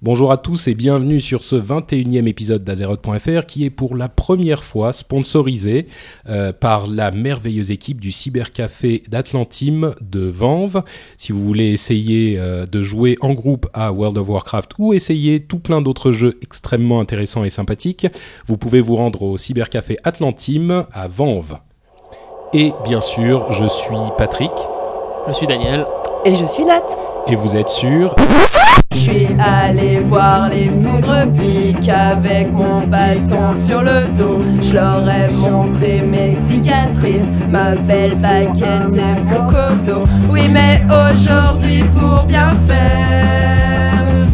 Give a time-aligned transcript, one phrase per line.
[0.00, 4.62] Bonjour à tous et bienvenue sur ce 21e épisode d'Azeroth.fr qui est pour la première
[4.62, 5.88] fois sponsorisé
[6.28, 10.84] euh, par la merveilleuse équipe du cybercafé d'Atlantim de Vanves.
[11.16, 15.40] Si vous voulez essayer euh, de jouer en groupe à World of Warcraft ou essayer
[15.40, 18.06] tout plein d'autres jeux extrêmement intéressants et sympathiques,
[18.46, 21.58] vous pouvez vous rendre au cybercafé Atlantim à Vanves.
[22.52, 24.52] Et bien sûr, je suis Patrick.
[25.26, 25.84] Je suis Daniel.
[26.24, 26.86] Et je suis Nat.
[27.30, 28.16] Et vous êtes sûr
[28.94, 34.40] Je suis allé voir les foudres piques avec mon bâton sur le dos.
[34.62, 40.04] Je leur ai montré mes cicatrices, ma belle baguette et mon coteau.
[40.30, 44.26] Oui, mais aujourd'hui, pour bien faire,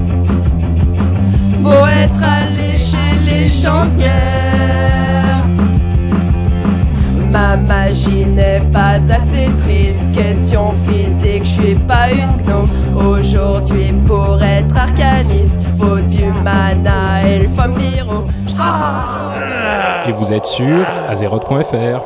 [1.62, 4.43] faut être allé chez les champs de guerre.
[7.34, 10.08] Ma magie n'est pas assez triste.
[10.14, 12.70] Question physique, je suis pas une gnome.
[12.96, 18.24] Aujourd'hui, pour être arcaniste, faut du mana et le vampiro.
[20.06, 22.00] Et vous êtes sur Azeroth.fr.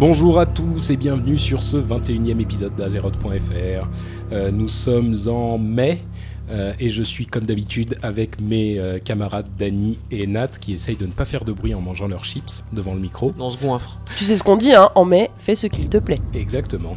[0.00, 3.86] Bonjour à tous et bienvenue sur ce 21e épisode d'Azeroth.fr.
[4.32, 6.00] Euh, nous sommes en mai
[6.48, 10.96] euh, et je suis comme d'habitude avec mes euh, camarades Dany et Nat qui essayent
[10.96, 13.32] de ne pas faire de bruit en mangeant leurs chips devant le micro.
[13.32, 13.98] Dans ce goinfre.
[14.16, 16.18] Tu sais ce qu'on dit, hein En mai, fais ce qu'il te plaît.
[16.32, 16.96] Exactement.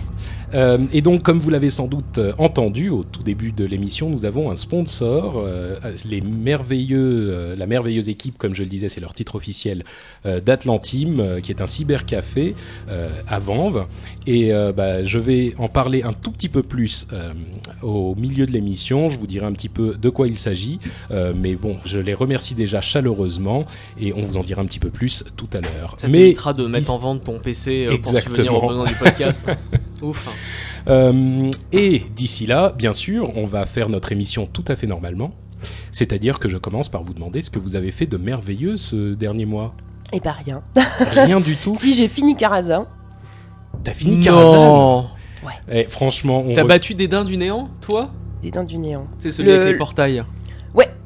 [0.54, 4.10] Euh, et donc, comme vous l'avez sans doute euh, entendu au tout début de l'émission,
[4.10, 8.90] nous avons un sponsor, euh, les merveilleux, euh, la merveilleuse équipe, comme je le disais,
[8.90, 9.84] c'est leur titre officiel
[10.26, 12.56] d'Atlantim, qui est un cybercafé
[13.28, 13.86] à Vanves.
[14.28, 17.08] Et bah, je vais en parler un tout petit peu plus
[17.82, 19.10] au milieu de l'émission.
[19.10, 20.80] Je vous dirai un petit peu de quoi il s'agit.
[21.36, 23.66] Mais bon, je les remercie déjà chaleureusement
[24.00, 25.96] et on vous en dira un petit peu plus tout à l'heure.
[25.98, 28.64] Ça mais t'évitera de mettre en vente ton PC pour Exactement.
[28.64, 29.44] aux besoins du podcast.
[30.04, 30.30] Ouf.
[30.88, 35.34] Euh, et d'ici là, bien sûr, on va faire notre émission tout à fait normalement.
[35.92, 39.14] C'est-à-dire que je commence par vous demander ce que vous avez fait de merveilleux ce
[39.14, 39.72] dernier mois.
[40.12, 40.62] Et pas rien.
[41.12, 41.74] Rien du tout.
[41.80, 42.86] Si j'ai fini Karazhan,
[43.84, 45.06] T'as fini Karazhan Non.
[45.72, 48.12] Eh, Franchement, on T'as re- battu des daims du néant, toi?
[48.42, 49.08] Des dents du néant.
[49.20, 50.24] C'est celui Le- avec les portails.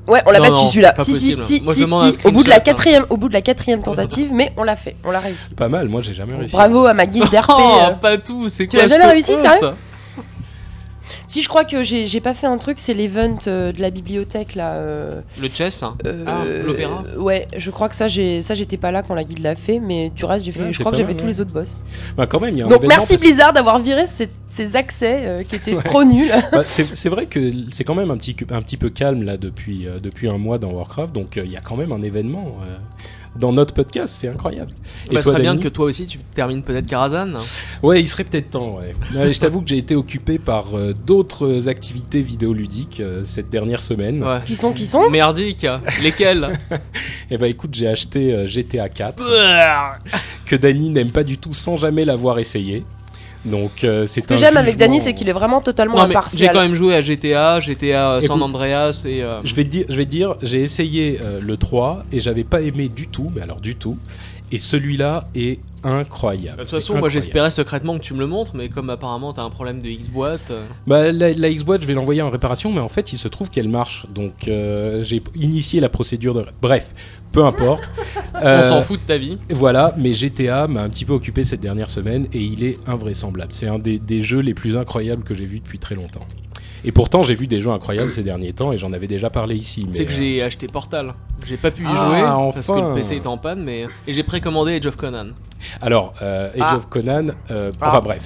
[0.07, 0.93] Ouais, on l'a battu celui-là.
[0.93, 1.83] pas Si, si, si, Moi, si.
[2.25, 2.59] Au bout de la hein.
[2.59, 5.53] quatrième, au bout de la quatrième tentative, mais on l'a fait, on l'a réussi.
[5.53, 5.89] pas mal.
[5.89, 6.55] Moi, j'ai jamais réussi.
[6.55, 7.51] Bravo à ma guilde d'RP.
[7.59, 7.91] Oh, euh.
[7.93, 9.71] pas tout, c'est Tu quoi l'as jamais réussi, sérieux
[11.27, 14.55] Si je crois que j'ai pas fait un truc, c'est l'event euh, de la bibliothèque
[14.55, 14.73] là.
[14.73, 15.95] euh, Le chess hein.
[16.05, 19.23] euh, Ah, l'opéra Ouais, je crois que ça, j'ai ça j'étais pas là quand la
[19.23, 20.61] guilde l'a fait, mais du reste, j'ai fait.
[20.63, 21.83] Ouais, je crois que pas j'ai fait mal, tous les autres boss.
[22.15, 24.75] Bah, quand même, il y a un Donc merci parce Blizzard d'avoir viré ces, ces
[24.75, 25.83] accès euh, qui étaient Ouais.
[25.83, 26.31] trop nuls.
[26.51, 29.87] Bah, c'est vrai que c'est quand même un petit, un petit peu calme là depuis,
[29.87, 32.57] euh, depuis un mois dans Warcraft, donc euh, il y a quand même un événement
[32.63, 32.77] euh,
[33.39, 34.71] dans notre podcast, c'est incroyable.
[35.11, 37.33] Bah, ce serait bien que toi aussi tu termines peut-être Karazhan.
[37.83, 38.77] Ouais, il serait peut-être temps.
[38.77, 38.95] Ouais.
[39.15, 43.81] Ouais, je t'avoue que j'ai été occupé par euh, d'autres activités vidéoludiques euh, cette dernière
[43.81, 44.23] semaine.
[44.23, 44.39] Ouais.
[44.45, 45.09] Qui sont, qui sont?
[45.09, 45.65] Merdique.
[46.01, 46.57] Lesquels
[47.31, 49.23] Et bah écoute, j'ai acheté euh, GTA 4
[50.45, 52.85] que Dany n'aime pas du tout sans jamais l'avoir essayé.
[53.47, 56.09] Donc euh, c'est Ce que j'aime avec Dany, c'est qu'il est vraiment totalement Non mais
[56.09, 56.53] j'ai impartial.
[56.53, 59.85] quand même joué à GTA, GTA San Écoute, Andreas et euh, Je vais te dire,
[59.89, 63.31] je vais te dire, j'ai essayé euh, le 3 et j'avais pas aimé du tout,
[63.33, 63.97] mais alors du tout.
[64.51, 66.57] Et celui-là est incroyable.
[66.57, 69.43] de toute façon, moi j'espérais secrètement que tu me le montres, mais comme apparemment t'as
[69.43, 70.51] un problème de X-Boîte.
[70.51, 73.27] euh, Bah, la, la Xbox, je vais l'envoyer en réparation, mais en fait, il se
[73.27, 74.05] trouve qu'elle marche.
[74.13, 76.45] Donc, euh, j'ai initié la procédure de.
[76.61, 76.93] Bref,
[77.31, 77.83] peu importe.
[78.35, 79.37] On Euh, s'en fout de ta vie.
[79.49, 83.51] Voilà, mais GTA m'a un petit peu occupé cette dernière semaine et il est invraisemblable.
[83.53, 86.25] C'est un des, des jeux les plus incroyables que j'ai vu depuis très longtemps.
[86.85, 89.55] Et pourtant, j'ai vu des jeux incroyables ces derniers temps et j'en avais déjà parlé
[89.55, 89.87] ici.
[89.91, 91.13] Sais que euh, j'ai acheté Portal.
[91.45, 94.13] J'ai pas pu y Ah, jouer parce que le PC était en panne, mais et
[94.13, 95.27] j'ai précommandé Age of Conan.
[95.81, 96.75] Alors, euh, Age Ah.
[96.77, 97.87] of Conan, euh, Ah.
[97.89, 98.23] enfin bref.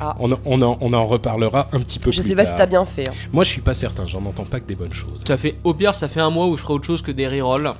[0.00, 0.16] Ah.
[0.18, 2.50] On, en- on en, on en reparlera un petit peu Je plus sais pas tard.
[2.52, 3.08] si t'as bien fait.
[3.08, 3.12] hein.
[3.32, 5.20] Moi, je suis pas certain, j'en entends pas que des bonnes choses.
[5.26, 7.28] Ça fait au pire, ça fait un mois où je ferai autre chose que des
[7.28, 7.72] rerolls.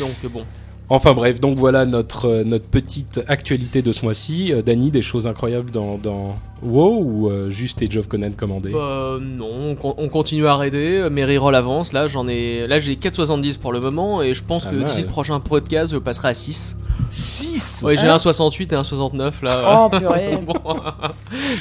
[0.00, 0.42] Donc euh, bon.
[0.90, 4.52] Enfin bref, donc voilà notre, euh, notre petite actualité de ce mois-ci.
[4.52, 8.70] Euh, Dany, des choses incroyables dans, dans WoW ou euh, juste Age of Conan commandé?
[8.70, 11.94] Bah, non, on, con- on continue à raider, mes rerolls avancent.
[11.94, 15.00] Là, j'en ai, là j'ai 4,70 pour le moment et je pense Pas que d'ici
[15.02, 16.76] le prochain podcast, je passerai à 6.
[17.14, 19.86] 6 Ouais, j'ai Hein un 68 et un 69 là.
[19.86, 20.38] Oh purée.
[20.46, 20.54] Bon,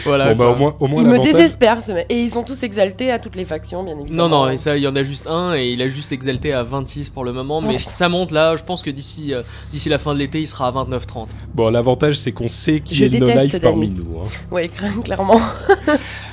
[0.04, 0.34] voilà.
[0.34, 2.06] Bon, bah, au moins, au moins Il me désespère ce mec.
[2.10, 4.30] Et ils sont tous exaltés à toutes les factions, bien évidemment.
[4.30, 6.54] Non, non, et ça, il y en a juste un et il a juste exalté
[6.54, 7.62] à 26 pour le moment.
[7.62, 7.80] Mais Oh.
[7.80, 9.42] ça monte là, je pense que d'ici euh,
[9.72, 11.30] d'ici la fin de l'été, il sera à 29-30.
[11.54, 14.20] Bon, l'avantage, c'est qu'on sait qui Je est le no-life parmi nous.
[14.24, 14.28] hein.
[14.52, 14.70] Ouais,
[15.04, 15.40] clairement.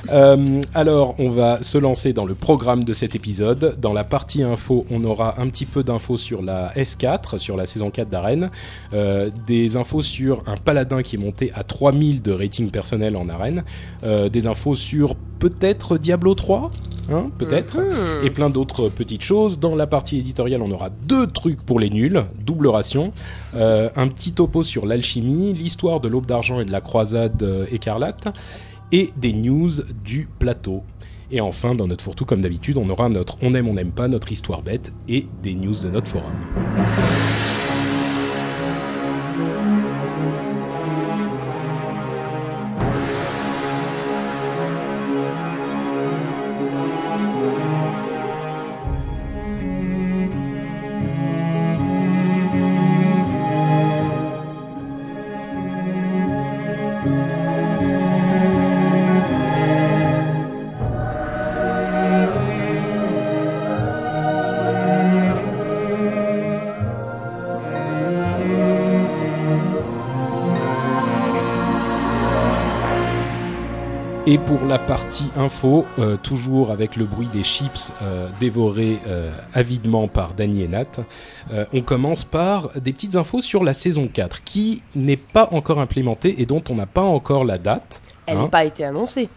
[0.09, 3.75] Euh, alors, on va se lancer dans le programme de cet épisode.
[3.79, 7.67] Dans la partie info, on aura un petit peu d'infos sur la S4, sur la
[7.67, 8.49] saison 4 d'Arène,
[8.93, 9.10] euh,
[9.47, 13.63] des infos sur un paladin qui est monté à 3000 de rating personnel en arène,
[14.03, 16.71] euh, des infos sur peut-être Diablo 3,
[17.11, 18.25] hein, peut-être, Mhm.
[18.25, 19.59] et plein d'autres petites choses.
[19.59, 23.11] Dans la partie éditoriale, on aura deux trucs pour les nuls, double ration,
[23.55, 27.65] euh, un petit topo sur l'alchimie, l'histoire de l'aube d'argent et de la croisade euh,
[27.71, 28.27] écarlate,
[28.91, 29.71] et des news
[30.03, 30.83] du plateau.
[31.33, 34.09] Et enfin, dans notre fourre-tout, comme d'habitude, on aura notre on aime, on n'aime pas,
[34.09, 36.33] notre histoire bête et des news de notre forum.
[75.11, 80.63] Partie info, euh, toujours avec le bruit des chips euh, dévorés euh, avidement par Danny
[80.63, 80.85] et Nat,
[81.51, 85.81] euh, on commence par des petites infos sur la saison 4, qui n'est pas encore
[85.81, 88.01] implémentée et dont on n'a pas encore la date.
[88.25, 89.27] Elle Hein n'a pas été annoncée.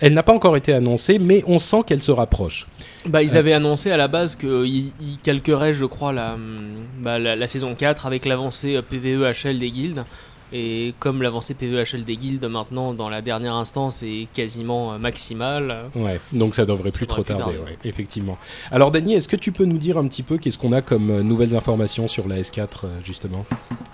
[0.00, 2.68] Elle n'a pas encore été annoncée, mais on sent qu'elle se rapproche.
[3.04, 7.18] Bah, ils avaient annoncé à la base qu'ils ils calqueraient, je crois, la, hum, bah,
[7.18, 10.04] la, la saison 4 avec l'avancée PVE-HL des guildes.
[10.52, 15.70] Et comme l'avancée PVE-HL des guildes maintenant dans la dernière instance est quasiment euh, maximale,
[15.96, 17.70] euh, Ouais, donc ça devrait plus Ça devrait trop plus tarder, tarder.
[17.72, 18.38] ouais, effectivement.
[18.70, 21.10] Alors Danny, est-ce que tu peux nous dire un petit peu qu'est-ce qu'on a comme
[21.10, 23.44] euh, nouvelles informations sur la S4 euh, justement?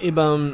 [0.01, 0.53] Et ben,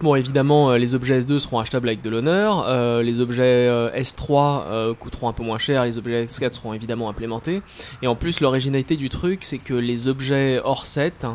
[0.00, 2.66] bon, évidemment, euh, les objets S2 seront achetables avec de l'honneur.
[2.68, 5.84] euh, les objets euh, S3 euh, coûteront un peu moins cher.
[5.84, 7.62] Les objets S4 seront évidemment implémentés.
[8.02, 11.26] Et en plus, l'originalité du truc, c'est que les objets hors set,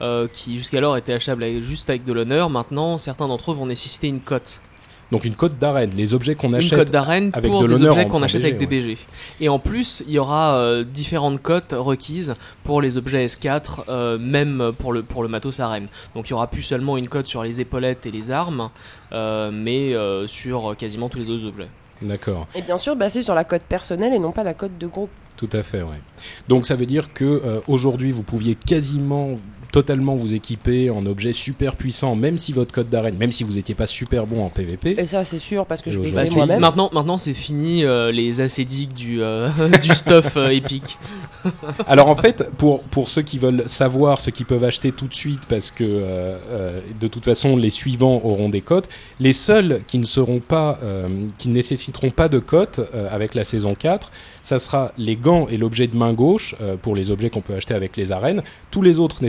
[0.00, 4.08] euh, qui jusqu'alors étaient achetables juste avec de l'honneur, maintenant, certains d'entre eux vont nécessiter
[4.08, 4.62] une cote.
[5.10, 6.78] Donc une cote d'arène, les objets qu'on Une achète.
[6.78, 8.98] cote d'arène avec pour de des objets en- qu'on achète BG, avec des BG.
[9.40, 14.18] Et en plus, il y aura euh, différentes cotes requises pour les objets S4, euh,
[14.18, 15.88] même pour le, pour le matos arène.
[16.14, 18.68] Donc il y aura plus seulement une cote sur les épaulettes et les armes,
[19.12, 21.68] euh, mais euh, sur quasiment tous les autres objets.
[22.02, 24.86] D'accord, Et bien sûr, basée sur la cote personnelle et non pas la cote de
[24.86, 25.10] groupe.
[25.36, 26.00] tout à fait, ouais.
[26.48, 29.36] Donc ça veut dire que euh, aujourd'hui vous pouviez quasiment
[29.72, 33.54] totalement vous équiper en objets super puissants, même si votre code d'arène, même si vous
[33.54, 34.94] n'étiez pas super bon en PvP.
[34.98, 36.60] Et ça, c'est sûr, parce que je Bah, moi-même.
[36.60, 39.48] maintenant, maintenant c'est fini euh, les acédiques du, euh,
[39.82, 40.98] du stuff euh, épique.
[41.86, 45.14] Alors en fait, pour, pour ceux qui veulent savoir ce qu'ils peuvent acheter tout de
[45.14, 48.88] suite, parce que euh, euh, de toute façon les suivants auront des cotes,
[49.20, 53.34] les seuls qui ne seront pas, euh, qui ne nécessiteront pas de cotes euh, avec
[53.34, 54.10] la saison 4,
[54.42, 57.54] ça sera les gants et l'objet de main gauche euh, pour les objets qu'on peut
[57.54, 58.42] acheter avec les arènes.
[58.70, 59.22] Tous les autres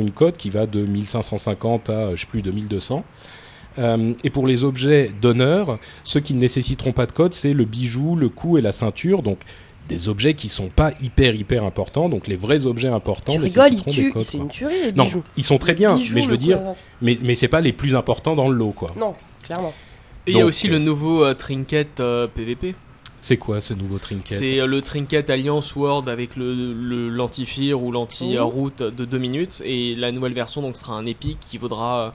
[0.00, 3.04] une cote qui va de 1550 à je sais plus 2200.
[3.78, 7.64] Euh, et pour les objets d'honneur, ceux qui ne nécessiteront pas de code, c'est le
[7.64, 9.22] bijou, le cou et la ceinture.
[9.22, 9.38] Donc
[9.88, 12.08] des objets qui sont pas hyper hyper importants.
[12.08, 14.12] Donc les vrais objets importants Tu rigoles, nécessiteront il des tue.
[14.12, 14.22] codes.
[14.22, 15.22] C'est une tuerie, les Non, bijoux.
[15.36, 17.72] ils sont très bien, Bijoux, mais je veux dire, coup, mais mais c'est pas les
[17.72, 18.92] plus importants dans le lot quoi.
[18.96, 19.72] Non, clairement.
[20.26, 22.74] Et il y a aussi euh, le nouveau euh, trinket euh, PVP.
[23.24, 27.80] C'est quoi ce nouveau trinket C'est euh, le trinket Alliance Word avec le, le l'anti-fear
[27.80, 29.62] ou l'anti-route de 2 minutes.
[29.64, 32.10] Et la nouvelle version donc sera un épique qui vaudra euh,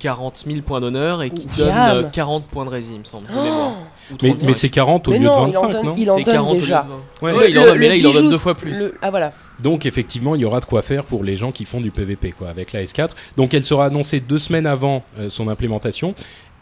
[0.00, 1.96] 40 000 points d'honneur et qui Ouh, donne Yam.
[1.96, 3.24] euh, 40 points de résine, il me semble.
[3.34, 3.72] Oh
[4.22, 4.46] mais, 35.
[4.48, 6.16] mais c'est 40 au Mais lieu non, de il en 25, donne- non il en
[6.18, 6.86] C'est donne 40 au lieu de déjà.
[7.20, 7.26] 20.
[7.26, 7.32] Ouais.
[7.38, 8.78] Ouais, il en donne, mais là il en donne deux fois plus.
[8.82, 9.32] le- Ah voilà.
[9.60, 12.32] Donc effectivement, il y aura de quoi faire pour les gens qui font du PVP
[12.32, 13.10] quoi, avec la S4.
[13.36, 16.14] Donc elle sera annoncée deux semaines avant euh, son implémentation.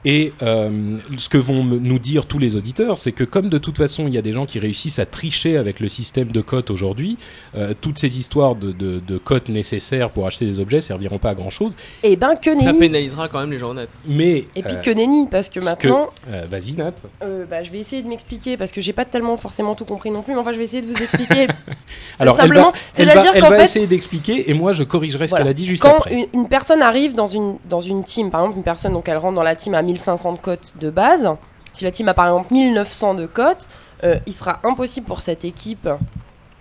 [0.04, 3.76] Et euh, ce que vont nous dire tous les auditeurs, c'est que comme de toute
[3.76, 6.70] façon il y a des gens qui réussissent à tricher avec le système de cotes
[6.70, 7.16] aujourd'hui,
[7.56, 11.30] euh, toutes ces histoires de, de, de cotes nécessaires pour acheter des objets serviront pas
[11.30, 11.74] à grand chose.
[12.04, 12.78] Et ben que Ça nenni.
[12.78, 13.90] pénalisera quand même les gens honnêtes.
[14.06, 16.92] Mais Et puis euh, que nenni, parce que maintenant, euh, vas-y Nat.
[17.24, 20.10] euh, bah, je vais essayer de m'expliquer, parce que j'ai pas tellement forcément tout compris
[20.12, 21.48] non plus, mais enfin je vais essayer de vous expliquer.
[22.20, 25.44] Alors Simplement, elle va, c'est-à-dire essayer d'expliquer et moi je corrigerai ce Voilà.
[25.44, 26.14] qu'elle a dit juste quand après.
[26.14, 29.16] une, une personne arrive dans une, dans une team, par exemple une personne, donc elle
[29.18, 31.28] rentre dans la team à 1500 de cotes de base,
[31.72, 33.68] si la team a par exemple 1900 de cotes,
[34.04, 35.88] euh, il sera impossible pour cette équipe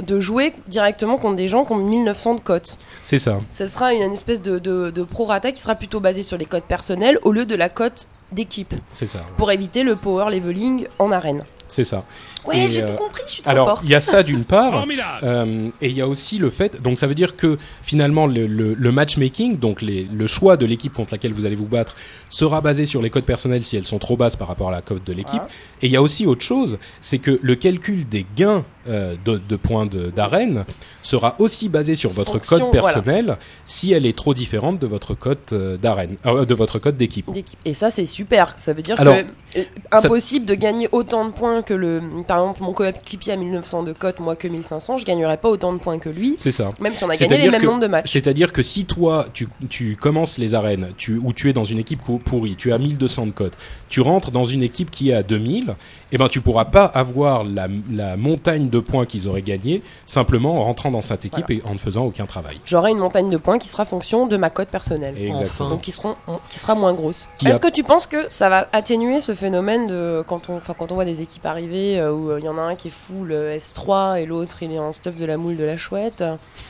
[0.04, 2.78] de jouer directement contre des gens qui ont 1900 de cotes.
[3.02, 3.40] C'est ça.
[3.50, 6.46] Ce sera une, une espèce de, de, de prorata qui sera plutôt basée sur les
[6.46, 9.20] cotes personnelles au lieu de la cote d'équipe, C'est ça.
[9.38, 11.44] pour éviter le power leveling en arène.
[11.70, 12.04] C'est ça.
[12.48, 14.46] Ouais, Et, j'ai euh, tout compris, je suis trop Alors, il y a ça d'une
[14.46, 14.86] part.
[15.24, 18.48] Euh, et il y a aussi le fait, donc ça veut dire que finalement le,
[18.48, 21.96] le, le matchmaking, donc les, le choix de l'équipe contre laquelle vous allez vous battre,
[22.30, 24.82] sera basé sur les codes personnels si elles sont trop basses par rapport à la
[24.82, 25.42] cote de l'équipe.
[25.42, 25.50] Ouais.
[25.82, 29.38] Et il y a aussi autre chose, c'est que le calcul des gains euh, de,
[29.38, 30.64] de points d'arène
[31.02, 35.14] sera aussi basé sur votre Fonction, code personnel si elle est trop différente de votre
[35.14, 37.30] cote d'arène, euh, de votre code d'équipe.
[37.66, 38.56] Et ça, c'est super.
[38.58, 39.60] Ça veut dire Alors, que
[39.92, 42.02] impossible de gagner autant de points que le.
[42.28, 45.74] Par exemple, mon coéquipier a 1900 de cote, moi que 1500, je gagnerais pas autant
[45.74, 46.74] de points que lui, C'est ça.
[46.80, 48.12] même si on a gagné les mêmes que- nombres de matchs.
[48.12, 51.80] C'est-à-dire que si toi, tu, tu commences les arènes, tu, ou tu es dans une
[51.80, 53.54] équipe pourrie, tu as 1200 de cote,
[53.90, 55.76] tu rentres dans une équipe qui est à 2000,
[56.12, 60.58] eh ben tu pourras pas avoir la, la montagne de points qu'ils auraient gagné simplement
[60.60, 62.58] en rentrant dans cette équipe et en ne faisant aucun travail.
[62.66, 65.16] J'aurai une montagne de points qui sera fonction de ma cote personnelle.
[65.20, 65.70] Exactement.
[65.70, 66.16] Donc qui, seront,
[66.50, 67.28] qui sera moins grosse.
[67.46, 70.74] A- Est-ce que tu penses que ça va atténuer ce phénomène de quand on, enfin,
[70.78, 72.88] quand on voit des équipes arriver euh, où euh, il y en a un qui
[72.88, 75.78] est full euh, S3 et l'autre il est en stuff de la moule de la
[75.78, 76.24] chouette?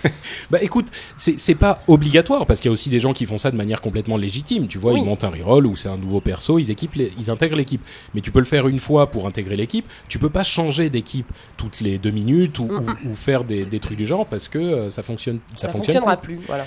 [0.49, 3.37] Bah écoute, c'est c'est pas obligatoire parce qu'il y a aussi des gens qui font
[3.37, 4.67] ça de manière complètement légitime.
[4.67, 4.99] Tu vois, Oui.
[5.01, 7.81] ils montent un reroll ou c'est un nouveau perso, ils équipent, les- ils intègrent l'équipe.
[8.15, 9.85] Mais tu peux le faire une fois pour intégrer l'équipe.
[10.07, 13.79] Tu peux pas changer d'équipe toutes les deux minutes ou, ou- ou faire des, des
[13.79, 16.37] trucs du genre parce que euh, ça fonctionne, ça, Ça, fonctionne fonctionnera plus.
[16.37, 16.45] plus.
[16.47, 16.65] Voilà.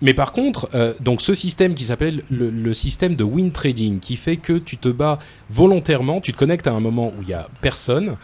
[0.00, 4.00] Mais par contre, euh, donc ce système qui s'appelle le, le système de win trading,
[4.00, 7.28] qui fait que tu te bats volontairement, tu te connectes à un moment où il
[7.28, 8.16] y a personne.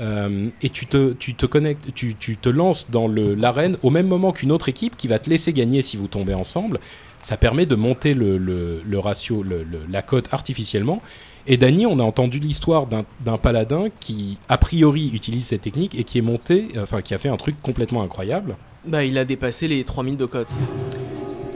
[0.00, 4.08] euh, et tu te, tu te connectes, tu, tu te lances dans l'arène au même
[4.08, 6.80] moment qu'une autre équipe qui va te laisser gagner si vous tombez ensemble.
[7.22, 9.44] Ça permet de monter le, le, le ratio,
[9.90, 11.00] la cote artificiellement.
[11.46, 16.04] Et Dany, on a entendu l'histoire d'un paladin qui, a priori, utilise cette technique et
[16.04, 18.56] qui est monté, enfin, qui a fait un truc complètement incroyable.
[18.84, 20.52] Bah, il a dépassé les 3000 de cote.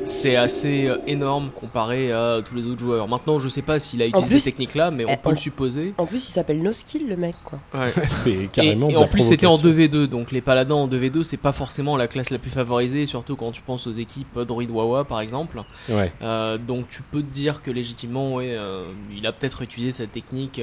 [0.06, 3.08] C'est assez euh, énorme comparé à tous les autres joueurs.
[3.08, 5.36] Maintenant, je sais pas s'il a utilisé plus, cette technique-là, mais on eh, peut le
[5.36, 5.94] supposer.
[5.98, 7.58] En plus, il s'appelle No Skill le mec quoi.
[7.76, 7.92] Ouais.
[8.10, 8.88] C'est Et, carrément.
[8.88, 10.04] et de en plus, c'était en provocation.
[10.04, 13.34] 2v2, donc les paladins en 2v2, c'est pas forcément la classe la plus favorisée, surtout
[13.34, 15.62] quand tu penses aux équipes Droid Wawa par exemple.
[15.88, 16.12] Ouais.
[16.22, 18.84] Euh, donc tu peux te dire que légitimement, ouais, euh,
[19.14, 20.60] il a peut-être utilisé cette technique.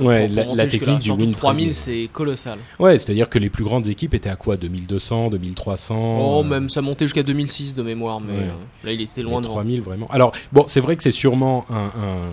[0.00, 1.72] Euh, Ouais, pour- pour la- la technique du win 3000, trading.
[1.72, 2.58] c'est colossal.
[2.78, 6.68] Ouais, c'est-à-dire que les plus grandes équipes étaient à quoi 2200, 2300 Oh, euh, même
[6.68, 8.38] ça montait jusqu'à 2006 de mémoire, mais Ouais.
[8.44, 9.54] euh, là il était loin devant.
[9.54, 10.06] 3000 vraiment.
[10.10, 11.74] Alors, bon, c'est vrai que c'est sûrement un.
[11.76, 12.30] un-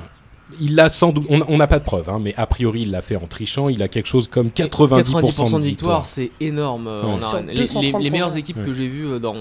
[0.59, 1.25] Il l'a sans doute.
[1.29, 3.69] On n'a pas de preuves, hein, mais a priori, il l'a fait en trichant.
[3.69, 6.85] Il a quelque chose comme 90%, de victoire, c'est énorme.
[6.87, 7.23] euh, Ouais.
[7.23, 7.41] en.
[7.47, 8.63] Les, 230 les- les meilleures équipes Ouais.
[8.65, 9.33] que j'ai vues dans,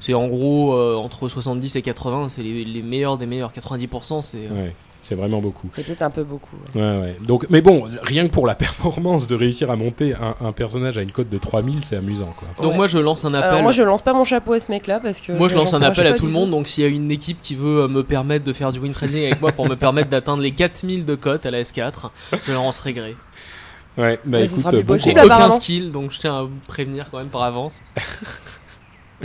[0.00, 3.52] c'est en gros euh, entre 70 et 80, c'est les, les meilleurs des meilleurs.
[3.52, 5.68] 90%, c'est euh, Ouais, c'est vraiment beaucoup.
[5.72, 6.56] C'était un peu beaucoup.
[6.74, 6.80] ouais.
[6.80, 7.16] Ouais, ouais.
[7.26, 10.96] Donc, mais bon, rien que pour la performance de réussir à monter un, un personnage
[10.96, 12.48] à une cote de 3000, c'est amusant, quoi.
[12.62, 12.76] Donc Ouais.
[12.76, 13.50] moi je lance un appel.
[13.50, 15.32] Alors moi, je lance pas mon chapeau à ce mec là parce que.
[15.32, 16.50] Moi, je lance un appel à tout le monde.
[16.50, 18.92] Donc, s'il y a une équipe qui veut euh, me permettre de faire du win
[18.92, 22.10] trading avec moi pour me permettre d'atteindre les 4000 de cote à la S4,
[22.46, 23.16] je leur en serai gré.
[23.98, 27.08] Ouais, bah Mais écoute, bon possible, là, aucun skill, donc je tiens à vous prévenir
[27.10, 27.82] quand même par avance.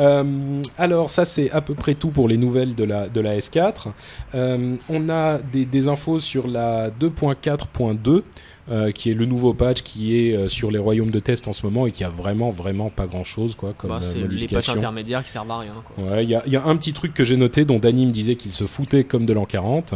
[0.00, 3.36] Euh, alors ça c'est à peu près tout pour les nouvelles de la, de la
[3.38, 3.88] S4.
[4.34, 8.22] Euh, on a des, des infos sur la 2.4.2
[8.70, 11.66] euh, qui est le nouveau patch qui est sur les royaumes de test en ce
[11.66, 14.70] moment et qui a vraiment vraiment pas grand chose quoi comme Bah, c'est les patchs
[14.70, 15.72] intermédiaires qui servent à rien.
[15.98, 18.06] Ouais, il y a, il y a un petit truc que j'ai noté dont Dany
[18.06, 19.94] me disait qu'il se foutait comme de l'an 40,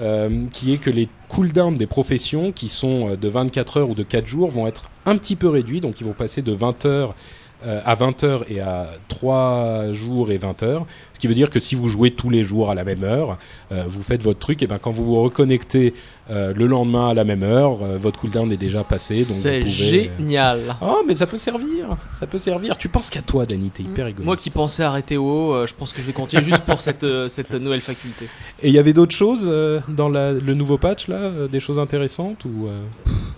[0.00, 4.02] euh, qui est que les cooldowns des professions qui sont de 24 heures ou de
[4.02, 7.14] 4 jours vont être un petit peu réduits, donc ils vont passer de 20 heures
[7.64, 10.86] à 20 heures et à 3 jours et 20 heures.
[11.18, 13.38] Ce qui veut dire que si vous jouez tous les jours à la même heure,
[13.72, 15.92] euh, vous faites votre truc, et ben quand vous vous reconnectez
[16.30, 19.16] euh, le lendemain à la même heure, euh, votre cooldown est déjà passé.
[19.16, 19.68] C'est pouvez,
[20.16, 20.76] génial.
[20.80, 22.78] Oh, mais ça peut servir, ça peut servir.
[22.78, 24.24] Tu penses qu'à toi, Dany, t'es hyper égoïste.
[24.26, 27.04] Moi qui pensais arrêter au haut, je pense que je vais continuer juste pour cette,
[27.28, 28.26] cette nouvelle faculté.
[28.62, 29.44] Et il y avait d'autres choses
[29.88, 32.68] dans la- le nouveau patch là, des choses intéressantes ou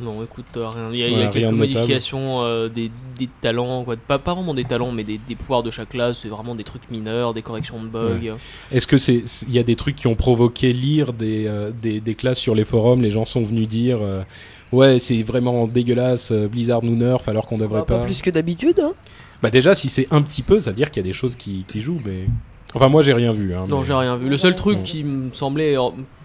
[0.03, 0.91] Non, écoute, rien.
[0.93, 3.97] Il y a, il y a Ouais, quelques modifications, des, des talents, quoi.
[3.97, 6.19] Pas, pas vraiment des talents, mais des, des pouvoirs de chaque classe.
[6.23, 8.35] C'est vraiment des trucs mineurs, des corrections de bugs.
[8.73, 12.01] Est-ce que c'est il y a des trucs qui ont provoqué lire des, euh, des
[12.01, 14.23] des classes sur les forums, les gens sont venus dire euh,
[14.73, 18.05] ouais c'est vraiment dégueulasse, euh, Blizzard nous nerf alors qu'on devrait Bah, pas pas.
[18.05, 18.81] plus que d'habitude.
[18.83, 18.93] hein.
[19.43, 21.37] Bah déjà si c'est un petit peu, ça veut dire qu'il y a des choses
[21.37, 22.27] qui, qui jouent, mais
[22.75, 23.55] enfin moi j'ai rien vu.
[23.55, 24.29] Hein, Non, mais- j'ai rien vu.
[24.29, 24.83] Le seul truc Ouais.
[24.83, 25.77] qui me semblait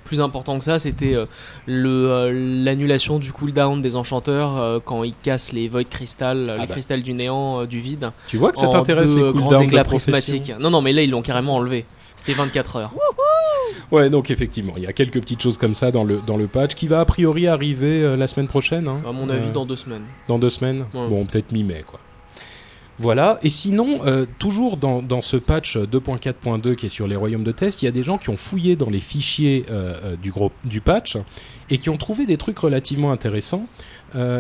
[0.06, 1.26] plus important que ça, c'était euh,
[1.66, 6.56] le euh, l'annulation du cooldown des enchanteurs euh, quand ils cassent les void crystal, euh,
[6.58, 6.72] Ah les bah.
[6.74, 8.10] cristals du néant, du vide.
[8.28, 10.54] Tu vois que ça t'intéresse les grands cooldowns de éclats prismatiques.
[10.60, 11.86] Non, non, mais là ils l'ont carrément enlevé.
[12.16, 12.94] C'était 24 heures.
[13.92, 16.48] Ouais, donc effectivement, il y a quelques petites choses comme ça dans le, dans le
[16.48, 18.88] patch qui va a priori arriver euh, la semaine prochaine.
[18.88, 18.98] hein.
[19.08, 20.06] À mon avis, Euh, dans deux semaines.
[20.28, 21.08] Dans deux semaines Ouais.
[21.08, 22.00] Bon, peut-être mi-mai, quoi.
[22.98, 27.52] Voilà, et sinon, euh, toujours dans, ce patch 2.4.2 qui est sur les royaumes de
[27.52, 30.80] test, il y a des gens qui ont fouillé dans les fichiers euh, euh, du,
[30.80, 31.18] patch
[31.70, 33.68] et qui ont trouvé des trucs relativement intéressants.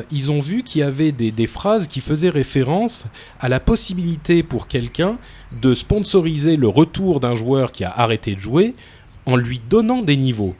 [0.09, 3.07] Ils ont vu qu'il y avait des phrases qui faisaient référence
[3.41, 5.17] à la possibilité pour quelqu'un
[5.61, 8.73] de sponsoriser le retour d'un joueur qui a arrêté de jouer
[9.25, 10.55] en lui donnant des niveaux.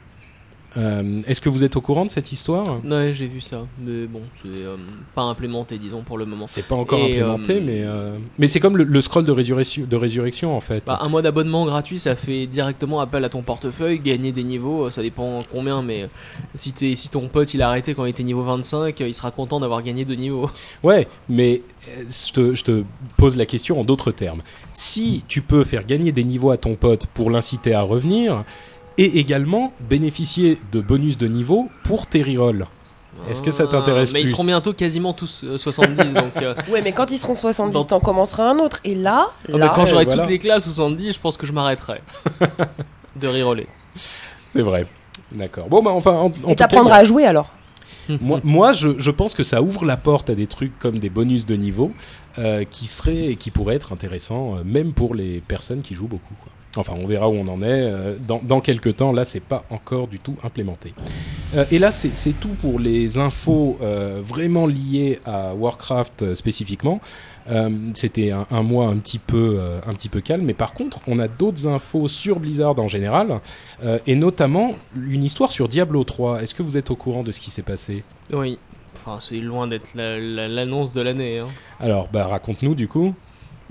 [0.78, 2.84] Euh, Est-ce que vous êtes au courant de cette histoire?
[2.84, 3.66] Ouais, j'ai vu ça.
[3.80, 4.76] Mais bon, c'est euh,
[5.14, 6.48] pas implémenté, disons, pour le moment.
[6.48, 9.32] C'est pas encore Et, implémenté, euh, mais euh, mais c'est comme le, le scroll de
[9.32, 10.84] résurrection, de résurrection en fait.
[10.86, 14.90] Bah, un mois d'abonnement gratuit, ça fait directement appel à ton portefeuille, gagner des niveaux,
[14.92, 16.10] ça dépend combien, mais
[16.56, 19.14] si, t'es- si ton pote il a arrêté quand il était niveau 25, euh, il
[19.14, 20.50] sera content d'avoir gagné deux niveaux.
[20.84, 22.84] Ouais, mais je te, je te
[23.18, 24.42] pose la question en d'autres termes.
[24.74, 28.44] Si tu peux faire gagner des niveaux à ton pote pour l'inciter à revenir,
[28.98, 32.66] et également bénéficier de bonus de niveau pour tes rerolls.
[33.30, 36.36] Est-ce que ça t'intéresse Ah, Mais ils seront bientôt quasiment tous euh, 70, donc...
[36.42, 38.80] euh, Ouais, mais quand ils seront 70, Dans- t'en commenceras un autre.
[38.84, 40.22] Et là, ah, mais là quand j'aurai voilà.
[40.24, 42.02] toutes les classes 70, je pense que je m'arrêterai
[43.16, 43.68] de reroller.
[44.54, 44.86] C'est vrai.
[45.34, 45.68] D'accord.
[45.70, 47.52] Bon, bah enfin, en, en et t'apprendras à jouer alors.
[48.22, 51.10] moi, moi je, je pense que ça ouvre la porte à des trucs comme des
[51.10, 51.92] bonus de niveau
[52.38, 56.08] euh, qui seraient et qui pourraient être intéressants, euh, même pour les personnes qui jouent
[56.08, 56.36] beaucoup.
[56.44, 56.52] quoi.
[56.78, 59.12] Enfin, on verra où on en est euh, dans, dans quelques temps.
[59.12, 60.94] Là, c'est pas encore du tout implémenté.
[61.56, 67.00] Euh, et là, c'est tout pour les infos euh, vraiment liées à Warcraft euh, spécifiquement.
[67.94, 71.20] C'était un, un mois un petit peu un petit peu calme, mais par contre, on
[71.20, 73.40] a d'autres infos sur Blizzard en général,
[74.08, 76.42] et notamment une histoire sur Diablo 3.
[76.42, 78.04] Est-ce que vous êtes au courant de ce qui s'est passé?
[78.34, 78.58] Oui.
[78.96, 81.38] Enfin, c'est loin d'être la- la- l'annonce de l'année.
[81.38, 81.48] Hein.
[81.80, 83.14] Alors, bah, raconte-nous du coup.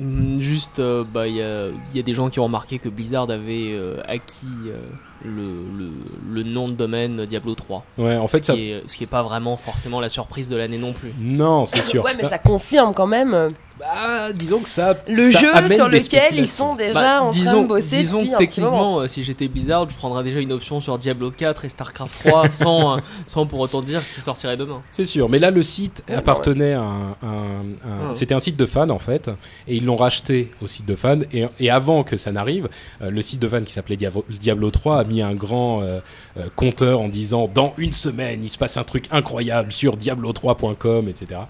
[0.00, 2.78] Hum, Juste, euh, bah, il y a, il y a des gens qui ont remarqué
[2.80, 4.78] que Blizzard avait euh, acquis euh,
[5.24, 5.90] le, le,
[6.32, 7.84] le nom de domaine Diablo 3.
[7.98, 8.54] Ouais, en fait, ce, ça.
[8.54, 11.12] qui est, ce qui est pas vraiment forcément la surprise de l'année non plus.
[11.20, 12.04] Non, c'est sûr.
[12.04, 14.94] Ouais, mais ça confirme quand même euh, Bah, disons que ça.
[15.08, 17.96] le ça jeu amène sur lequel ils sont déjà Bah, en disons, train de bosser
[17.98, 18.70] disons depuis que un petit moment.
[18.70, 22.20] techniquement, euh, si j'étais Blizzard, je prendrais déjà une option sur Diablo 4 et StarCraft
[22.28, 24.80] 3 sans, euh, sans pour autant dire qu'ils sortiraient demain.
[24.92, 28.14] C'est sûr, mais là le site Ouais, appartenait à un, un- un- Ouais.
[28.14, 29.28] c'était un site de fans en fait,
[29.66, 31.18] et ils l'ont racheté au site de fans.
[31.32, 32.68] Et, et avant que ça n'arrive,
[33.02, 35.98] euh, le site de fans qui s'appelait Diavo- Diablo 3 a mis un grand euh,
[36.38, 41.08] euh, compteur en disant dans une semaine il se passe un truc incroyable sur Diablo3.com,
[41.08, 41.40] etc.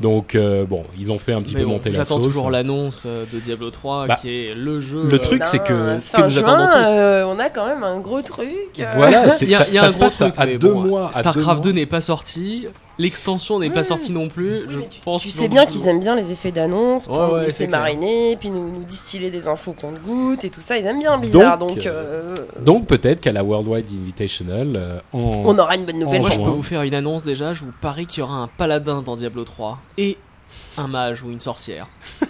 [0.00, 2.26] Donc euh, bon, ils ont fait un petit Mais peu bon, monter la j'attends sauce.
[2.26, 5.02] toujours l'annonce euh, de Diablo 3 Bah, qui est le jeu.
[5.04, 6.88] le euh, truc, c'est que- que nous attendons tous.
[6.88, 8.48] euh, on a quand même un gros truc.
[8.78, 8.84] euh.
[8.96, 10.34] Voilà, c'est Il y a, ça, il y a ça un se gros passe truc,
[10.38, 11.08] à deux bon, mois.
[11.08, 11.78] à deux StarCraft 2 mois.
[11.80, 12.66] n'est pas sorti,
[13.00, 14.64] l'extension n'est pas sortie non plus.
[14.68, 15.22] je pense.
[15.22, 18.36] tu sais bien qu'ils aiment bien les effets d'annonce pour Ouais, nous ouais, laisser mariner,
[18.38, 20.76] puis nous, nous distiller des infos qu'on goûte et tout ça.
[20.76, 25.18] Ils aiment bien Blizzard, Donc, donc, euh, Donc peut-être qu'à la Worldwide Invitational, euh, en
[25.18, 26.20] on aura une bonne nouvelle.
[26.20, 27.52] Moi, je peux vous faire une annonce déjà.
[27.52, 30.16] Je vous parie qu'il y aura un paladin dans Diablo 3 et
[30.78, 31.88] un mage ou une sorcière.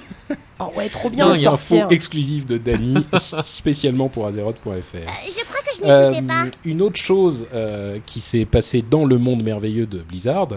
[0.61, 1.87] Oh ouais, trop bien, une une info sorcière.
[1.91, 2.95] exclusive de Dany,
[3.45, 4.67] spécialement pour Azeroth.fr.
[4.67, 6.45] Je crois que je Euh, n'écoutais pas.
[6.65, 10.49] une autre chose euh, qui s'est passée dans le monde merveilleux de Blizzard,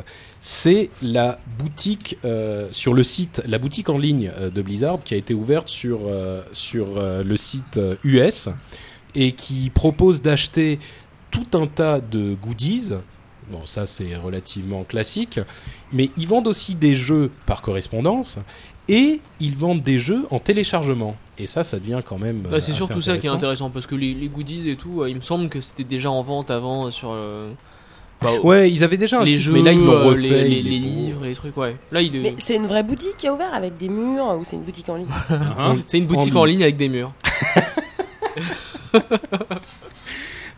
[0.41, 5.13] c'est la boutique euh, sur le site, la boutique en ligne euh, de Blizzard qui
[5.13, 8.49] a été ouverte sur euh, sur euh, le site euh, US
[9.15, 10.79] et qui propose d'acheter
[11.31, 12.89] tout un tas de goodies.
[13.51, 15.39] Bon, ça c'est relativement classique,
[15.91, 18.39] mais ils vendent aussi des jeux par correspondance
[18.89, 21.15] et ils vendent des jeux en téléchargement.
[21.37, 22.41] Et ça, ça devient quand même.
[22.49, 23.69] Bah, c'est euh, surtout ça qui est intéressant.
[23.69, 26.21] parce que les, les goodies et tout, euh, il me semble que c'était déjà en
[26.21, 27.49] vente avant euh, sur le.
[28.21, 30.19] bah, Ouais, ils avaient déjà un les site, jeux, mais là ils l'ont refait.
[30.47, 31.75] les, livres, les trucs, ouais.
[31.91, 34.43] Là, il est- Mais c'est une vraie boutique qui est ouverte avec des murs ou
[34.45, 35.07] c'est une boutique en ligne?
[35.85, 36.57] C'est une boutique en en ligne.
[36.57, 37.13] ligne avec des murs.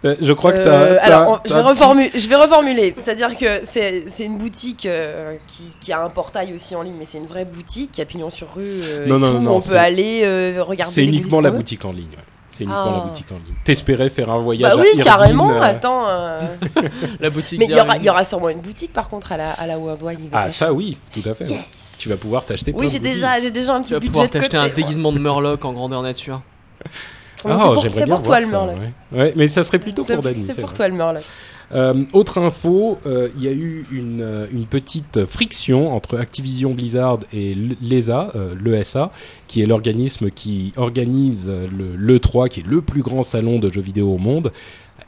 [0.03, 0.95] Euh, Je crois que Euh, t'as.
[0.95, 2.95] t'as- alors, on- je, vais petit- reformuler, je vais reformuler.
[2.99, 7.05] C'est-à-dire que c'est une boutique euh, qui, qui a un portail aussi en ligne, mais
[7.05, 8.63] c'est une vraie boutique qui a pignon sur rue.
[8.65, 10.93] euh, Non, non, non, où non, on peut aller euh, regarder.
[10.93, 12.05] C'est uniquement la boutique en ligne.
[12.11, 12.23] ouais.
[12.51, 13.01] C'est uniquement Ah.
[13.03, 13.55] la boutique en ligne.
[13.65, 15.51] T'espérais faire un voyage Bah à oui, Irvine, carrément.
[15.51, 16.07] euh, Attends.
[16.07, 16.41] euh,
[17.19, 17.59] La boutique.
[17.59, 18.01] Mais il y, aura, d'Irvine.
[18.01, 20.71] il y aura sûrement une boutique par contre à la, à la Worldwide Ah, ça
[20.71, 21.45] oui, tout à fait.
[21.45, 21.59] Yes.
[21.97, 24.27] Tu vas pouvoir t'acheter Oui, j'ai déjà, j'ai déjà un Tu petit vas budget pouvoir
[24.27, 24.71] de t'acheter côté.
[24.71, 26.41] un déguisement de Murloc en grandeur nature.
[27.45, 28.75] Non, Ah, c'est pour, toi le Murloc.
[29.11, 29.17] ouais.
[29.19, 30.41] Ouais, mais ça serait plutôt pour Dany.
[30.41, 30.75] c'est pour vrai.
[30.75, 31.23] toi le Murloc.
[31.73, 36.75] Euh, autre info, euh, il y a eu une, euh, une petite friction entre Activision
[36.75, 39.11] Blizzard et l'ESA, euh, l'ESA,
[39.47, 43.69] qui est l'organisme qui organise euh, le l'E3, qui est le plus grand salon de
[43.71, 44.51] jeux vidéo au monde.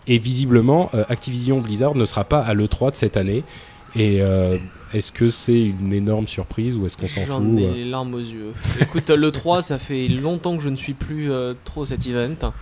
[0.08, 3.44] Et visiblement, Activision Blizzard ne sera pas à l'E3 de cette année.
[3.96, 4.58] Et euh,
[4.94, 7.86] est-ce que c'est une énorme surprise ou est-ce qu'on s'en J'en fout ai euh les
[7.86, 8.54] larmes aux yeux.
[8.82, 12.54] Écoute, le 3, ça fait longtemps que je ne suis plus euh, trop cet event.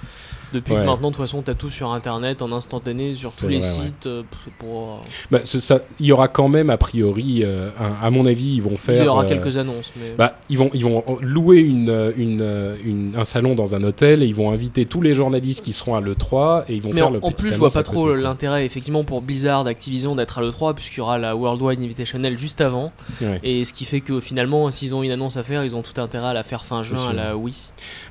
[0.55, 0.81] Depuis Ouais.
[0.81, 3.67] que maintenant, de toute façon, t'as tout sur internet, en instantané, sur tous les vrai,
[3.67, 4.07] sites.
[4.07, 4.23] euh,
[4.57, 8.25] pour, euh, Bah, ça, il y aura quand même a priori, euh, un- à mon
[8.25, 9.01] avis, ils vont faire.
[9.03, 10.13] il y aura euh, quelques annonces, mais.
[10.17, 14.27] Bah, ils vont, ils vont louer une, une, une- un salon dans un hôtel et
[14.27, 17.07] ils vont inviter tous les journalistes qui seront à l'E3 et ils vont mais faire
[17.07, 20.41] en, le en plus, je vois pas trop l'intérêt, effectivement, pour Blizzard, Activision d'être à
[20.41, 22.93] l'E3, puisqu'il y aura la Worldwide Invitational juste avant.
[23.21, 23.41] Ouais.
[23.43, 25.99] Et ce qui fait que finalement, s'ils ont une annonce à faire, ils ont tout
[25.99, 27.55] intérêt à la faire fin juin à la Wii.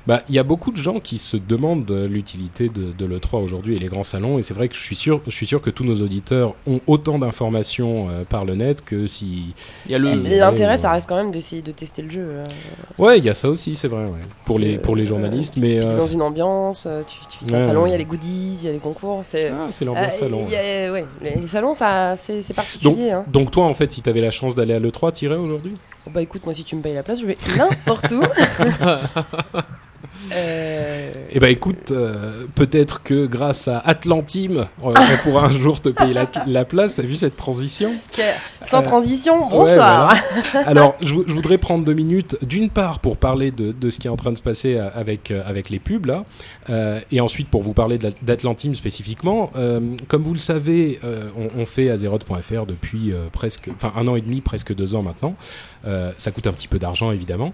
[0.05, 3.37] Bah, il y a beaucoup de gens qui se demandent euh, l'utilité de, de l'E3
[3.43, 4.37] aujourd'hui et les grands salons.
[4.37, 6.79] Et c'est vrai que je suis sûr, je suis sûr que tous nos auditeurs ont
[6.87, 9.53] autant d'informations euh, par le net que si.
[9.89, 12.21] L'intérêt, Ouais, ça reste quand même d'essayer de tester le jeu.
[12.23, 12.45] euh.
[12.97, 14.19] Ouais, il y a ça aussi, c'est vrai, ouais.
[14.45, 15.77] Pour les, Euh, pour les journalistes, mais.
[15.79, 17.91] Puis t'es euh, dans une ambiance, euh, tu, tu fais un Ouais, salon, il ouais.
[17.91, 19.21] y a les goodies, il y a les concours.
[19.23, 20.47] C'est Ah, c'est euh, l'ambiance salon.
[20.47, 20.87] y ouais.
[20.87, 23.11] a- ouais, les, les salons, ça, c'est c'est Donc, particulier.
[23.11, 23.25] hein.
[23.27, 25.75] donc toi, en fait, si t'avais la chance d'aller à l'E3, t'irais aujourd'hui?
[26.13, 28.21] Bah écoute, moi, si tu me payes la place, je vais n'importe où.
[30.33, 35.81] Euh, Eh ben écoute, euh, peut-être que grâce à Atlantim, on, on pourra un jour
[35.81, 36.95] te payer la, la place.
[36.95, 37.91] T'as vu cette transition
[38.63, 40.15] Sans Euh, transition, ouais, bonsoir.
[40.65, 43.99] Alors, je, vou- je voudrais prendre deux minutes, d'une part pour parler de, de ce
[43.99, 46.25] qui est en train de se passer euh, avec euh, avec les pubs là,
[46.69, 49.51] euh, et ensuite pour vous parler d'Atlantim spécifiquement.
[49.55, 54.07] Euh, comme vous le savez, euh, on, on fait Azeroth.fr depuis euh, presque, enfin un
[54.07, 55.35] an et demi, presque deux ans maintenant.
[55.85, 57.53] Euh, ça coûte un petit peu d'argent évidemment.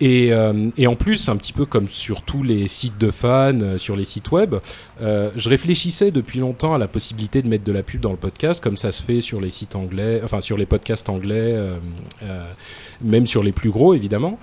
[0.00, 3.60] Et, euh, et en plus, un petit peu comme sur tous les sites de fans,
[3.60, 4.54] euh, sur les sites web,
[5.00, 8.16] euh, je réfléchissais depuis longtemps à la possibilité de mettre de la pub dans le
[8.16, 11.78] podcast, comme ça se fait sur les sites anglais, enfin sur les podcasts anglais, euh,
[12.22, 12.52] euh,
[13.00, 14.38] même sur les plus gros évidemment.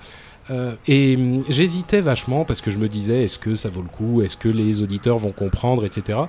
[0.50, 3.88] Euh, et hum, j'hésitais vachement parce que je me disais est-ce que ça vaut le
[3.88, 6.20] coup, est-ce que les auditeurs vont comprendre, etc.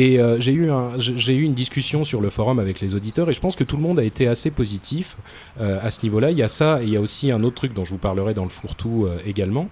[0.00, 3.28] Et euh, j'ai eu un, j'ai eu une discussion sur le forum avec les auditeurs
[3.30, 5.16] et je pense que tout le monde a été assez positif
[5.60, 6.30] euh, à ce niveau-là.
[6.30, 7.98] Il y a ça et il y a aussi un autre truc dont je vous
[7.98, 9.68] parlerai dans le fourre-tout euh, également.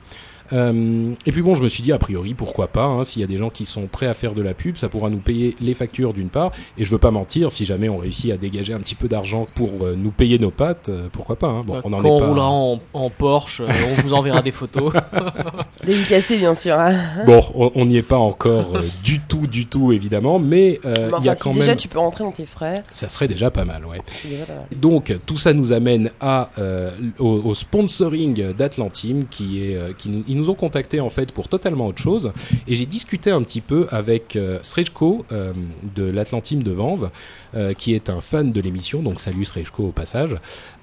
[0.52, 2.84] Euh, et puis bon, je me suis dit a priori pourquoi pas.
[2.84, 4.88] hein, S'il y a des gens qui sont prêts à faire de la pub, ça
[4.88, 6.52] pourra nous payer les factures d'une part.
[6.78, 9.46] Et je veux pas mentir, si jamais on réussit à dégager un petit peu d'argent
[9.54, 11.48] pour euh, nous payer nos pattes, euh, pourquoi pas.
[11.48, 11.62] hein.
[11.64, 12.26] Bon, Bah, on en quand est on pas.
[12.28, 14.92] roulera en, en Porsche, euh, on vous enverra des photos.
[15.84, 16.78] Dédicacé, bien sûr.
[16.78, 16.94] hein.
[17.26, 21.24] Bon, on n'y est pas encore euh, du tout, du tout évidemment, mais euh, il
[21.24, 21.76] y a si quand déjà même.
[21.76, 23.98] tu peux rentrer dans tes frais, Ça serait déjà pas mal, ouais.
[23.98, 24.66] pas mal.
[24.80, 30.08] Donc tout ça nous amène à euh, au, au sponsoring d'Atlantim qui est euh, qui
[30.10, 32.32] nous, nous ont contactés en fait pour totalement autre chose.
[32.68, 35.52] Et j'ai discuté un petit peu avec euh, Srejko euh,
[35.94, 37.10] de l'Atlantim de Vanves
[37.54, 39.00] euh, qui est un fan de l'émission.
[39.00, 40.36] Donc salut Srejko au passage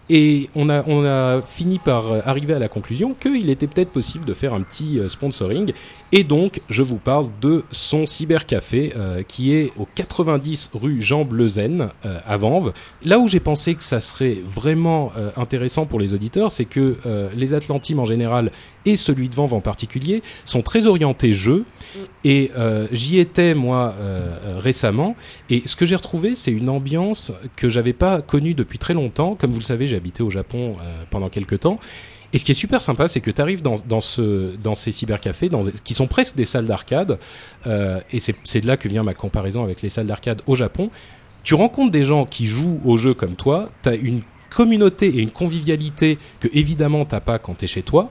[0.10, 3.92] et on a, on a fini par euh, arriver à la conclusion qu'il était peut-être
[3.92, 5.72] possible de faire un petit euh, sponsoring.
[6.12, 11.26] Et donc, je vous parle de son cybercafé euh, qui est au 90 rue Jean
[11.26, 12.72] Bleuzen euh, à Vanves.
[13.04, 16.98] Là où j'ai pensé que ça serait vraiment euh, intéressant pour les auditeurs, c'est que
[17.36, 18.52] les Atlantimes en général
[18.86, 21.66] et celui de Vanves en particulier sont très orientés jeux.
[22.24, 23.94] Et euh, j'y étais moi
[24.60, 25.16] récemment
[25.50, 29.36] et ce que j'ai retrouvé, c'est une ambiance que j'avais pas connue depuis très longtemps.
[29.36, 31.80] Comme vous le savez, j'ai habité au Japon euh, pendant quelques temps.
[32.34, 34.92] Et ce qui est super sympa, c'est que tu arrives dans, dans, ce, dans ces
[34.92, 35.52] cybercafés,
[35.84, 37.20] qui sont presque des salles d'arcade,
[37.68, 40.90] euh, et c'est de là que vient ma comparaison avec les salles d'arcade au Japon.
[41.44, 45.20] Tu rencontres des gens qui jouent au jeu comme toi, tu as une communauté et
[45.20, 48.10] une convivialité que évidemment t'as pas quand tu es chez toi.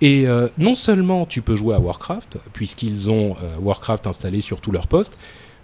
[0.00, 4.72] Et euh, non seulement tu peux jouer à Warcraft, puisqu'ils ont Warcraft installé sur tous
[4.72, 5.18] leurs postes,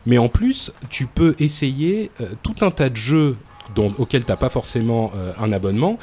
[0.04, 2.10] mais en plus tu peux essayer
[2.42, 3.36] tout un tas de jeux
[3.74, 5.98] dont, auxquels t'as pas forcément euh, un abonnement.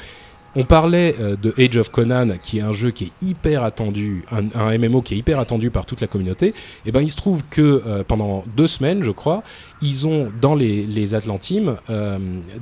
[0.58, 4.24] On parlait euh, de Age of Conan, qui est un jeu qui est hyper attendu,
[4.30, 6.54] un, MMO qui est hyper attendu par toute la communauté.
[6.86, 9.42] Et ben, il se trouve que euh, pendant deux semaines, je crois,
[9.82, 11.76] ils ont dans les, Atlantimes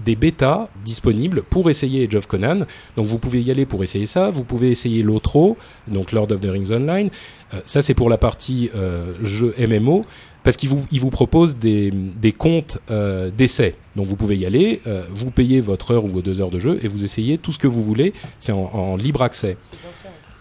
[0.04, 2.66] des bêtas disponibles pour essayer Age of Conan.
[2.96, 4.28] Donc vous pouvez y aller pour essayer ça.
[4.30, 7.08] Vous pouvez essayer l'Otro, donc Lord of the Rings Online.
[7.64, 8.70] Ça c'est pour la partie
[9.22, 10.04] jeu MMO
[10.44, 11.92] parce qu'ils vous, ils vous proposent des,
[12.38, 13.74] comptes euh, d'essai.
[13.96, 16.60] Donc vous pouvez y aller, euh, vous payez votre heure ou vos deux heures de
[16.60, 18.12] jeu et vous essayez tout ce que vous voulez.
[18.38, 19.56] C'est en libre accès.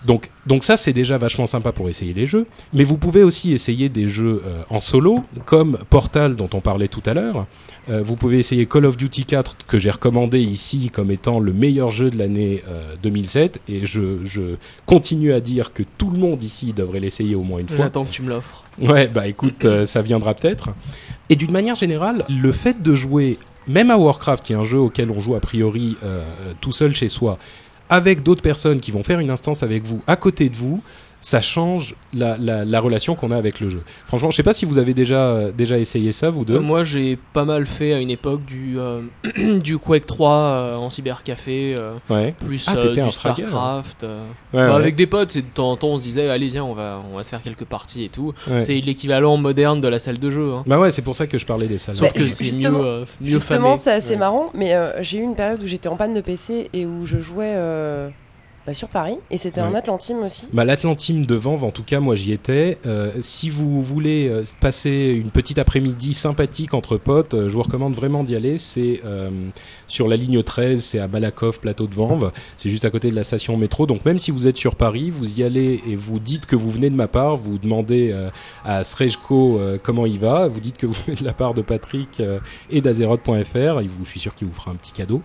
[0.06, 3.54] Donc, donc ça c'est déjà vachement sympa pour essayer les jeux, mais vous pouvez aussi
[3.54, 7.46] essayer des jeux euh, en solo, comme Portal dont on parlait tout à l'heure.
[7.90, 11.52] Euh, vous pouvez essayer Call of Duty 4 que j'ai recommandé ici comme étant le
[11.52, 16.18] meilleur jeu de l'année euh, 2007, et je, je continue à dire que tout le
[16.18, 17.78] monde ici devrait l'essayer au moins une fois.
[17.78, 18.64] J'attends que tu me l'offres.
[18.82, 20.70] Ouais, bah écoute, euh, ça viendra peut-être.
[21.30, 23.38] Et d'une manière générale, le fait de jouer,
[23.68, 26.72] même à Warcraft, qui est un jeu auquel on joue a priori euh, euh, tout
[26.72, 27.38] seul chez soi,
[27.90, 30.82] avec d'autres personnes qui vont faire une instance avec vous, à côté de vous,
[31.26, 33.82] ça change la, la, la relation qu'on a avec le jeu.
[34.08, 36.56] Franchement, je sais pas si vous avez déjà euh, déjà essayé ça vous deux.
[36.58, 39.02] Euh, moi, j'ai pas mal fait à une époque du euh,
[39.64, 42.36] du Quake 3 euh, en cybercafé, euh, ouais.
[42.46, 44.04] plus Ah, euh, du fragger, Starcraft.
[44.04, 44.14] euh.
[44.16, 44.20] Ouais,
[44.54, 44.76] Bah, ouais.
[44.82, 47.16] Avec des potes, de temps en temps, on se disait, allez viens, on va on
[47.16, 48.34] va se faire quelques parties et tout.
[48.50, 48.60] Ouais.
[48.60, 50.52] C'est l'équivalent moderne de la salle de jeu.
[50.54, 50.64] Hein.
[50.68, 51.96] Bah ouais, c'est pour ça que je parlais des salles.
[51.96, 54.18] Sauf Bah, que c'est mieux, justement- euh, mieux Justement, c'est assez Ouais.
[54.18, 57.06] marrant, mais euh, j'ai eu une période où j'étais en panne de PC et où
[57.06, 58.10] je jouais euh,
[58.66, 59.78] bah, sur Paris, et c'était un Ouais.
[59.78, 60.48] Atlantim aussi.
[60.54, 62.78] Bah, L'Atlantime de Vanves, en tout cas, moi j'y étais.
[62.86, 67.64] Euh, si vous voulez euh, passer une petite après-midi sympathique entre potes, euh, je vous
[67.64, 68.58] recommande vraiment d'y aller.
[68.58, 69.30] C'est euh,
[69.88, 72.32] sur la ligne 13, c'est à Malakoff, plateau de Vanves.
[72.58, 73.86] C'est juste à côté de la station métro.
[73.86, 76.70] Donc même si vous êtes sur Paris, vous y allez et vous dites que vous
[76.70, 78.30] venez de ma part, vous demandez euh,
[78.64, 81.62] à Srejko euh, comment il va, vous dites que vous venez de la part de
[81.62, 83.82] Patrick euh, et d'Azeroth.fr.
[83.82, 85.22] Je suis sûr qu'il vous fera un petit cadeau.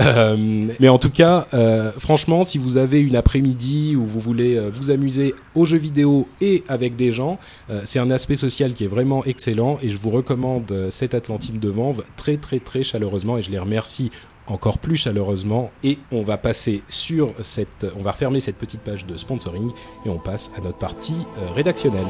[0.00, 4.56] Euh, mais en tout cas, euh, franchement, si vous avez une après-midi où vous voulez
[4.56, 7.38] euh, vous amuser aux jeux vidéo et avec des gens,
[7.70, 11.58] euh, c'est un aspect social qui est vraiment excellent et je vous recommande cet Atlantime
[11.58, 14.10] de Vanves très très très chaleureusement et je les remercie
[14.46, 19.06] encore plus chaleureusement et on va passer sur cette on va refermer cette petite page
[19.06, 19.70] de sponsoring
[20.04, 21.16] et on passe à notre partie
[21.54, 22.04] rédactionnelle.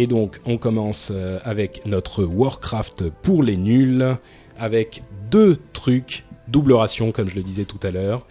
[0.00, 4.16] Et donc, on commence euh, avec notre Warcraft pour les nuls,
[4.56, 8.24] avec deux trucs, double ration, comme je le disais tout à l'heure.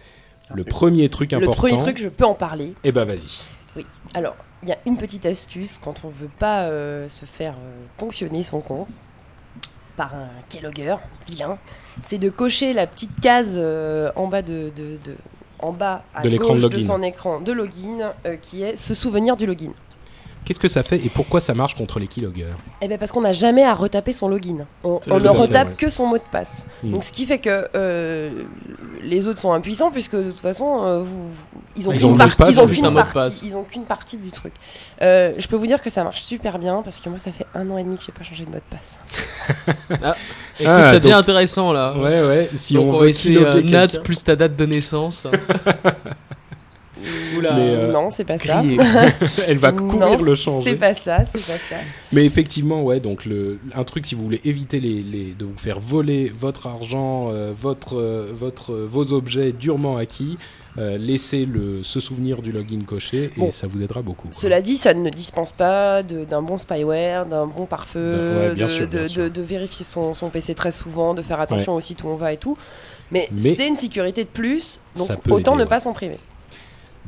[0.54, 1.60] Le premier truc Le important.
[1.60, 2.72] premier truc, je peux en parler.
[2.84, 3.84] Eh ben, vas-y.
[4.14, 7.84] Alors, il y a une petite astuce quand on veut pas euh, se faire euh,
[7.98, 8.88] ponctionner son compte
[9.94, 10.96] par un keylogger
[11.28, 11.58] vilain,
[12.06, 15.16] c'est de cocher la petite case euh, en bas de, de- de-
[15.58, 16.86] en bas à De l'écran de gauche de login.
[16.86, 19.72] son écran de login, euh, qui est se souvenir du login.
[20.44, 22.54] Qu'est-ce que ça fait et pourquoi ça marche contre les keyloggers?
[22.80, 24.66] Eh bien parce qu'on n'a jamais à retaper son login.
[24.82, 25.74] On, ne fait, retape ouais.
[25.76, 26.64] que son mot de passe.
[26.82, 26.92] Hmm.
[26.92, 28.30] Donc ce qui fait que euh,
[29.02, 31.30] les autres sont impuissants puisque de toute façon euh, vous-
[31.76, 33.42] ils ont Ils qu'une mot de partie, de partie, passe.
[33.44, 34.52] ils ont qu'une partie du truc.
[35.02, 37.46] Euh, je peux vous dire que ça marche super bien parce que moi ça fait
[37.54, 38.98] un an et demi que j'ai pas changé de mot de passe.
[40.58, 41.94] Écoute, Ah, ça devient donc- intéressant là.
[41.96, 42.48] Ouais, ouais.
[42.54, 45.26] Si Donc on, on, veut va essayer euh, Nat plus ta date de naissance.
[47.36, 47.52] Oula.
[47.54, 48.62] Mais, euh, non, c'est pas ça.
[49.46, 50.70] Elle va courir Non, le changer.
[50.70, 51.76] C'est pas ça, c'est pas ça.
[52.12, 55.56] Mais effectivement, ouais, donc le, un truc, si vous voulez éviter les, les- de vous
[55.58, 60.38] faire voler votre argent, euh, votre, euh, votre, euh, vos objets durement acquis,
[60.78, 63.50] euh, laissez le, se souvenir du login coché et Bon.
[63.50, 64.28] ça vous aidera beaucoup.
[64.28, 64.36] quoi.
[64.38, 68.86] Cela dit, ça ne dispense pas d'un bon spyware, d'un bon pare-feu, ouais, de, sûr,
[68.86, 69.22] bien de- sûr.
[69.24, 72.32] de- de vérifier son, son PC très souvent, de faire attention aussi où on va
[72.32, 72.56] et tout.
[73.10, 75.68] Mais, Mais- c'est une sécurité de plus, donc autant aider, ne ouais.
[75.68, 76.18] pas s'en priver.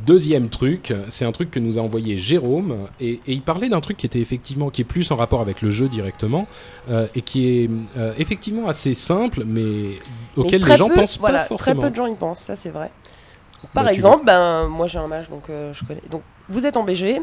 [0.07, 3.81] Deuxième truc, c'est un truc que nous a envoyé Jérôme et, et il parlait d'un
[3.81, 6.47] truc qui était effectivement qui est plus en rapport avec le jeu directement
[6.89, 9.91] euh, et qui est euh, effectivement assez simple mais
[10.37, 11.81] auquel Mais les gens peu- pensent voilà, pas forcément.
[11.81, 12.91] Très peu de gens y pensent, ça c'est vrai.
[13.75, 16.01] Par Bah, tu exemple, ben, moi j'ai un mage donc euh, je connais.
[16.11, 17.21] Donc vous êtes en BG,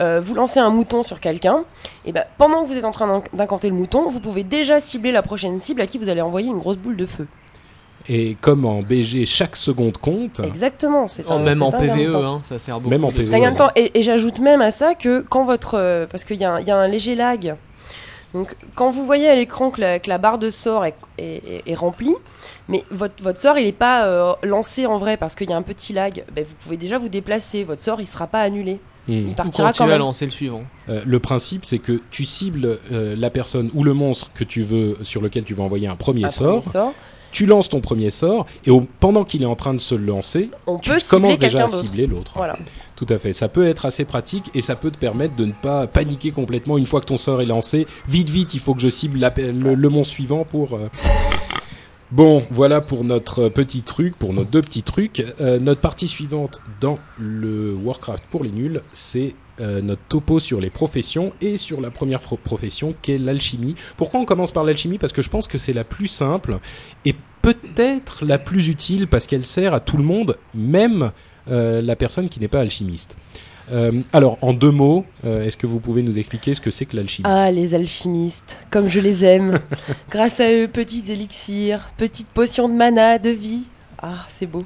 [0.00, 1.64] vous lancez un mouton sur quelqu'un,
[2.06, 4.78] et ben pendant que vous êtes en train d'in- d'incanter le mouton, vous pouvez déjà
[4.78, 7.26] cibler la prochaine cible à qui vous allez envoyer une grosse boule de feu.
[8.08, 12.24] Et comme en BG chaque seconde compte, Exactement, c'est Oh, même en PVE, temps.
[12.36, 12.90] hein, ça sert beaucoup.
[12.90, 13.50] Même en PVE, un ouais.
[13.54, 13.68] temps.
[13.76, 15.74] Et, et j'ajoute même à ça que quand votre.
[15.76, 17.56] euh, parce qu'il y, a un- il y a un léger lag.
[18.32, 21.42] Donc, quand vous voyez à l'écran que la, que la barre de sort est, est-
[21.66, 22.14] est- est remplie,
[22.68, 25.56] mais votre, votre sort il n'est pas euh, lancé en vrai parce qu'il y a
[25.56, 27.64] un petit lag, ben, vous pouvez déjà vous déplacer.
[27.64, 28.78] Votre sort il sera pas annulé.
[29.08, 29.98] hmm, Il partira quand continuer à même.
[29.98, 30.62] lancer le suivant.
[30.88, 34.62] Euh, le principe, c'est que tu cibles euh, la personne ou le monstre que tu
[34.62, 36.60] veux, sur lequel tu veux envoyer un premier Un sort.
[36.60, 36.92] premier sort.
[37.32, 40.50] Tu lances ton premier sort et au- pendant qu'il est en train de se lancer,
[40.66, 42.32] On tu peut commences déjà à cibler l'autre.
[42.36, 42.56] Voilà.
[42.96, 43.32] Tout à fait.
[43.32, 46.76] Ça peut être assez pratique et ça peut te permettre de ne pas paniquer complètement
[46.76, 47.86] une fois que ton sort est lancé.
[48.08, 50.74] Vite, vite, il faut que je cible la- le, le monstre suivant pour.
[50.74, 50.88] euh.
[52.10, 55.24] Bon, voilà pour notre petit truc, pour nos deux petits trucs.
[55.40, 60.60] Euh, notre partie suivante dans le Warcraft pour les nuls, c'est euh, notre topo sur
[60.60, 63.74] les professions et sur la première profession qu'est l'alchimie.
[63.96, 64.98] Pourquoi on commence par l'alchimie?
[64.98, 66.58] Parce que je pense que c'est la plus simple
[67.04, 71.12] et peut-être la plus utile parce qu'elle sert à tout le monde, même
[71.50, 73.16] euh, la personne qui n'est pas alchimiste.
[73.72, 76.86] Euh, alors, en deux mots, euh, est-ce que vous pouvez nous expliquer ce que c'est
[76.86, 77.28] que l'alchimie?
[77.28, 79.58] Ah, les alchimistes, comme je les aime.
[80.10, 83.68] Grâce à eux, petits élixirs, petites potions de mana, de vie.
[84.02, 84.64] Ah, c'est beau.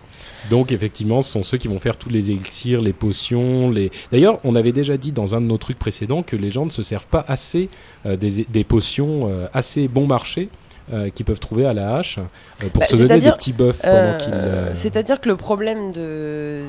[0.50, 3.70] Donc effectivement, ce sont ceux qui vont faire tous les élixirs, les potions.
[3.70, 3.90] Les...
[4.12, 6.70] D'ailleurs, on avait déjà dit dans un de nos trucs précédents que les gens ne
[6.70, 7.68] se servent pas assez
[8.06, 10.48] euh, des, des potions euh, assez bon marché.
[10.92, 12.18] euh, qu'ils peuvent trouver à la hache
[12.58, 16.64] pour Bah, se donner des petits buffs pendant qu'ils C'est-à-dire que le problème de.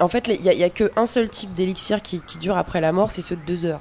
[0.00, 3.12] En fait, il n'y a, qu'un seul type d'élixir qui, qui dure après la mort,
[3.12, 3.80] c'est ceux de deux heures.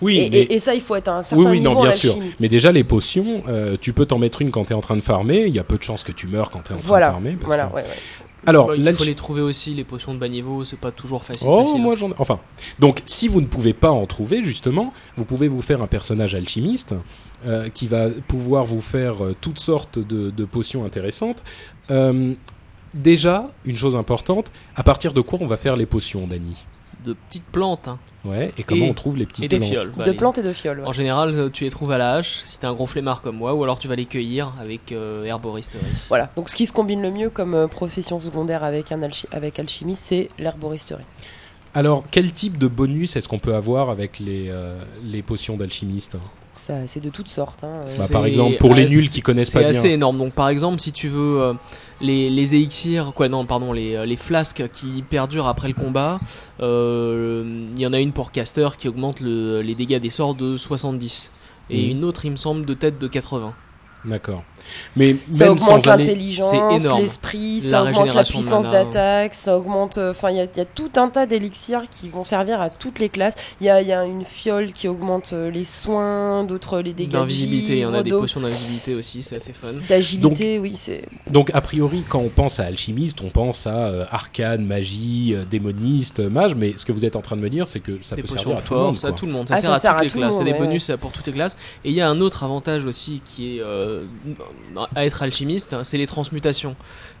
[0.00, 1.78] Oui et, mais- et- et ça, il faut être un certain oui, oui, niveau non,
[1.78, 2.16] en bien sûr.
[2.40, 4.96] Mais déjà, les potions, euh, tu peux t'en mettre une quand tu es en train
[4.96, 5.44] de farmer.
[5.46, 7.02] Il y a peu de chances que tu meurs quand tu es en train de
[7.04, 7.32] farmer.
[7.32, 7.88] parce voilà, que- ouais, ouais.
[8.46, 11.24] Alors, Bah, il faut les trouver aussi, les potions de bas niveau, c'est pas toujours
[11.24, 11.46] facile.
[11.50, 11.80] Oh, facile.
[11.80, 12.14] moi j'en ai.
[12.18, 12.40] Enfin,
[12.78, 16.34] donc si vous ne pouvez pas en trouver, justement, vous pouvez vous faire un personnage
[16.34, 16.94] alchimiste
[17.46, 21.42] euh, qui va pouvoir vous faire euh, toutes sortes de, de potions intéressantes.
[21.90, 22.34] Euh,
[22.92, 26.66] déjà, une chose importante, à partir de quoi on va faire les potions, Dani
[27.04, 29.68] De petites plantes hein, Ouais, et comment Et- on trouve les petites et des plantes
[29.70, 29.92] fioles.
[29.96, 30.80] Bah, de les- plantes et de fioles.
[30.80, 30.86] ouais.
[30.86, 33.36] En général, euh, tu les trouves à la hache si t'es un gros flemmard comme
[33.36, 35.84] moi, ou alors tu vas les cueillir avec euh, herboristerie.
[36.08, 36.30] Voilà.
[36.34, 39.58] Donc, ce qui se combine le mieux comme euh, profession secondaire avec, un alchi- avec
[39.58, 41.04] alchimie, c'est l'herboristerie.
[41.74, 46.16] Alors, quel type de bonus est-ce qu'on peut avoir avec les, euh, les potions d'alchimiste?
[46.54, 47.64] C'est de toutes sortes.
[47.64, 47.80] hein.
[47.80, 49.78] Bah, C'est par exemple, pour les assez- nuls qui connaissent pas C'est bien.
[49.78, 50.18] assez énorme.
[50.18, 51.52] Donc, par exemple, si tu veux euh,
[52.00, 56.20] les, les élixirs, quoi, non, pardon, les, euh, les flasques qui perdurent après le combat,
[56.60, 60.34] euh, il y en a une pour caster qui augmente le- les dégâts des sorts
[60.34, 61.30] de 70.
[61.70, 61.90] Et Mhm.
[61.98, 63.54] une autre, il me semble, de tête de 80.
[64.04, 64.42] D'accord.
[64.96, 66.52] Mais Ça même augmente l'intelligence,
[66.98, 69.98] l'esprit, La ça augmente la puissance d'attaque, ça augmente.
[69.98, 72.60] euh, Enfin, il y, a- il y a tout un tas d'élixirs qui vont servir
[72.60, 73.34] à toutes les classes.
[73.60, 76.92] Il y a, il y a une fiole qui augmente euh, les soins, d'autres les
[76.92, 79.68] dégâts D'invisibilité, il y en a des potions d'invisibilité aussi, c'est assez fun.
[79.88, 81.04] D'agilité, oui, c'est.
[81.30, 85.44] Donc, a priori, quand on pense à alchimiste, on pense à euh, arcane, magie, euh,
[85.50, 88.16] démoniste, mage, mais ce que vous êtes en train de me dire, c'est que ça
[88.16, 88.98] des peut servir à tout le monde.
[89.02, 89.48] à tout le monde.
[89.48, 90.36] Ça Ah, sert ça à sert toutes à les tout classes.
[90.38, 91.56] C'est des ouais, bonus pour toutes les classes.
[91.84, 93.93] Et il y a un autre avantage aussi qui est euh,
[94.96, 96.76] à être alchimiste, c'est les transmutations,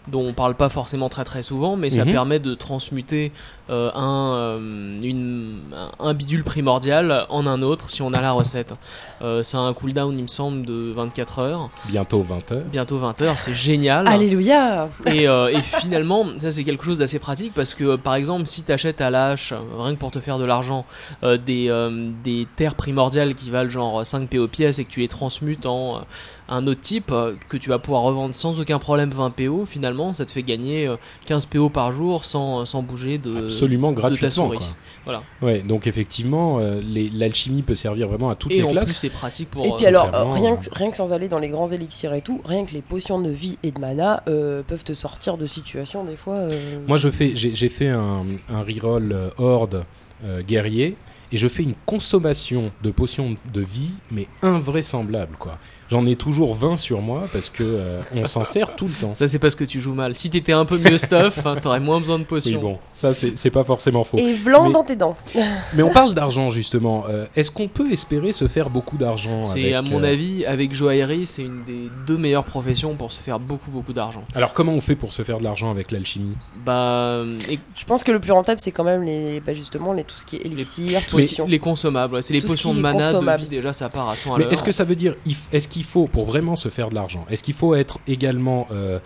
[0.08, 2.12] dont on parle pas forcément très très souvent, mais ça Mhm.
[2.12, 3.32] permet de transmuter
[3.70, 5.60] euh, un, euh, une,
[5.98, 8.74] un bidule primordial en un autre si on a la recette.
[9.22, 12.62] Euh, c'est un cooldown, il me semble, de 24 heures, Bientôt 20 heures.
[12.70, 14.06] bientôt 20 heures, c'est génial.
[14.06, 18.16] Alléluia Et, euh, et finalement, ça c'est quelque chose d'assez pratique parce que euh, par
[18.16, 20.84] exemple, si tu achètes à la hache, euh, rien que pour te faire de l'argent,
[21.22, 25.00] euh, des, euh, des terres primordiales qui valent genre 5 PO pièces et que tu
[25.00, 26.00] les transmutes en euh,
[26.48, 30.12] un autre type euh, que tu vas pouvoir revendre sans aucun problème 20 PO, finalement
[30.12, 33.44] ça te fait gagner euh, 15 PO par jour sans, sans bouger de.
[33.44, 34.30] Absolument de ta gratuitement.
[34.30, 34.58] souris.
[34.58, 34.66] quoi.
[35.04, 35.22] Voilà.
[35.42, 38.84] Ouais, donc effectivement, euh, les- l'alchimie peut servir vraiment à toutes Et les en classes.
[38.86, 39.64] plus, c'est pratique pour.
[39.64, 41.66] Et euh, puis alors, euh, rien, euh, que, rien que sans aller dans les grands
[41.70, 44.92] élixirs et tout, rien que les potions de vie et de mana euh, peuvent te
[44.94, 46.36] sortir de situations des fois.
[46.36, 49.84] euh, Moi, je fais, j'ai fait un, un reroll euh, horde
[50.24, 50.96] euh, guerrier
[51.32, 55.58] et je fais une consommation de potions de vie, mais invraisemblable, quoi.
[55.90, 59.14] J'en ai toujours 20 sur moi parce que euh, on s'en sert tout le temps.
[59.14, 60.14] Ça, c'est parce que tu joues mal.
[60.14, 62.60] Si t'étais un peu mieux stuff, hein, t'aurais moins besoin de Oui, potions.
[62.60, 64.16] bon, ça c'est c'est pas forcément faux.
[64.18, 65.16] Et blanc Mais- dans tes dents.
[65.74, 67.04] Mais on parle d'argent justement.
[67.08, 70.72] Euh, Est-ce qu'on peut espérer se faire beaucoup d'argent C'est à mon euh, avis, avec
[70.74, 74.24] joaillerie, c'est une des deux meilleures professions pour se faire beaucoup beaucoup d'argent.
[74.34, 76.36] Alors comment on fait pour se faire de l'argent avec l'alchimie?
[76.64, 80.04] Bah, et Je pense que le plus rentable, c'est quand même les, bah justement les,
[80.04, 81.46] tout ce qui est élixir, tout ce qui- potions.
[81.46, 84.16] les consommables, ouais, c'est les Tout potions de mana de vie déjà ça part à
[84.16, 85.14] 100 à Mais est-ce que ça veut dire,
[85.52, 88.98] est-ce qu'il faut, pour vraiment se faire de l'argent, est-ce qu'il faut être également euh,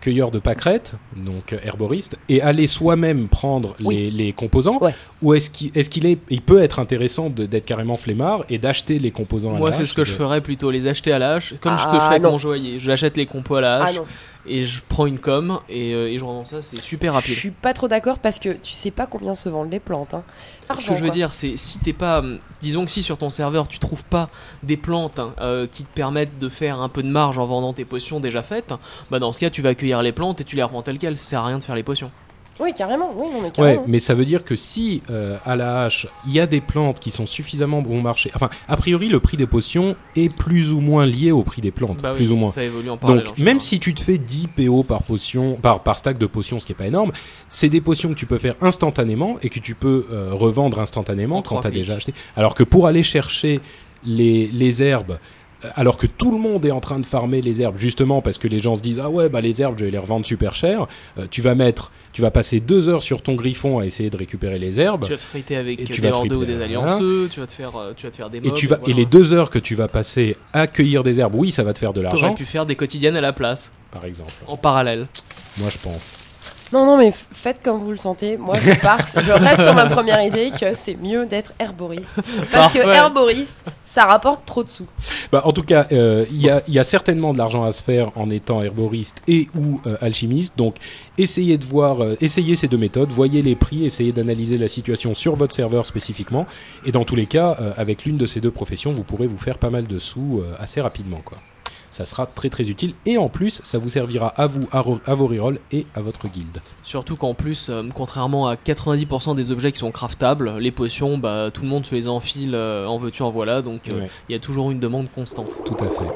[0.00, 3.96] cueilleur de pâquerettes, donc euh, herboriste, et aller soi-même prendre Oui.
[3.96, 4.94] les, les composants Ouais.
[5.22, 8.58] Ou est-ce qu'il est, qu'il est, il peut être intéressant de- d'être carrément flemmard et
[8.58, 11.30] d'acheter les composants à Moi, c'est ce que de- je ferais plutôt, les acheter à
[11.32, 12.80] hache, comme ce que je Ah, fais avec mon joaillier.
[12.80, 14.04] Je l'achète les compos à Ah non,
[14.46, 17.34] et je prends une com et, euh, et je revends ça, c'est super je rapide.
[17.34, 20.14] suis pas trop d'accord parce que tu sais pas combien se vendent les plantes.
[20.14, 20.22] Hein.
[20.74, 21.10] Ce que je veux quoi.
[21.10, 24.28] dire, c'est si t'es pas, hum, disons que si sur ton serveur tu trouves pas
[24.62, 27.72] des plantes hein, euh, qui te permettent de faire un peu de marge en vendant
[27.72, 28.74] tes potions déjà faites,
[29.10, 31.16] bah dans ce cas tu vas accueillir les plantes et tu les revends telles quelles.
[31.16, 32.10] Ça sert à rien de faire les potions.
[32.60, 33.10] Oui, carrément.
[33.16, 33.84] Oui, non, mais Ouais, carrément.
[33.88, 37.00] mais ça veut dire que si euh, à la hache il y a des plantes
[37.00, 40.80] qui sont suffisamment bon marché, enfin a priori le prix des potions est plus ou
[40.80, 42.50] moins lié au prix des plantes, Bah oui, plus ou moins.
[42.50, 43.24] Ça évolue en parallèle.
[43.26, 46.26] en Donc, même si tu te fais 10 PO par potion, par, par stack de
[46.26, 47.12] potions, ce qui est pas énorme,
[47.48, 51.38] c'est des potions que tu peux faire instantanément et que tu peux euh, revendre instantanément
[51.38, 51.82] En quand tu as clics.
[51.82, 52.14] déjà acheté.
[52.36, 53.60] Alors que pour aller chercher
[54.04, 55.18] les, les herbes,
[55.74, 58.48] alors que tout le monde est en train de farmer les herbes, justement parce que
[58.48, 60.86] les gens se disent ah ouais bah les herbes je vais les revendre super cher,
[61.18, 64.16] euh, tu vas mettre, tu vas passer deux heures sur ton griffon à essayer de
[64.16, 65.04] récupérer les herbes.
[65.04, 67.46] tu vas te friter avec Et des vas te hordeux ou des allianceux, tu vas
[67.46, 68.54] te faire, euh, tu vas te faire des Et, mobs.
[68.54, 71.50] tu vas, et les deux heures que tu vas passer à cueillir des herbes, oui,
[71.50, 74.04] ça va te faire de T'aurais l'argent, pu faire des quotidiennes à la place, par
[74.04, 74.32] exemple.
[74.46, 75.06] en parallèle.
[75.58, 76.23] Moi, je pense.
[76.72, 78.36] Non, non, mais faites comme vous le sentez.
[78.36, 82.12] Moi, je pars, je reste sur ma première idée que c'est mieux d'être herboriste.
[82.52, 84.86] Parce que herboriste, ça rapporte trop de sous.
[85.30, 87.70] Bah, en tout cas, euh, il y, a, il y a certainement de l'argent à
[87.70, 90.56] se faire en étant herboriste et ou euh, alchimiste.
[90.56, 90.76] Donc,
[91.16, 95.14] essayez de voir, euh, essayez ces deux méthodes, voyez les prix, essayez d'analyser la situation
[95.14, 96.46] sur votre serveur spécifiquement.
[96.84, 99.38] Et dans tous les cas, euh, avec l'une de ces deux professions, vous pourrez vous
[99.38, 101.38] faire pas mal de sous euh, assez rapidement, quoi.
[101.94, 105.28] Ça sera très très utile et en plus, ça vous servira à vous, à, vos
[105.28, 106.60] rerolls et à votre guilde.
[106.82, 111.52] Surtout qu'en plus, euh, contrairement à 90% des objets qui sont craftables, les potions, bah,
[111.54, 114.10] tout le monde se les enfile euh, en veux-tu en voilà, donc euh, il Ouais.
[114.30, 115.62] y a toujours une demande constante.
[115.64, 116.10] Tout à fait.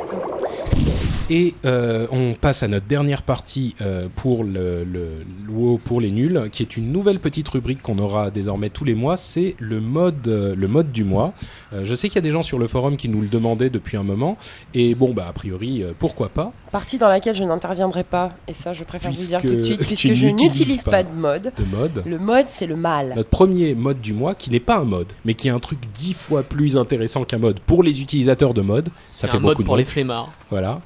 [1.30, 5.08] Et euh, on passe à notre dernière partie euh, pour le, le,
[5.46, 8.84] le WoW pour les nuls, qui est une nouvelle petite rubrique qu'on aura désormais tous
[8.84, 9.18] les mois.
[9.18, 11.34] C'est le mode, euh, le mode du mois.
[11.74, 13.68] Euh, je sais qu'il y a des gens sur le forum qui nous le demandaient
[13.68, 14.38] depuis un moment.
[14.72, 18.54] Et bon, bah a priori, euh, pourquoi pas Partie dans laquelle je n'interviendrai pas, et
[18.54, 20.90] ça, je préfère vous le dire tout de suite, puisque je n'utilise pas.
[20.90, 21.52] pas de mode.
[21.56, 22.02] de mode.
[22.06, 23.12] Le mode, c'est le mal.
[23.16, 25.78] Notre premier mode du mois, qui n'est pas un mode, mais qui est un truc
[25.92, 28.88] dix fois plus intéressant qu'un mode pour les utilisateurs de mode.
[29.08, 29.78] Ça fait un beaucoup mode de pour monde.
[29.80, 30.30] les flemmards.
[30.50, 30.80] Voilà.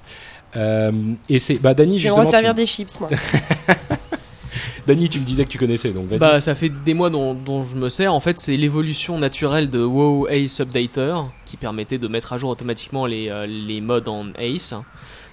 [0.56, 0.92] Euh,
[1.28, 3.08] et c'est bah Dani Je vais resservir tu- des chips, moi.
[4.86, 6.18] Dani, tu me disais que tu connaissais, donc vas-y.
[6.18, 8.12] Bah, ça fait des mois dont, dont je me sers.
[8.12, 11.14] En fait, c'est l'évolution naturelle de WoW Ace Updater
[11.46, 14.74] qui permettait de mettre à jour automatiquement les, euh, les modes en Ace.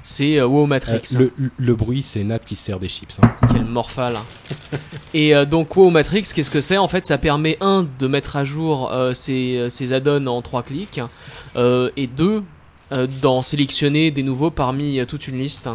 [0.03, 1.01] C'est euh, WoW Euh, Matrix.
[1.17, 3.17] le, le bruit, c'est Nat qui se sert des chips.
[3.23, 3.31] hein.
[3.51, 4.13] Quel morphal.
[5.15, 6.77] Et euh, donc WoW Matrix, qu'est-ce que c'est?
[6.77, 10.61] En fait, ça permet un de mettre à jour euh, ses, ses add-ons en trois
[10.61, 11.01] clics,
[11.55, 12.43] euh, et deux
[12.91, 15.69] d'en sélectionner des nouveaux parmi euh, toute une liste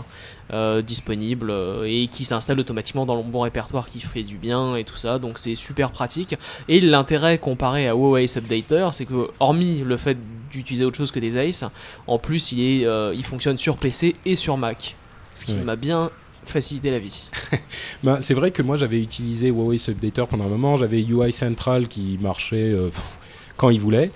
[0.52, 4.76] euh, disponible euh, et qui s'installe automatiquement dans le bon répertoire qui fait du bien
[4.76, 5.18] et tout ça.
[5.18, 6.36] Donc c'est super pratique.
[6.68, 10.18] Et l'intérêt comparé à Ace Updater, c'est que hormis le fait
[10.50, 11.64] d'utiliser autre chose que des Ace,
[12.06, 14.94] en plus il est, euh, il fonctionne sur PC et sur Mac,
[15.34, 15.62] ce qui Ouais.
[15.64, 16.10] m'a bien
[16.44, 17.30] facilité la vie.
[18.02, 20.76] Bah, c'est vrai que moi, j'avais utilisé Huawei Updater pendant un moment.
[20.76, 23.18] J'avais UI Central qui marchait euh, pff,
[23.56, 24.10] quand il voulait.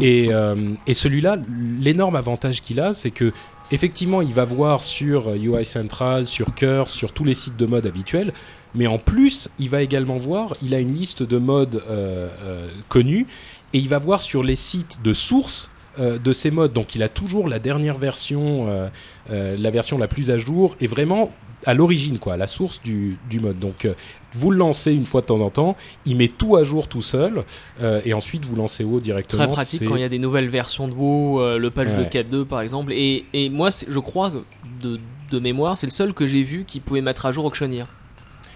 [0.00, 1.36] Et, euh, et celui-là,
[1.80, 3.32] l'énorme avantage qu'il a, c'est que
[3.70, 7.86] effectivement, il va voir sur UI Central, sur Curse, sur tous les sites de mode
[7.86, 8.32] habituels.
[8.74, 12.68] Mais en plus, il va également voir, il a une liste de modes euh, euh,
[12.88, 13.26] connus
[13.72, 16.72] et il va voir sur les sites de source de ces modes.
[16.72, 18.88] Donc, il a toujours la dernière version,
[19.28, 21.30] la version la plus à jour et vraiment
[21.66, 23.58] à l'origine, quoi, à la source du, du mode.
[23.58, 23.94] Donc, euh,
[24.32, 27.02] vous le lancez une fois de temps en temps, il met tout à jour tout
[27.02, 27.44] seul
[27.82, 29.44] euh, et ensuite vous lancez WoW directement.
[29.46, 32.04] Très pratique quand il y a des nouvelles versions de WoW, euh, le patch Ouais.
[32.04, 32.92] de 4.2 par exemple.
[32.92, 34.42] Et, et moi, je crois, que
[34.80, 34.98] de,
[35.30, 37.86] de mémoire, c'est le seul que j'ai vu qui pouvait mettre à jour Auctioneer.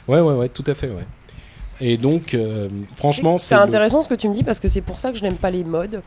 [0.09, 1.07] Ouais, ouais, ouais, tout à fait, ouais.
[1.81, 4.81] Et donc, euh, franchement, C'est le- intéressant ce que tu me dis parce que c'est
[4.81, 6.03] pour ça que je n'aime pas les modes.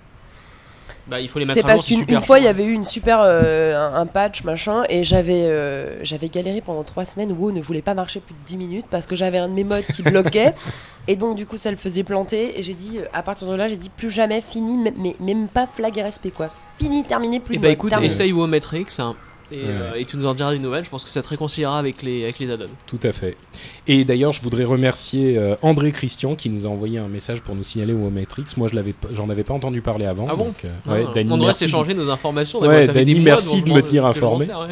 [1.10, 2.50] Bah, il faut les mettre C'est parce qu'une fois, il y chiant.
[2.52, 6.84] avait eu une super euh, un, un patch machin et j'avais euh, j'avais galéré pendant
[6.84, 9.38] trois semaines où WoW ne voulait pas marcher plus de 10 minutes parce que j'avais
[9.38, 10.54] un de mes modes qui bloquait
[11.08, 13.56] et donc du coup ça le faisait planter et j'ai dit euh, à partir de
[13.56, 17.40] là j'ai dit plus jamais fini mais, même pas flag et respect quoi fini terminé
[17.40, 18.08] plus Et de bah mode, écoute, terminé.
[18.12, 18.86] essaye WoW Matrix.
[19.00, 19.16] hein,
[19.52, 19.64] et, Ouais.
[19.68, 20.84] euh, et tu nous en diras des nouvelles.
[20.84, 22.68] Je pense que ça te réconciliera avec les, avec les add-ons.
[22.86, 23.36] Tout à fait.
[23.88, 27.56] Et d'ailleurs, je voudrais remercier euh, André Christian qui nous a envoyé un message pour
[27.56, 28.44] nous signaler au Matrix.
[28.58, 30.28] Moi, je l'avais, j'en avais pas entendu parler avant.
[30.30, 32.60] Ah bon donc, euh, Ah, ouais, on devrait s'échanger nos informations.
[32.60, 34.46] Ouais, ça mois merci de me tenir informé.
[34.46, 34.68] sers.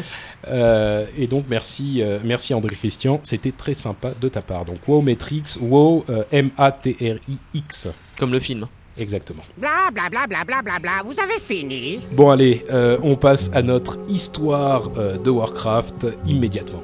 [0.48, 3.20] Euh, et donc, merci, merci André Christian.
[3.22, 4.64] C'était très sympa de ta part.
[4.64, 7.88] Donc, WoW Matrix, WoW M-A-T-R-I-X.
[8.18, 8.66] Comme le film.
[8.98, 9.42] Exactement.
[9.56, 13.50] Bla bla bla bla bla bla bla, vous avez fini Bon, allez, euh, on passe
[13.52, 16.82] à notre histoire euh, de Warcraft immédiatement.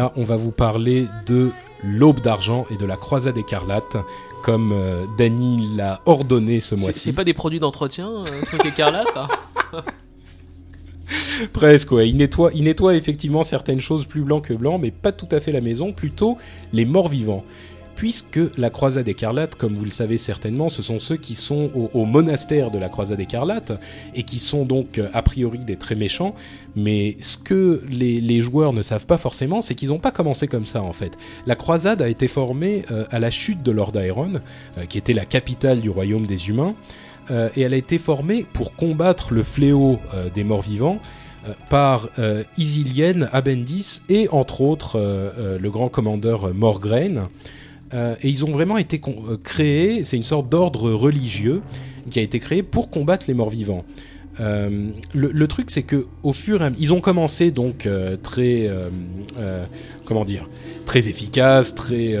[0.00, 1.50] Là, on va vous parler de
[1.84, 3.96] l'aube d'argent et de la croisade écarlate,
[4.42, 6.98] comme euh, Dany l'a ordonné ce mois-ci.
[6.98, 9.28] c'est pas des produits d'entretien, un truc écarlate hein
[11.52, 12.08] Presque, ouais.
[12.08, 15.40] Il nettoie, il nettoie effectivement certaines choses plus blanc que blanc, mais pas tout à
[15.40, 16.38] fait la maison, plutôt
[16.72, 17.44] les morts vivants.
[18.00, 22.06] Puisque la croisade écarlate, comme vous le savez certainement, ce sont ceux qui sont au,
[22.06, 23.72] monastère de la croisade écarlate
[24.14, 26.34] et qui sont donc euh, a priori des très méchants.
[26.74, 30.64] Mais ce que les, joueurs ne savent pas forcément, c'est qu'ils n'ont pas commencé comme
[30.64, 31.18] ça en fait.
[31.44, 34.32] La croisade a été formée euh, à la chute de Lord Iron,
[34.78, 36.74] euh, qui était la capitale du royaume des humains,
[37.54, 40.00] et elle a été formée pour combattre le fléau
[40.34, 40.98] des morts-vivants
[41.46, 42.08] euh, par
[42.56, 44.98] Isilien, Abendis et entre autres
[45.38, 47.28] le grand commandeur Morgraine.
[47.92, 51.62] Euh, et ils ont vraiment été euh, créés, c'est une sorte d'ordre religieux
[52.10, 53.84] qui a été créé pour combattre les morts-vivants.
[54.40, 58.66] Euh, le, truc, c'est que au fur et à ils ont commencé donc euh, très,
[58.68, 59.66] euh,
[60.06, 60.48] comment dire,
[60.86, 62.16] très efficace, très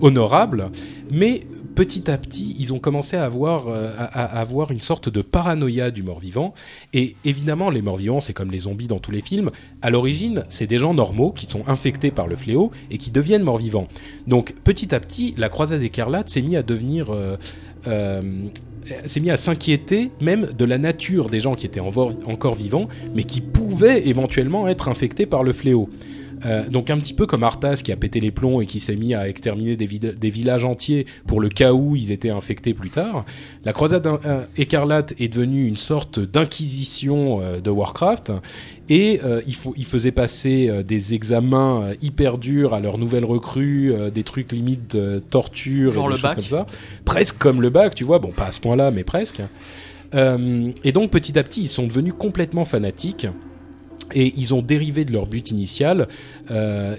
[0.00, 0.70] honorable,
[1.10, 1.42] mais
[1.74, 6.02] petit à petit, ils ont commencé à avoir, à, avoir une sorte de paranoïa du
[6.02, 6.54] mort-vivant.
[6.92, 9.50] Et évidemment, les morts-vivants, c'est comme les zombies dans tous les films.
[9.82, 13.44] À l'origine, c'est des gens normaux qui sont infectés par le fléau et qui deviennent
[13.44, 13.88] morts-vivants.
[14.26, 17.14] Donc, petit à petit, la croisade écarlate s'est mis à devenir
[19.06, 23.24] s'est mis à s'inquiéter même de la nature des gens qui étaient encore vivants, mais
[23.24, 25.88] qui pouvaient éventuellement être infectés par le fléau.
[26.44, 28.96] Euh, donc un petit peu comme Arthas qui a pété les plombs et qui s'est
[28.96, 33.24] mis à exterminer des, villages entiers pour le cas où ils étaient infectés plus tard.
[33.64, 38.32] La croisade euh, écarlate est devenue une sorte d'inquisition euh, de Warcraft
[38.88, 42.98] et euh, il, faut, il faisait passer euh, des examens euh, hyper durs à leurs
[42.98, 44.96] nouvelles recrues, des trucs limite
[45.30, 46.34] torture, Genre et des le choses bac.
[46.34, 46.66] comme ça.
[47.04, 48.18] Presque comme le bac, tu vois.
[48.18, 49.40] Bon, pas à ce point-là, mais presque.
[50.14, 53.26] Et donc petit à petit, ils sont devenus complètement fanatiques.
[54.14, 56.08] Et ils ont dérivé de leur but initial.
[56.50, 56.96] euh,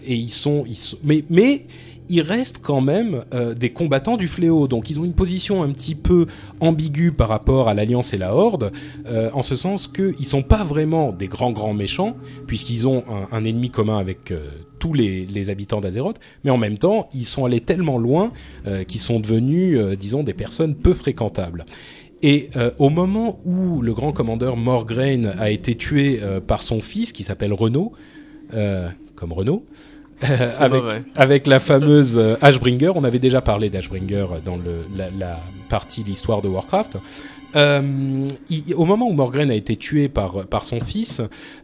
[1.03, 1.65] mais,
[2.09, 4.67] ils restent quand même euh, des combattants du fléau.
[4.67, 6.25] Donc ils ont une position un petit peu
[6.59, 8.73] ambiguë par rapport à l'Alliance et la Horde,
[9.07, 13.45] euh, en ce sens qu'ils sont pas vraiment des grands grands méchants, puisqu'ils ont un,
[13.45, 14.33] ennemi commun avec
[14.79, 18.29] tous les, les habitants d'Azeroth, mais en même temps, ils sont allés tellement loin
[18.87, 21.65] qu'ils sont devenus, disons, des personnes peu fréquentables.
[22.23, 26.81] Et euh, au moment où le grand commandeur Morgraine a été tué euh, par son
[26.81, 27.91] fils, qui s'appelle Renaud,
[28.53, 29.65] euh, comme Renaud,
[31.17, 36.41] avec, la fameuse Ashbringer, on avait déjà parlé d'Ashbringer dans le, la, la partie l'histoire
[36.41, 36.97] de Warcraft.
[37.55, 38.27] Euh,
[38.75, 41.21] au moment où Morgraine a été tué par, par son fils,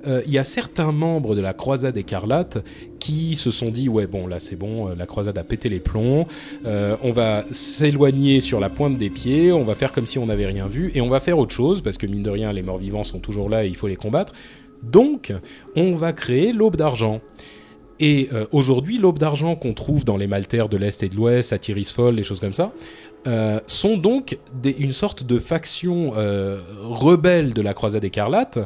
[0.07, 2.63] euh, il y a certains membres de la croisade écarlate
[2.99, 5.79] qui se sont dit ouais bon là c'est bon, euh, la croisade a pété les
[5.79, 6.27] plombs,
[6.65, 10.45] on va s'éloigner sur la pointe des pieds, on va faire comme si on n'avait
[10.45, 12.77] rien vu et on va faire autre chose parce que mine de rien les morts
[12.77, 14.33] vivants sont toujours là et il faut les combattre.
[14.83, 15.33] Donc
[15.75, 17.21] on va créer l'aube d'argent.
[17.99, 21.51] Et euh, aujourd'hui, l'aube d'argent qu'on trouve dans les Maltaires de l'Est et de l'Ouest,
[21.51, 22.71] à Tirisfol, les choses comme ça,
[23.27, 28.59] euh, sont donc une sorte de faction euh, rebelle de la croisade écarlate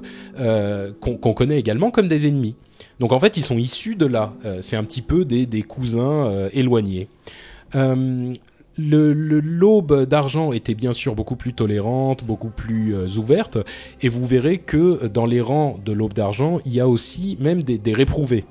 [1.00, 2.56] qu'on connaît également comme des ennemis.
[3.00, 4.34] Donc en fait, ils sont issus de là.
[4.62, 7.08] C'est un petit peu des, cousins éloignés.
[8.78, 13.58] L'aube d'argent était bien sûr beaucoup plus tolérante, beaucoup plus ouverte,
[14.02, 17.64] et vous verrez que dans les rangs de l'aube d'argent, il y a aussi même
[17.64, 18.46] des réprouvés.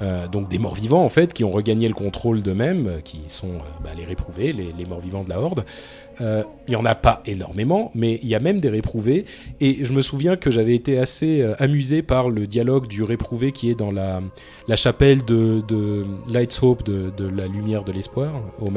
[0.00, 3.46] Euh, donc des morts-vivants en fait qui ont regagné le contrôle d'eux-mêmes, euh, qui sont
[3.46, 5.64] euh, bah, les réprouvés, les, morts-vivants de la Horde.
[6.20, 9.24] Il y en a pas énormément, mais il y a même des réprouvés.
[9.60, 13.68] Et je me souviens que j'avais été assez amusé par le dialogue du réprouvé qui
[13.68, 14.20] est dans la,
[14.76, 18.70] chapelle de, Light's Hope, de, de la lumière de l'espoir, au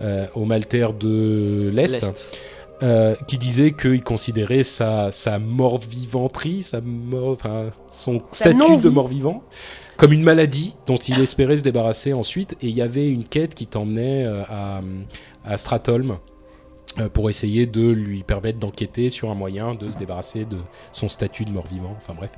[0.00, 2.38] euh, au Maltaire de L'Est.
[2.82, 8.58] Euh, qui disait qu'il considérait sa, sa mort-vivanterie, sa mort, enfin, son Sa statut de
[8.58, 8.90] non-vie.
[8.90, 9.42] mort-vivant,
[9.96, 12.56] comme une maladie dont il espérait se débarrasser ensuite.
[12.62, 14.80] Et il y avait une quête qui t'emmenait euh, à,
[15.44, 16.18] à Stratholm
[16.98, 20.58] euh, pour essayer de lui permettre d'enquêter sur un moyen de se débarrasser de
[20.92, 21.96] son statut de mort-vivant.
[21.98, 22.30] Enfin bref.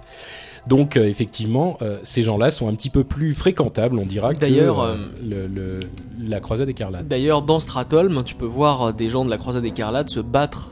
[0.67, 4.41] Donc euh, effectivement, euh, ces gens-là sont un petit peu plus fréquentables, on dira, que
[4.41, 5.81] D'ailleurs, euh, le, le-
[6.23, 7.09] la croisade écarlate.
[7.09, 10.71] D'ailleurs, dans Stratholm, tu peux voir des gens de la croisade écarlate se battre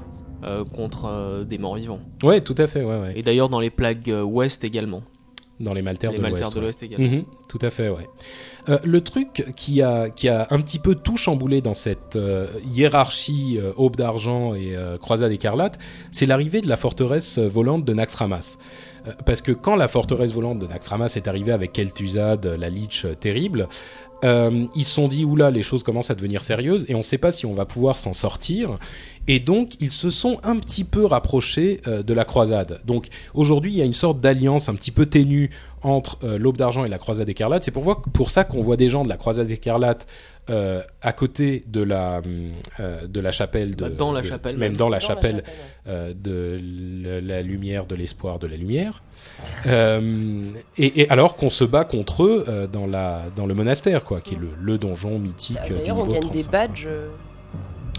[0.75, 1.99] contre des morts vivants.
[2.23, 3.13] Ouais, tout à fait, ouais, ouais.
[3.17, 5.03] Et d'ailleurs, dans les plagues ouest également.
[5.59, 6.53] Dans les Maltaires les de l'Ouest.
[6.53, 6.65] de ouais.
[6.67, 7.09] l'ouest également.
[7.09, 8.07] Mhm, tout à fait, ouais.
[8.69, 12.47] Euh, le truc qui a, qui a un petit peu tout chamboulé dans cette euh,
[12.71, 15.79] hiérarchie euh, Aube d'Argent et Croisade Écarlate,
[16.13, 18.59] c'est l'arrivée de la forteresse volante de Naxxramas.
[19.09, 22.69] Euh, parce que quand la forteresse volante de Naxxramas est arrivée avec Kel'Thuzad, euh, la
[22.69, 23.69] Lich euh, terrible,
[24.25, 27.19] ils se sont dit oula les choses commencent à devenir sérieuses et on ne sait
[27.19, 28.75] pas si on va pouvoir s'en sortir
[29.29, 33.73] et donc ils se sont un petit peu rapprochés euh, de la croisade donc aujourd'hui
[33.73, 35.51] il y a une sorte d'alliance un petit peu ténue
[35.83, 37.63] entre euh, l'Aube d'Argent et la Croisade écarlate.
[37.63, 40.09] C'est pour, ça qu'on voit des gens de la Croisade écarlate
[40.51, 42.21] euh, à côté de la,
[42.81, 43.77] euh, de la chapelle.
[43.77, 44.77] De, Bah, dans la de- chapelle Même même.
[44.77, 45.45] dans la Dans chapelle
[45.87, 46.59] euh, de
[47.25, 49.05] la lumière, de l'espoir, de la lumière.
[49.67, 54.03] Euh, et, et alors qu'on se bat contre eux euh, dans, la, dans le monastère,
[54.03, 55.59] quoi, qui est le, le donjon mythique.
[55.61, 56.51] Ah, euh, du D'ailleurs, on gagne des 35.
[56.51, 56.89] badges.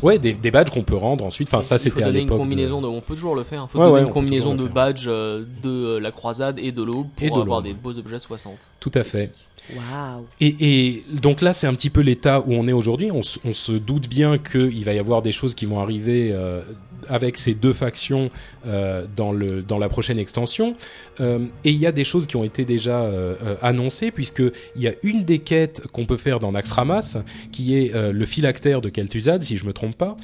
[0.02, 1.48] Ouais, des, des badges qu'on peut rendre ensuite.
[1.50, 2.38] Enfin, ça, c'était à une l'époque.
[2.38, 2.88] de- combinaison de...
[2.88, 3.68] On peut toujours le faire.
[3.68, 6.72] Il faut Ouais, donner ouais, une combinaison de badges euh, de euh, la croisade et
[6.72, 8.54] de l'aube Et pour de avoir des beaux objets 60.
[8.80, 9.32] Tout à fait.
[9.76, 10.26] Waouh.
[10.42, 10.56] Et,
[10.88, 13.12] et donc là, c'est un petit peu l'état où on est aujourd'hui.
[13.12, 16.62] On se doute bien qu'il va y avoir des choses qui vont arriver euh,
[17.08, 18.30] avec ces deux factions
[18.66, 20.76] euh, dans, le, dans la prochaine extension.
[21.22, 24.88] Euh, et il y a des choses qui ont été déjà euh, annoncées, puisqu'il y
[24.88, 27.18] a une des quêtes qu'on peut faire dans Naxxramas,
[27.52, 30.18] qui est le phylactère de Kel'Thuzad, si je me trompe pas,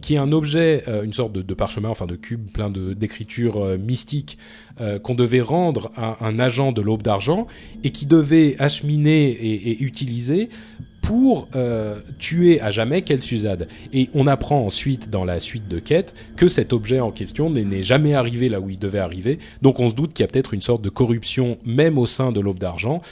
[0.00, 4.38] qui est un objet, une sorte de, parchemin, enfin de cube plein d'écritures mystiques,
[5.02, 7.46] qu'on devait rendre à un agent de l'aube d'argent,
[7.82, 10.48] et qui devait acheminer et utiliser
[11.04, 13.68] pour euh, tuer à jamais Kel'Thuzad.
[13.92, 17.82] Et on apprend ensuite dans la suite de quête que cet objet en question n'est
[17.82, 19.38] jamais arrivé là où il devait arriver.
[19.60, 22.32] Donc on se doute qu'il y a peut-être une sorte de corruption même au sein
[22.32, 23.02] de l'aube d'argent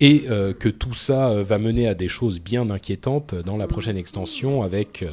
[0.00, 3.66] et euh, que tout ça euh, va mener à des choses bien inquiétantes dans la
[3.66, 5.04] prochaine extension avec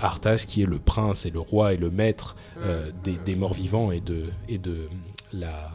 [0.00, 2.36] Arthas qui est le prince et le roi et le maître
[3.04, 4.88] des, des morts vivants et de, et de
[5.32, 5.70] la...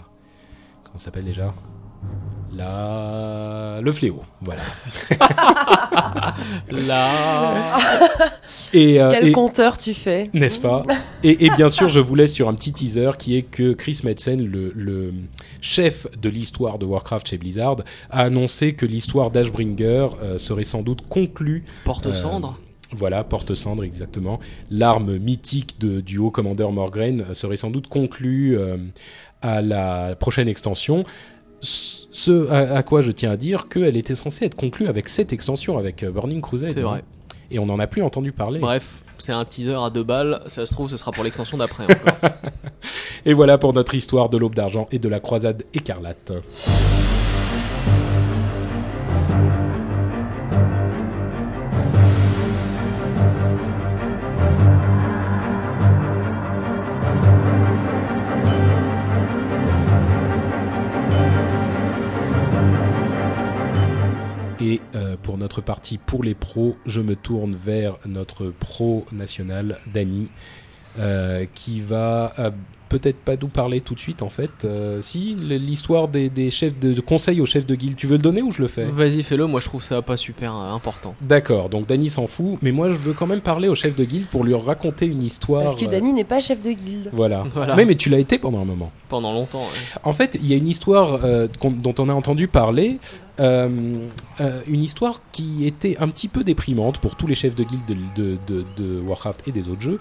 [0.84, 1.54] Comment s'appelle déjà?
[2.54, 3.80] La...
[3.82, 4.62] Le fléau, voilà.
[6.72, 7.78] Là.
[8.74, 10.30] Et, euh, Quel et- compteur tu fais?
[10.34, 10.84] N'est-ce pas?
[11.24, 14.00] Et, et bien sûr, je vous laisse sur un petit teaser qui est que Chris
[14.04, 15.14] Metzen, le, le
[15.62, 17.78] chef de l'histoire de Warcraft chez Blizzard,
[18.10, 21.66] a annoncé que l'histoire d'Ashbringer euh, serait sans doute conclue.
[21.84, 22.60] Porte Euh, cendre.
[22.92, 24.40] Voilà, porte-cendre exactement.
[24.70, 28.78] L'arme mythique de, du haut commandeur Morgraine euh, serait sans doute conclue euh,
[29.42, 31.04] à la prochaine extension.
[31.66, 35.34] Ce à, à quoi je tiens à dire qu'elle était censée être conclue avec cette
[35.34, 36.72] extension, avec euh, Burning Crusade.
[36.72, 37.04] C'est vrai.
[37.52, 38.60] Et on n'en a plus entendu parler.
[38.60, 40.42] Bref, c'est un teaser à deux balles.
[40.48, 42.18] Ça se trouve, ce sera pour l'extension d'après encore.
[43.26, 46.32] Et voilà pour notre histoire de l'aube d'argent et de la croisade écarlate.
[64.76, 69.80] Et euh, pour notre partie pour les pros, je me tourne vers notre pro national,
[69.94, 70.30] Dany,
[71.00, 72.52] euh, qui va euh,
[72.90, 74.52] peut-être pas nous parler tout de suite en fait.
[74.64, 78.18] Euh, si, l'histoire des, des chefs de, de conseil aux chefs de guilde, tu veux
[78.18, 78.86] le donner ou je le fais?
[78.86, 79.48] Vas-y, fais-le.
[79.48, 81.16] Moi, je trouve ça pas super euh, important.
[81.22, 84.04] D'accord, donc Dany s'en fout, mais moi je veux quand même parler au chef de
[84.04, 85.64] guilde pour lui raconter une histoire.
[85.64, 87.10] Parce que euh, Dany n'est pas chef de guilde.
[87.14, 87.44] Voilà.
[87.54, 87.76] Voilà.
[87.76, 88.92] Mais, mais tu l'as été pendant un moment.
[89.10, 89.62] Pendant longtemps.
[89.62, 90.00] ouais.
[90.04, 93.00] En fait, il y a une histoire euh, dont on a entendu parler,
[93.40, 94.08] euh,
[94.42, 97.86] euh, une histoire qui était un petit peu déprimante pour tous les chefs de guilde
[97.86, 100.00] de, de- de- de Warcraft et des autres jeux.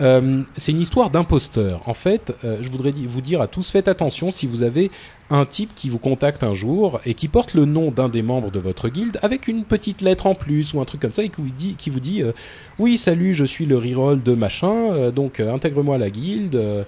[0.00, 1.82] Euh, c'est une histoire d'imposteur.
[1.86, 4.90] En fait, euh, je voudrais vous dire à tous, faites attention si vous avez
[5.30, 8.50] un type qui vous contacte un jour et qui porte le nom d'un des membres
[8.50, 11.28] de votre guilde avec une petite lettre en plus ou un truc comme ça et
[11.28, 12.32] qui vous dit, qui vous dit euh,
[12.78, 16.86] oui salut je suis le reroll de machin donc intègre-moi à la guilde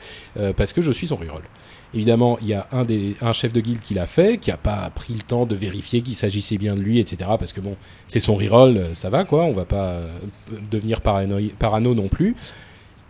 [0.57, 1.43] parce que je suis son reroll.
[1.93, 5.13] Évidemment, il y a un, chef de guilde qui l'a fait, qui a pas pris
[5.13, 7.31] le temps de vérifier qu'il s'agissait bien de lui, etc.
[7.37, 10.01] Parce que bon, c'est son reroll, ça va quoi, on va pas
[10.71, 12.37] devenir parano, parano non plus.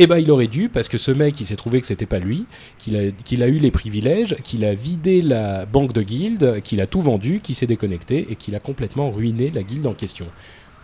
[0.00, 2.18] Et ben il aurait dû, parce que ce mec, il s'est trouvé que c'était pas
[2.18, 2.46] lui,
[2.78, 3.00] qu'il a,
[3.44, 7.40] a eu les privilèges, qu'il a vidé la banque de guilde, qu'il a tout vendu,
[7.40, 10.26] qu'il s'est déconnecté et qu'il a complètement ruiné la guilde en question.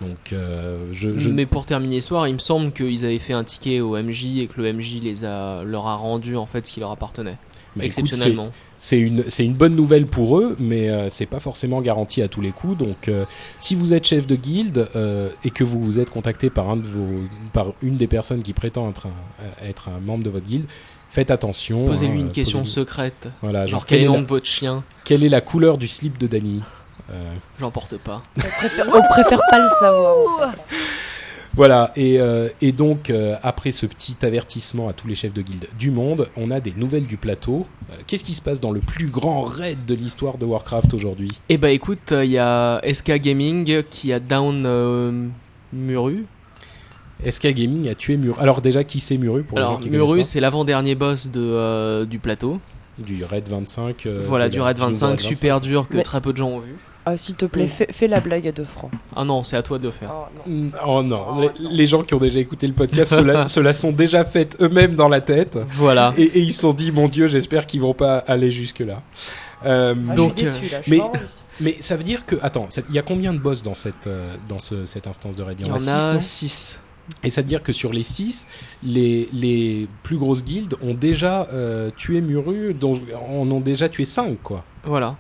[0.03, 3.45] Donc, euh, je, je- Mais pour terminer l'histoire, il me semble qu'ils avaient fait un
[3.45, 6.73] ticket au MJ et que le MJ les a, leur a rendu en fait ce
[6.73, 7.39] qui leur appartenait.
[7.77, 8.51] Bah, exceptionnellement.
[8.79, 12.29] c'est une, c'est une bonne nouvelle pour eux, mais euh, c'est pas forcément garanti à
[12.29, 12.79] tous les coups.
[12.79, 13.25] Donc, euh,
[13.59, 16.77] si vous êtes chef de guilde euh, et que vous vous êtes contacté par un
[16.77, 17.21] de vos,
[17.53, 20.67] par une des personnes qui prétend être un, être un membre de votre guilde,
[21.11, 21.87] faites attention.
[21.87, 23.29] Posez-lui hein, une euh, question secrète.
[23.43, 25.29] Voilà, genre, Genre, quel est le quelle, nom est de la, votre chien quelle est
[25.29, 26.61] la couleur du slip de Danny?
[27.11, 28.21] Euh, J'en porte pas.
[28.37, 30.55] On préfère, on préfère pas le savoir.
[31.57, 35.41] Voilà, et, euh, et donc euh, après ce petit avertissement à tous les chefs de
[35.41, 37.67] guilde du monde, on a des nouvelles du plateau.
[37.91, 41.31] Euh, Qu'est-ce qui se passe dans le plus grand raid de l'histoire de Warcraft aujourd'hui?
[41.49, 45.29] Eh bah écoute, il y a SK Gaming qui a down euh,
[45.73, 46.27] Muru.
[47.27, 48.37] SK Gaming a tué Muru.
[48.39, 51.41] Alors déjà, qui c'est Muru pour les gens Alors qui Muru, c'est l'avant-dernier boss de,
[51.41, 52.61] euh, du plateau.
[52.99, 54.05] Du raid 25.
[54.05, 56.49] euh, voilà, du raid du nouveau 25, super dur que Mais- très peu de gens
[56.51, 56.75] ont vu.
[57.09, 58.91] Ah, s'il te plaît, fais, fais la blague à 2 francs.
[59.15, 60.13] Ah non, c'est à toi de le faire.
[60.13, 60.53] Oh, non.
[60.55, 63.61] Mm, Oh non, les, les gens qui ont déjà écouté le podcast se la, se
[63.61, 65.57] la sont déjà faites eux-mêmes dans la tête.
[65.75, 66.13] Voilà.
[66.17, 69.03] Et, et ils se sont dit, mon Dieu, j'espère qu'ils vont pas aller jusque-là.
[69.65, 71.03] Euh, Ah, Donc, je suis déçu, là, je suis
[71.61, 74.35] mais- ça veut dire que attends, il y a combien de boss dans cette euh,
[74.49, 76.83] dans ce- cette instance de raid Il y en six, a non 6.
[77.23, 78.49] Et ça veut dire que sur les 6,
[78.83, 83.01] les, les plus grosses guildes ont déjà euh, tué Muru, dont
[83.31, 84.65] en ont déjà tué 5 quoi.
[84.85, 85.15] Voilà.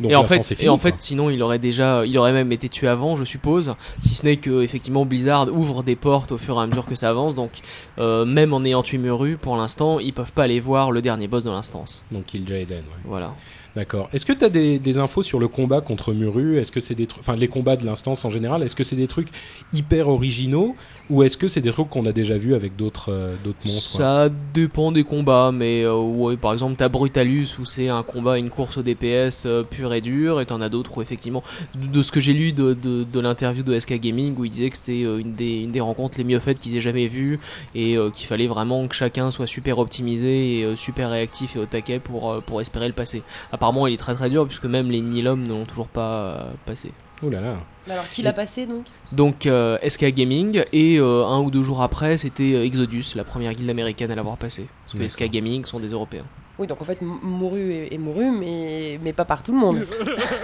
[0.00, 2.88] Donc et en fait, et en sinon, il aurait déjà, il aurait même été tué
[2.88, 3.74] avant, je suppose.
[4.00, 6.94] Si ce n'est que effectivement Blizzard ouvre des portes au fur et à mesure que
[6.94, 7.34] ça avance.
[7.34, 7.50] Donc,
[7.98, 11.26] euh, même en ayant tué Muru, pour l'instant, ils peuvent pas aller voir le dernier
[11.26, 12.04] boss de l'instance.
[12.10, 12.78] donc Kill Jaden.
[12.78, 12.82] ouais.
[13.04, 13.34] Voilà.
[13.78, 14.08] D'accord.
[14.12, 16.58] Est-ce que tu as des, infos sur le combat contre Muru?
[16.58, 19.06] Est-ce que c'est des enfin les combats de l'instance en général, est-ce que c'est des
[19.06, 19.28] trucs
[19.72, 20.74] hyper originaux
[21.10, 23.98] ou est-ce que c'est des trucs qu'on a déjà vus avec d'autres euh, d'autres monstres
[23.98, 28.36] Ça dépend des combats, mais euh, ouais, par exemple, t'as Brutalus où c'est un combat,
[28.38, 31.44] une course au DPS euh, pur et dur, et t'en as d'autres où effectivement,
[31.76, 35.04] de, ce que j'ai lu de, l'interview de SK Gaming où il disait que c'était
[35.04, 37.38] euh, une des, rencontres les mieux faites qu'ils aient jamais vues
[37.76, 42.00] et qu'il fallait vraiment que chacun soit super optimisé et super réactif et au taquet
[42.00, 43.22] pour espérer le passer.
[43.68, 46.50] Apparemment, il est très très dur puisque même les Nilom ne l'ont toujours pas euh,
[46.64, 46.90] passé.
[47.22, 47.56] Oh là là.
[47.86, 48.86] Mais Alors, qui l'a passé donc?
[49.12, 53.52] Donc euh, SK Gaming et euh, un ou deux jours après c'était Exodus, la première
[53.52, 54.68] guilde américaine à l'avoir passé.
[54.86, 55.06] Parce que.
[55.06, 56.24] SK Gaming sont des Européens.
[56.58, 59.86] Oui, donc en fait, Mouru est, est mouru, mais, mais pas par tout le monde.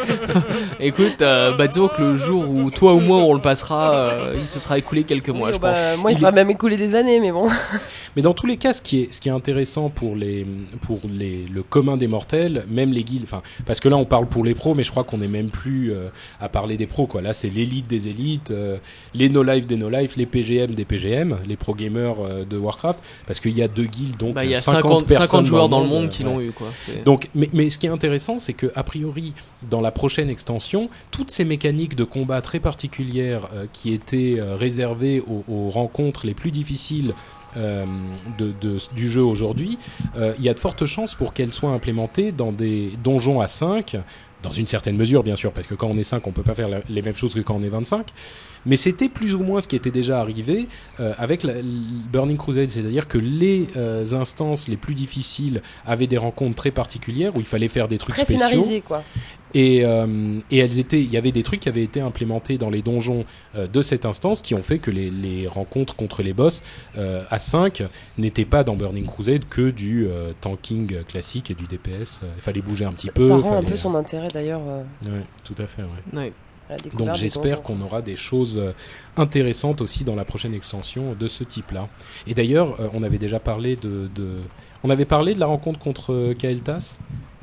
[0.80, 4.36] Écoute, euh, bah disons que le jour où toi ou moi on le passera, euh,
[4.38, 5.98] il se sera écoulé quelques mois, Oui, je bah, pense.
[5.98, 7.48] Moi, il Il sera même écoulé des années, mais bon.
[8.16, 10.46] Mais dans tous les cas, ce qui est, ce qui est intéressant pour, les,
[10.82, 14.26] pour les, le commun des mortels, même les guildes, enfin, parce que là on parle
[14.26, 16.10] pour les pros, mais je crois qu'on n'est même plus euh,
[16.40, 17.22] à parler des pros, quoi.
[17.22, 18.76] Là c'est l'élite des élites, euh,
[19.14, 23.40] les no-life des no-life, les PGM des PGM, les pro gamers euh, de Warcraft, parce
[23.40, 25.68] qu'il y a deux guildes, donc Bah, il y a 50, 50, personnes 50 joueurs
[25.68, 26.30] dans le monde euh, qui ouais.
[26.30, 26.68] l'ont eu, quoi.
[26.86, 29.32] C'est- Donc, mais, mais ce qui est intéressant, c'est que a priori,
[29.70, 34.56] dans la prochaine extension, toutes ces mécaniques de combat très particulières euh, qui étaient euh,
[34.56, 37.14] réservées aux, aux rencontres les plus difficiles
[37.56, 37.84] euh,
[38.38, 39.78] de, de- du jeu aujourd'hui,
[40.16, 43.46] euh, il y a de fortes chances pour qu'elles soient implémentées dans des donjons à
[43.46, 43.96] 5,
[44.42, 46.54] dans une certaine mesure bien sûr, parce que quand on est 5, on peut pas
[46.56, 48.06] faire la- les mêmes choses que quand on est 25.
[48.66, 50.68] Mais c'était plus ou moins ce qui était déjà arrivé
[51.00, 51.54] euh, avec la,
[52.12, 57.34] Burning Crusade, c'est-à-dire que les euh, instances les plus difficiles avaient des rencontres très particulières
[57.36, 58.48] où il fallait faire des trucs Très spéciaux.
[58.48, 59.02] scénarisé, quoi.
[59.56, 62.70] Et, euh, et elles étaient, il y avait des trucs qui avaient été implémentés dans
[62.70, 66.32] les donjons euh, de cette instance qui ont fait que les, les rencontres contre les
[66.32, 66.64] boss
[66.98, 67.84] euh, à 5
[68.18, 72.22] n'étaient pas dans Burning Crusade que du euh, tanking classique et du DPS.
[72.36, 73.28] Il fallait bouger un petit Ça, peu.
[73.28, 75.82] ça rend un peu son intérêt d'ailleurs euh, Ouais, tout à fait.
[75.82, 76.18] Ouais.
[76.18, 76.32] Ouais.
[76.96, 78.72] Donc j'espère qu'on aura des choses euh,
[79.16, 81.88] intéressantes aussi dans la prochaine extension de ce type-là.
[82.26, 84.40] Et d'ailleurs, euh, on avait déjà parlé de, de-
[84.82, 86.98] on avait parlé de la rencontre contre euh, Kael'thas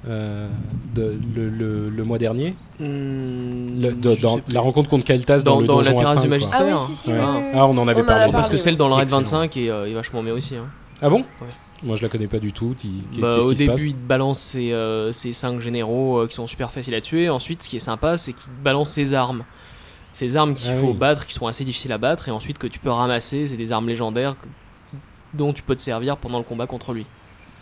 [0.07, 0.49] euh,
[0.95, 2.55] de, le, le- le mois dernier.
[2.79, 6.01] Hmm, Le- de- dans, la rencontre contre Kael'thas dans, Dans- le dans la donjon à
[6.01, 6.61] terrasse 5, du magistère.
[6.61, 7.19] Ah oui, si, si, Ouais.
[7.19, 7.51] oui, oui, oui.
[7.53, 8.31] Ah, on en avait On parlé.
[8.31, 9.21] Parce que celle dans le raid Excellent.
[9.21, 10.55] 25 est, euh, est vachement bien aussi.
[10.55, 10.65] hein.
[11.01, 11.19] Ah bon?
[11.41, 11.47] Ouais.
[11.83, 12.75] Moi je la connais pas du tout.
[13.19, 16.71] Bah, au début, il te balance ses, euh, ses 5 généraux euh, qui sont super
[16.71, 17.29] faciles à tuer.
[17.29, 19.43] Ensuite, ce qui est sympa, c'est qu'il te balance ses armes.
[20.13, 20.97] Ces armes qu'il Ah faut oui.
[20.97, 23.71] battre, qui sont assez difficiles à battre, et ensuite que tu peux ramasser, c'est des
[23.71, 24.47] armes légendaires que-
[25.33, 27.05] dont tu peux te servir pendant le combat contre lui.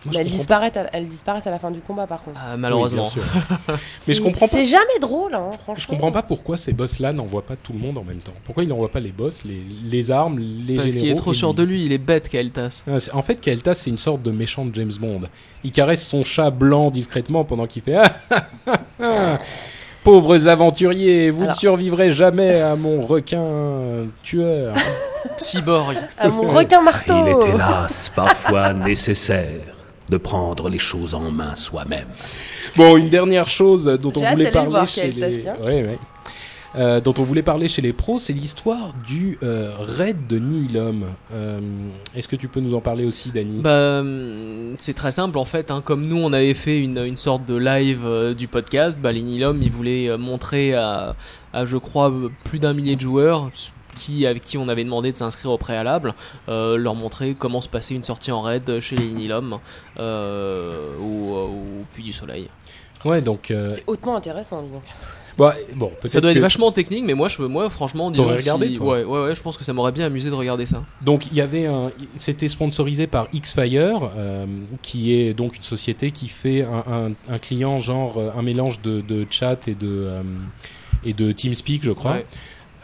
[0.05, 2.39] Moi, Mais elles disparaissent, à, elles disparaissent à la fin du combat, par contre.
[2.41, 3.09] Ah, malheureusement.
[3.15, 3.21] Oui.
[4.07, 4.55] Mais je comprends pas.
[4.55, 5.75] C'est jamais drôle, hein, franchement.
[5.83, 8.33] Je comprends pas pourquoi ces boss-là n'envoient pas tout le monde en même temps.
[8.45, 11.33] Pourquoi ils n'envoient pas les boss, les, les armes, les Parce généraux qu'il est trop
[11.33, 12.85] sûr lui de lui, il est bête, Kael'thas.
[12.87, 15.21] Ah, En fait, Kael'thas, c'est une sorte de méchant de James Bond.
[15.65, 17.97] Il caresse son chat blanc discrètement pendant qu'il fait
[19.01, 19.37] ah.
[20.05, 24.75] Pauvres aventuriers, vous Alors- ne survivrez jamais à mon requin tueur.
[25.37, 25.97] Cyborg.
[26.17, 29.59] À mon requin marteau Il est hélas parfois nécessaire
[30.09, 32.07] de prendre les choses en main soi-même.
[32.75, 35.45] Bon, une dernière chose dont on voulait parler voir, chez les...
[35.47, 35.99] Ouais, ouais.
[36.75, 41.03] Euh, dont on voulait parler chez les pros, c'est l'histoire du euh, raid de Nihilum.
[41.33, 41.59] Euh,
[42.15, 43.61] Est-ce que tu peux nous en parler aussi, Dani?
[43.61, 44.03] Bah,
[44.77, 45.71] c'est très simple en fait.
[45.71, 45.81] hein.
[45.83, 49.23] Comme nous, on avait fait une, une sorte de live euh, du podcast, bah, les
[49.23, 51.15] Nilom, ils voulaient euh, montrer à,
[51.53, 53.49] à, je crois, plus d'un millier de joueurs
[53.99, 56.15] qui, avec qui on avait demandé de s'inscrire au préalable,
[56.47, 59.59] euh, leur montrer comment se passait une sortie en raid chez les Nilom
[59.99, 62.49] euh, au, au Puy du Soleil.
[63.05, 63.51] Ouais, donc...
[63.51, 64.81] euh, C'est hautement intéressant, dis donc.
[65.37, 68.33] bah, bon, Ça doit être que- vachement technique, mais moi, je, moi franchement, disons si-
[68.33, 70.83] regardé, toi ouais, ouais, ouais, je pense que ça m'aurait bien amusé de regarder ça.
[71.01, 74.45] Donc il y avait un, c'était sponsorisé par Xfire, euh,
[74.81, 78.81] qui est donc une société qui fait un, un- un client genre euh, un mélange
[78.81, 80.21] de, de chat et de euh,
[81.05, 82.11] et de TeamSpeak, je crois.
[82.15, 82.25] Ouais.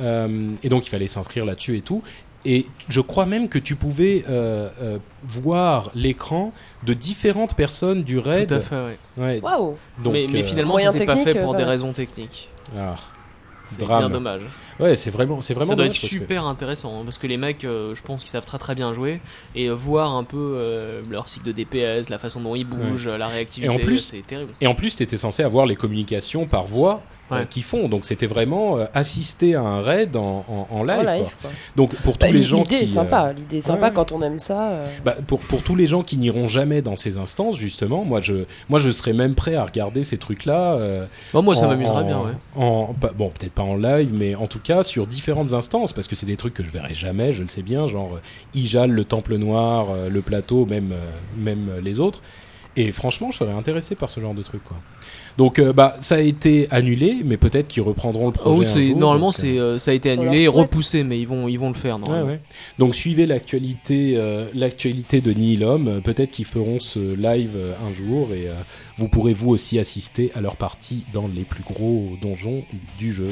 [0.01, 2.03] Euh, et donc il fallait s'inscrire là-dessus et tout.
[2.47, 8.19] Et je crois même que tu pouvais euh, euh, voir l'écran de différentes personnes du
[8.19, 8.49] raid.
[8.49, 8.97] Tout à fait, ouais.
[9.17, 12.49] Ouais, Waouh donc, mais, mais finalement, ça s'est pas technique, fait pour des raisons techniques.
[12.77, 12.95] ah.
[13.67, 14.43] C'est bien dommage.
[14.79, 17.37] Ouais, c'est vraiment, c'est vraiment ça doit être que- super intéressant hein, parce que les
[17.37, 19.21] mecs, euh, je pense qu'ils savent très très bien jouer
[19.55, 23.25] et voir un peu euh, leur cycle de DPS, la façon dont ils bougent, la
[23.25, 24.51] réactivité, Et en plus- c'est terrible.
[24.61, 27.01] Et en plus, tu étais censé avoir les communications par voix
[27.31, 27.47] Ouais.
[27.49, 27.87] qu'ils font.
[27.89, 30.99] Donc, c'était vraiment euh, assister à un raid en, en- en live.
[30.99, 31.49] En live, quoi.
[31.75, 32.83] Donc, pour tous Bah, les gens L'idée qui.
[32.83, 33.93] est sympa, l'idée est sympa ouais.
[33.95, 34.69] quand on aime ça.
[34.73, 34.87] euh.
[35.03, 38.45] Bah, pour, pour tous les gens qui n'iront jamais dans ces instances, justement, moi je,
[38.69, 40.73] moi je serais même prêt à regarder ces trucs-là.
[40.75, 42.33] euh, Bon, moi, ça m'amuserait en- bien, ouais.
[43.17, 46.27] Bon, peut-être pas en live, mais en tout cas sur différentes instances, parce que c'est
[46.27, 48.19] des trucs que je verrai jamais, je le sais bien, genre euh,
[48.59, 50.97] Ijal, le Temple Noir, euh, le plateau, même, euh,
[51.37, 52.21] même euh, les autres.
[52.77, 54.77] Et franchement, je serais intéressé par ce genre de truc, quoi.
[55.37, 58.69] Donc, euh, bah, ça a été annulé, mais peut-être qu'ils reprendront le Oh, projet.
[58.69, 61.27] un c'est jour, normalement donc, euh, c'est euh, ça a été annulé repoussé, mais ils
[61.27, 62.27] vont ils vont le faire Ouais, normalement.
[62.31, 62.39] ouais.
[62.79, 66.01] Donc suivez l'actualité, euh, l'actualité de Nihilum.
[66.03, 68.53] Peut-être qu'ils feront ce live euh, un jour et euh,
[68.97, 72.63] vous pourrez vous aussi assister à leur partie dans les plus gros donjons
[72.99, 73.29] du jeu.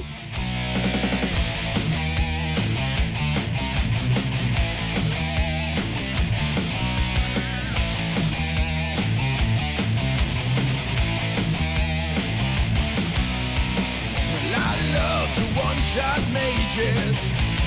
[16.34, 17.18] Mages.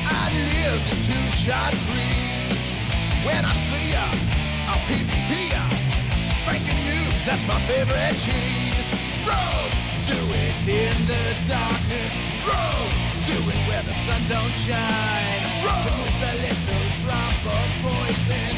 [0.04, 2.62] I live in two-shot breeze.
[3.22, 4.06] When I see ya,
[4.66, 5.62] I'll PvP ya.
[6.42, 8.86] Spanking news, that's my favorite cheese.
[9.22, 12.12] Rogues, do it in the darkness.
[12.42, 15.42] Rogues, do it where the sun don't shine.
[15.62, 18.54] Rogues, with a little drop of poison.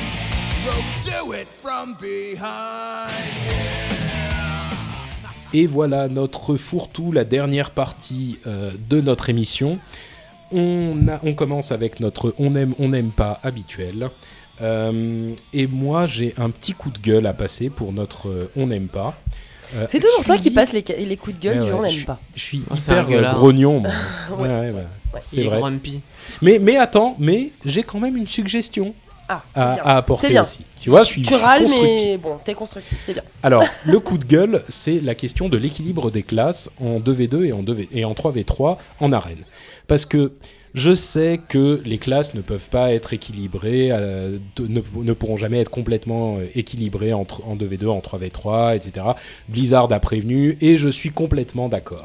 [0.67, 3.88] Rogues, do it from behind.
[5.55, 9.79] Et voilà notre fourre-tout, la dernière partie euh, de notre émission.
[10.53, 14.11] On, a, on commence avec notre on aime, on n'aime pas habituel.
[14.61, 18.67] Euh, et moi, j'ai un petit coup de gueule à passer pour notre euh, on
[18.67, 19.15] n'aime pas.
[19.77, 22.05] Euh, C'est toujours toi qui passe les, les coups de gueule Ouais, du on n'aime
[22.05, 22.19] pas.
[22.35, 23.91] Je suis c'est un hyper grognon, moi.
[23.91, 24.37] Ouais.
[24.41, 24.87] Ouais, ouais, ouais.
[25.15, 25.21] Ouais.
[25.25, 25.59] C'est Il est vrai.
[25.61, 26.01] grumpy.
[26.43, 28.95] Mais, mais attends, mais j'ai quand même une suggestion
[29.29, 30.43] Ah, à, apporter bien.
[30.43, 30.61] aussi.
[30.81, 32.03] Tu vois, je suis, Tu je suis râles, constructif.
[32.03, 33.23] mais bon, t'es constructif, c'est bien.
[33.43, 37.53] Alors, le coup de gueule, c'est la question de l'équilibre des classes en 2v2 et
[37.53, 39.45] en, 2v et en 3v3 en arène.
[39.87, 40.33] Parce que
[40.75, 45.61] je sais que les classes ne peuvent pas être équilibrées, euh, ne, ne pourront jamais
[45.61, 49.07] être complètement euh, équilibrées entre, en 2v2, en 3v3, etc.
[49.49, 52.05] Blizzard a prévenu et je suis complètement d'accord.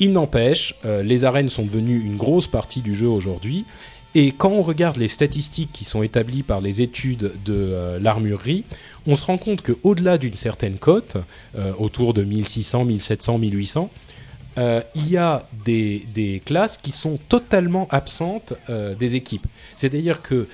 [0.00, 3.66] Il n'empêche, euh, les arènes sont devenues une grosse partie du jeu aujourd'hui.
[4.14, 8.64] Et quand on regarde les statistiques qui sont établies par les études de euh, l'armurerie,
[9.06, 11.16] on se rend compte qu'au-delà d'une certaine cote,
[11.56, 13.90] euh, autour de 1600, 1700, 1800,
[14.58, 19.46] euh, il y a des, classes qui sont totalement absentes euh, des équipes.
[19.76, 20.48] C'est-à-dire que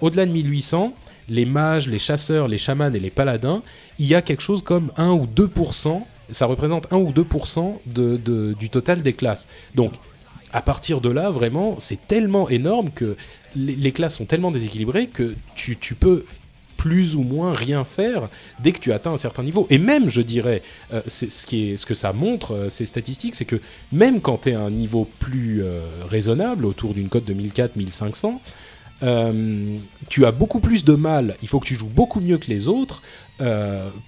[0.00, 0.92] au-delà de 1800,
[1.28, 3.62] les mages, les chasseurs, les chamans et les paladins,
[4.00, 8.16] il y a quelque chose comme 1 ou 2%, ça représente 1 ou 2% de,
[8.16, 9.46] de- du total des classes.
[9.76, 9.92] Donc,
[10.52, 13.16] à partir de là, vraiment, c'est tellement énorme que
[13.56, 16.24] les, classes sont tellement déséquilibrées que tu, peux
[16.76, 18.28] plus ou moins rien faire
[18.60, 19.66] dès que tu atteins un certain niveau.
[19.68, 23.60] Et même, je dirais, euh, ce, que ça montre, euh, ces statistiques, c'est que
[23.92, 28.38] même quand tu es à un niveau plus euh, raisonnable, autour d'une cote de 1400-1500,
[29.04, 29.78] euh,
[30.08, 32.68] tu as beaucoup plus de mal, il faut que tu joues beaucoup mieux que les
[32.68, 33.02] autres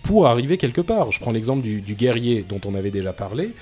[0.03, 1.13] pour arriver quelque part.
[1.13, 3.53] Je prends l'exemple du guerrier dont on avait déjà parlé.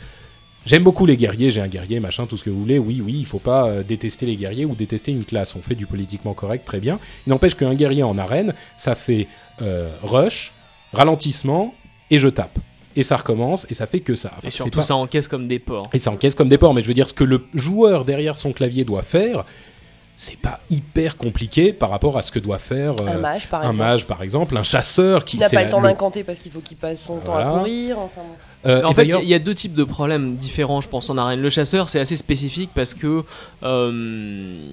[0.69, 2.79] J'aime beaucoup les guerriers, j'ai un guerrier, machin, tout ce que vous voulez.
[2.79, 5.57] Oui, oui, il faut pas euh, détester les guerriers ou détester une classe.
[5.57, 6.99] On fait du politiquement correct, très bien.
[7.27, 9.29] Il n'empêche qu'un guerrier en arène, ça fait
[9.63, 10.53] euh, rush,
[10.93, 11.73] ralentissement
[12.11, 12.59] et je tape.
[12.97, 14.33] Et ça recommence et ça fait que ça.
[14.37, 15.89] Enfin, Et surtout pas- ça encaisse comme des porcs.
[15.95, 16.75] et ça encaisse comme des porcs.
[16.75, 19.47] Mais je veux dire, ce que le joueur derrière son clavier doit faire,
[20.21, 23.61] c'est pas hyper compliqué par rapport à ce que doit faire euh, un mage, par
[23.61, 23.79] un exemple.
[23.89, 26.59] mage, par exemple, un chasseur qui qui n'a pas le temps d'incanter parce qu'il faut
[26.59, 28.01] qu'il passe son temps à courir.
[28.01, 28.23] Enfin.
[28.67, 30.81] Euh, En fait, il y d'ailleurs- a- il y a deux types de problèmes différents,
[30.81, 31.41] je pense, en arène.
[31.41, 33.23] Le chasseur, c'est assez spécifique parce que,
[33.63, 34.73] euh,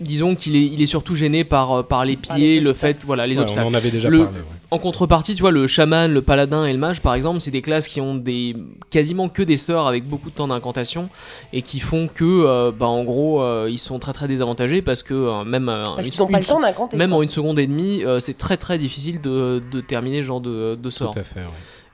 [0.00, 3.00] disons qu'il est, il est surtout gêné par, euh, par les pieds, les le obstacles.
[3.00, 3.66] fait, voilà, les Ouais, on obstacles.
[3.66, 4.38] en avait déjà Le- parlé.
[4.38, 4.44] ouais.
[4.72, 7.62] En contrepartie, tu vois, le chaman, le paladin et le mage, par exemple, c'est des
[7.62, 8.56] classes qui ont des
[8.90, 11.08] quasiment que des sorts avec beaucoup de temps d'incantation
[11.52, 15.04] et qui font que, euh, bah, en gros, euh, ils sont très très désavantagés parce
[15.04, 16.58] que euh, même une- pas le temps
[17.12, 20.40] en une seconde et demie, euh, c'est très très difficile de, de terminer ce genre
[20.40, 21.12] de, de sort.
[21.14, 21.40] Tout à fait.
[21.40, 21.46] ouais.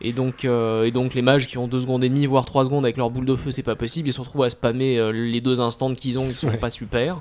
[0.04, 2.64] Et donc, euh, et donc les mages qui ont deux secondes et demie, voire trois
[2.64, 4.08] secondes avec leur boule de feu, c'est pas possible.
[4.08, 6.56] Ils se retrouvent à spammer euh, les deux instants qu'ils ont, qui sont Ouais.
[6.56, 7.20] pas super.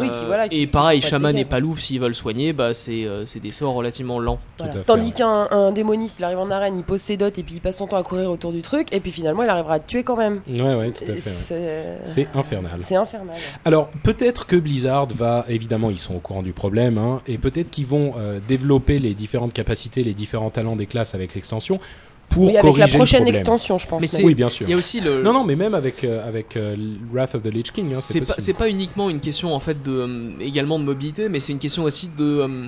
[0.00, 3.24] Oui, qui- voilà, qui- et pareil, chaman et palouf, s'ils veulent soigner, bah c'est euh,
[3.26, 4.38] c'est des sorts relativement lents.
[4.58, 4.74] Voilà.
[4.86, 7.60] Tandis qu'un un démoniste, il arrive en arène, il pose ses dots et puis il
[7.60, 9.88] passe son temps à courir autour du truc, et puis finalement il arrivera à te
[9.88, 10.40] tuer quand même.
[10.48, 11.30] Ouais, ouais, tout à fait.
[12.04, 12.80] C'est infernal.
[12.80, 13.36] c'est infernal.
[13.64, 17.70] Alors peut-être que Blizzard va, évidemment ils sont au courant du problème, hein, et peut-être
[17.70, 21.78] qu'ils vont euh, développer les différentes capacités, les différents talents des classes avec l'extension.
[22.28, 24.00] Pour Oui, avec la prochaine extension, je pense.
[24.00, 24.66] Mais Oui, bien sûr.
[24.66, 25.22] Il y a aussi le.
[25.22, 26.76] Non, non, mais même avec, euh, avec euh,
[27.12, 28.42] Wrath of the Lich King, hein, c'est pas, possible.
[28.42, 31.58] c'est pas uniquement une question en fait de euh, également de mobilité, mais c'est une
[31.58, 32.66] question aussi de euh,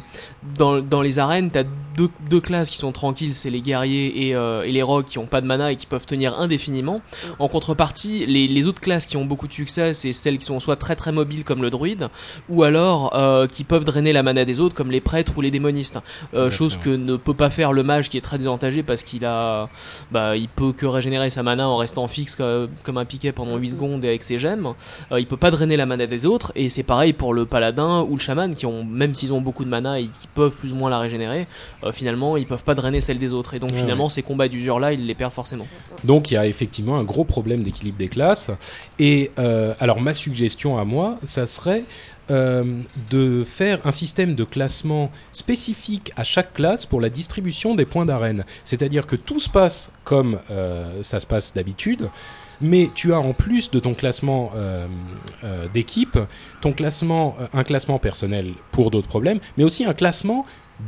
[0.56, 1.64] dans, dans les arènes, t'as
[1.96, 5.18] deux, deux classes qui sont tranquilles, c'est les guerriers et, euh, et les rogues qui
[5.18, 7.00] ont pas de mana et qui peuvent tenir indéfiniment.
[7.40, 10.60] En contrepartie, les, les autres classes qui ont beaucoup de succès, c'est celles qui sont
[10.60, 12.08] soit très très mobiles comme le druide,
[12.48, 15.50] ou alors euh, qui peuvent drainer la mana des autres comme les prêtres ou les
[15.50, 15.98] démonistes.
[16.34, 19.24] Euh, chose que ne peut pas faire le mage qui est très désavantagé parce qu'il
[19.24, 19.47] a
[20.10, 23.56] bah, il peut que régénérer sa mana en restant fixe co- comme un piquet pendant
[23.56, 24.74] 8 secondes et avec ses gemmes.
[25.12, 28.02] Euh, il peut pas drainer la mana des autres et c'est pareil pour le paladin
[28.08, 30.72] ou le chaman qui ont même s'ils ont beaucoup de mana et qui peuvent plus
[30.72, 31.46] ou moins la régénérer,
[31.84, 34.48] euh, finalement ils peuvent pas drainer celle des autres et donc Ouais, finalement ces combats
[34.48, 35.66] d'usure là ils les perdent forcément.
[36.04, 38.50] Donc il y a effectivement un gros problème d'équilibre des classes.
[38.98, 41.84] Et euh, alors ma suggestion à moi, ça serait
[42.30, 47.86] euh, de faire un système de classement spécifique à chaque classe pour la distribution des
[47.86, 48.44] points d'arène.
[48.64, 52.10] C'est-à-dire que tout se passe comme euh, ça se passe d'habitude.
[52.60, 54.88] Mais tu as en plus de ton classement euh,
[55.72, 56.18] d'équipe,
[56.60, 60.44] ton classement, un classement personnel pour d'autres problèmes, mais aussi un classement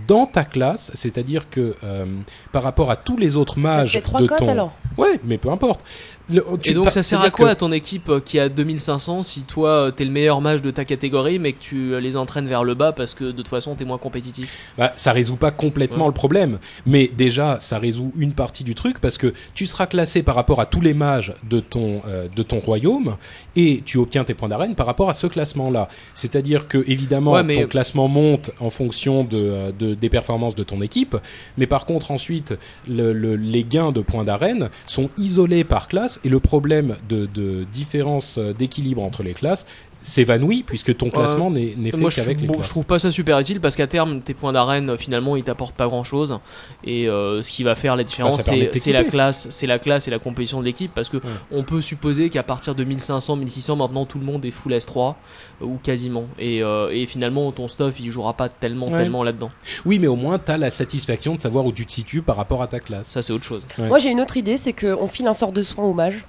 [0.06, 2.06] dans ta classe, c'est-à-dire que euh,
[2.52, 4.72] par rapport à tous les autres mages de ton, alors?
[4.96, 5.84] Ouais, mais peu importe.
[6.30, 9.22] Le- et donc ça sert à quoi que- à ton équipe euh, qui a 2500
[9.22, 12.16] si toi euh, t'es le meilleur mage de ta catégorie mais que tu euh, les
[12.16, 14.72] entraînes vers le bas parce que de toute façon t'es moins compétitif?
[14.78, 16.10] Bah, Ça résout pas complètement Ouais.
[16.10, 20.22] le problème, mais déjà ça résout une partie du truc parce que tu seras classé
[20.22, 23.16] par rapport à tous les mages de ton euh, de ton royaume
[23.56, 25.88] et tu obtiens tes points d'arène par rapport à ce classement-là.
[26.14, 30.62] C'est-à-dire que évidemment Ouais, mais- ton classement monte en fonction de, de- des performances de
[30.62, 31.16] ton équipe,
[31.58, 32.54] mais par contre ensuite
[32.88, 37.64] le- le- les gains de points d'arène sont isolés par classe et le problème de,
[37.64, 39.66] différence euh, d'équilibre entre les classes
[40.00, 42.66] s'évanouit puisque ton classement n'est n'est fait qu'avec les bon, classes.
[42.66, 45.42] je trouve pas ça super utile parce qu'à terme, tes points d'arène, euh, finalement, ils
[45.44, 46.38] t'apportent pas grand chose.
[46.84, 49.78] Et euh, ce qui va faire la différence, Bah, permet c'est la classe, c'est la
[49.78, 50.92] classe et la composition de l'équipe.
[50.94, 51.22] Parce que Ouais.
[51.52, 55.14] on peut supposer qu'à partir de 1500, 1600, maintenant tout le monde est full S3
[55.60, 56.24] euh, ou quasiment.
[56.38, 58.96] Et, euh, et finalement, ton stuff, il jouera pas tellement, Ouais.
[58.98, 59.50] tellement là-dedans.
[59.84, 62.36] Oui, mais au moins tu as la satisfaction de savoir où tu te situes par
[62.36, 63.08] rapport à ta classe.
[63.08, 63.66] Ça, c'est autre chose.
[63.78, 63.86] Ouais.
[63.88, 66.24] Moi, j'ai une autre idée, c'est qu'on file un sort de soin au mage.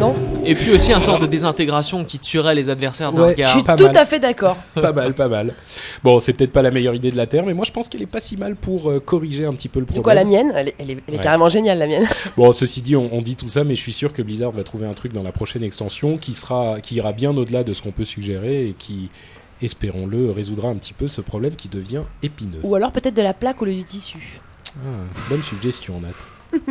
[0.00, 3.46] Non Et puis aussi un sort de désintégration qui tuerait les adversaires d'un Ouais, Je
[3.48, 3.96] suis Pas tout mal.
[3.96, 4.56] à fait d'accord.
[4.74, 5.52] pas mal, pas mal.
[6.02, 8.02] Bon, c'est peut-être pas la meilleure idée de la Terre, mais moi je pense qu'elle
[8.02, 10.26] est pas si mal pour euh, corriger un petit peu le Du problème.
[10.26, 11.22] coup, la mienne, elle est, elle est- elle est Ouais.
[11.22, 12.06] carrément géniale, la mienne.
[12.36, 14.64] Bon, ceci dit, on, on dit tout ça, mais je suis sûr que Blizzard va
[14.64, 17.82] trouver un truc dans la prochaine extension qui sera, qui ira bien au-delà de ce
[17.82, 19.10] qu'on peut suggérer et qui,
[19.62, 22.60] espérons-le, résoudra un petit peu ce problème qui devient épineux.
[22.62, 24.40] Ou alors peut-être de la plaque au lieu du tissu.
[24.78, 26.08] Ah, bonne suggestion, Nat.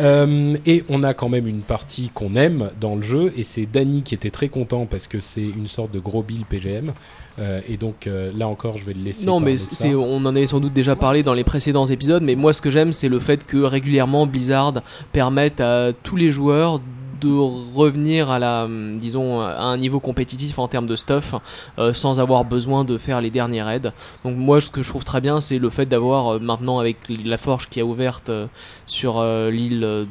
[0.00, 3.66] Euh, et on a quand même une partie qu'on aime dans le jeu, et c'est
[3.66, 6.92] Danny qui était très content parce que c'est une sorte de gros bill PGM.
[7.38, 9.26] Euh, et donc euh, là encore, je vais le laisser.
[9.26, 12.34] Non, mais c'est, on en avait sans doute déjà parlé dans les précédents épisodes, mais
[12.34, 16.80] moi ce que j'aime c'est le fait que régulièrement Blizzard permette à tous les joueurs
[17.22, 21.34] de revenir à la, hum, disons, à un niveau compétitif en termes de stuff,
[21.78, 23.92] euh, sans avoir besoin de faire les derniers raids.
[24.24, 26.96] Donc moi, ce que je trouve très bien, c'est le fait d'avoir euh, maintenant avec
[27.24, 28.46] la forge qui a ouverte euh,
[28.86, 30.06] sur l'île de,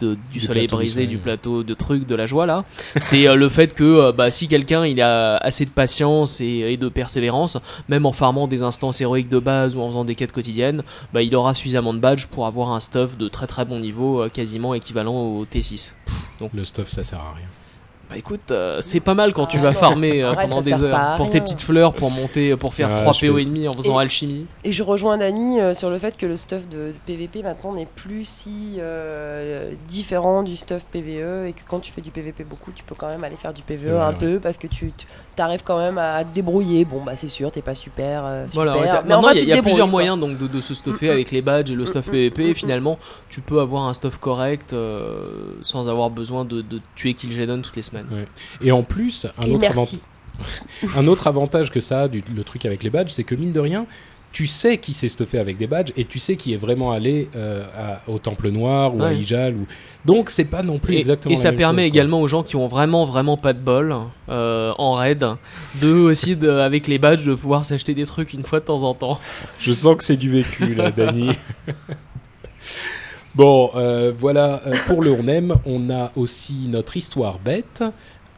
[0.00, 2.64] de- du, Du soleil du brisé, du plateau de trucs, de la joie là.
[3.00, 6.88] c'est le fait que bah, si quelqu'un il a assez de patience et, et de
[6.88, 10.82] persévérance, même en farmant des instances héroïques de base ou en faisant des quêtes quotidiennes,
[11.12, 14.24] bah, il aura suffisamment de badges pour avoir un stuff de très très bon niveau,
[14.32, 15.94] quasiment équivalent au T6.
[16.54, 17.46] Le stuff, ça sert à rien.
[18.10, 21.14] Bah écoute, euh, c'est pas mal quand tu Ah vas farmer euh, pendant des heures
[21.16, 23.72] pour tes petites fleurs, pour monter, pour faire Ah, 3 je PO et demi en
[23.72, 24.46] faisant Et- alchimie.
[24.64, 27.72] Et je rejoins Dani euh, sur le fait que le stuff de, de PVP maintenant
[27.72, 32.44] n'est plus si euh, différent du stuff PVE et que quand tu fais du PVP
[32.44, 34.14] beaucoup, tu peux quand même aller faire du PVE vrai, un ouais.
[34.18, 34.92] peu parce que tu
[35.40, 36.84] arrives quand même à te débrouiller.
[36.84, 38.22] Bon, bah c'est sûr, t'es pas super.
[38.26, 39.90] euh, Voilà, super, ouais, t'as- mais maintenant enfin, il y a- y plusieurs quoi.
[39.92, 41.12] moyens donc de, de se stuffer Mm, mm.
[41.12, 42.42] avec les badges et le stuff PVP.
[42.42, 42.54] mm, Et mm.
[42.54, 42.98] finalement,
[43.30, 47.76] tu peux avoir un stuff correct euh, sans avoir besoin de, de tuer Kil'jaeden toutes
[47.76, 48.06] les semaines.
[48.60, 50.02] Et en plus, un Et autre, avant- merci.
[50.96, 53.52] un autre avantage que ça a, du, le truc avec les badges, c'est que mine
[53.52, 53.86] de rien,
[54.32, 57.28] tu sais qui s'est stuffé avec des badges et tu sais qui est vraiment allé
[57.36, 59.12] euh, à- au Temple Noir ou à.
[59.12, 59.54] Ijal.
[59.54, 59.66] Ou...
[60.06, 61.96] Donc c'est pas non plus Et, exactement et la ça même permet chose, quoi.
[61.96, 63.94] également aux gens qui ont vraiment vraiment pas de bol
[64.28, 65.24] euh, en raid
[65.82, 68.82] de aussi de, avec les badges de pouvoir s'acheter des trucs une fois de temps
[68.84, 69.20] en temps.
[69.60, 71.30] Je sens que c'est du vécu là, Dany.
[73.34, 77.82] bon, euh, voilà, euh, pour le on aime, on a aussi notre histoire bête.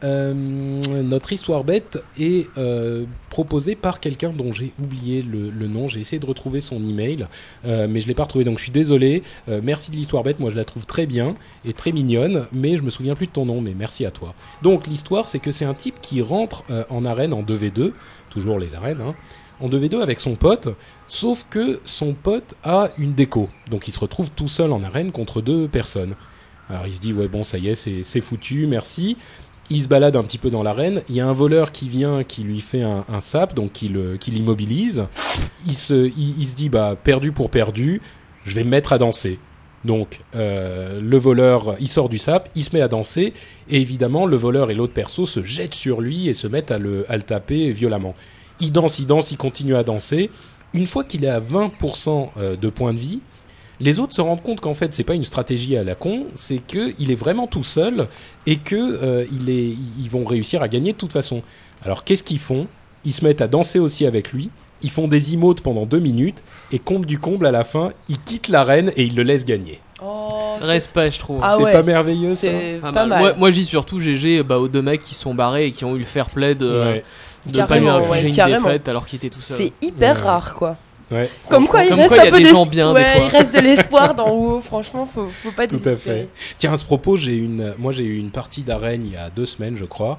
[0.05, 5.87] Euh, notre histoire bête est euh, proposée par quelqu'un dont j'ai oublié le, nom.
[5.87, 7.27] J'ai essayé de retrouver son email,
[7.65, 8.45] euh, mais je l'ai pas retrouvé.
[8.45, 9.23] Donc je suis désolé.
[9.47, 10.39] Merci de l'histoire bête.
[10.39, 13.31] Moi je la trouve très bien et très mignonne, mais je me souviens plus de
[13.31, 13.61] ton nom.
[13.61, 14.33] Mais merci à toi.
[14.61, 17.93] Donc l'histoire, c'est que c'est un type qui rentre en arène en 2v2,
[18.29, 19.15] toujours les arènes, hein,
[19.59, 20.69] en 2v2 avec son pote,
[21.07, 23.49] sauf que son pote a une déco.
[23.71, 26.15] Donc il se retrouve tout seul en arène contre deux personnes.
[26.69, 29.17] Alors il se dit ouais bon ça y est c'est foutu merci.
[29.69, 31.01] Il se balade un petit peu dans l'arène.
[31.09, 33.89] Il y a un voleur qui vient, qui lui fait un, sap, donc qui
[34.27, 35.07] l'immobilise.
[35.65, 38.01] Il se, il se dit bah perdu pour perdu,
[38.43, 39.39] je vais me mettre à danser.
[39.85, 43.33] Donc euh, le voleur, il sort du sap, il se met à danser,
[43.69, 46.79] et évidemment le voleur et l'autre perso se jettent sur lui et se mettent à
[46.79, 48.15] le, à le taper violemment.
[48.59, 50.31] Il danse, il danse, il continue à danser.
[50.73, 53.21] Une fois qu'il est à 20% euh, de points de vie,
[53.79, 56.59] les autres se rendent compte qu'en fait c'est pas une stratégie à la con, c'est
[56.59, 58.07] que il est vraiment tout seul
[58.45, 61.41] et que euh, il est, ils vont réussir à gagner de toute façon.
[61.83, 62.67] Alors qu'est-ce qu'ils font?
[63.03, 64.49] Ils se mettent à danser aussi avec lui.
[64.81, 68.19] Ils font des emotes pendant deux minutes et comble du comble à la fin, ils
[68.19, 69.79] quittent l'arène et ils le laissent gagner.
[70.03, 71.39] Oh, Respect, je trouve.
[71.43, 71.71] Ah c'est ouais.
[71.71, 72.41] pas merveilleux ça?
[72.41, 73.09] C'est Pas pas, mal.
[73.09, 73.19] mal.
[73.19, 75.85] Moi, moi, je dis surtout GG bah, aux deux mecs qui sont barrés et qui
[75.85, 77.03] ont eu le fair play de Ouais.
[77.45, 79.57] de pas lui infliger ouais, une défaite alors qu'il était tout seul.
[79.57, 80.21] C'est hyper Ouais.
[80.23, 80.77] rare, quoi.
[81.11, 81.29] Ouais.
[81.49, 82.89] Comme quoi, il Comme reste quoi, il y un a peu des d'es- gens bien,
[82.93, 83.23] des ouais, fois.
[83.25, 84.59] il reste de l'espoir dans WoW.
[84.61, 86.29] Franchement, faut, faut pas Tout à fait.
[86.57, 89.29] Tiens, à ce propos, j'ai une, moi j'ai eu une partie d'arène il y a
[89.29, 90.17] deux semaines, je crois,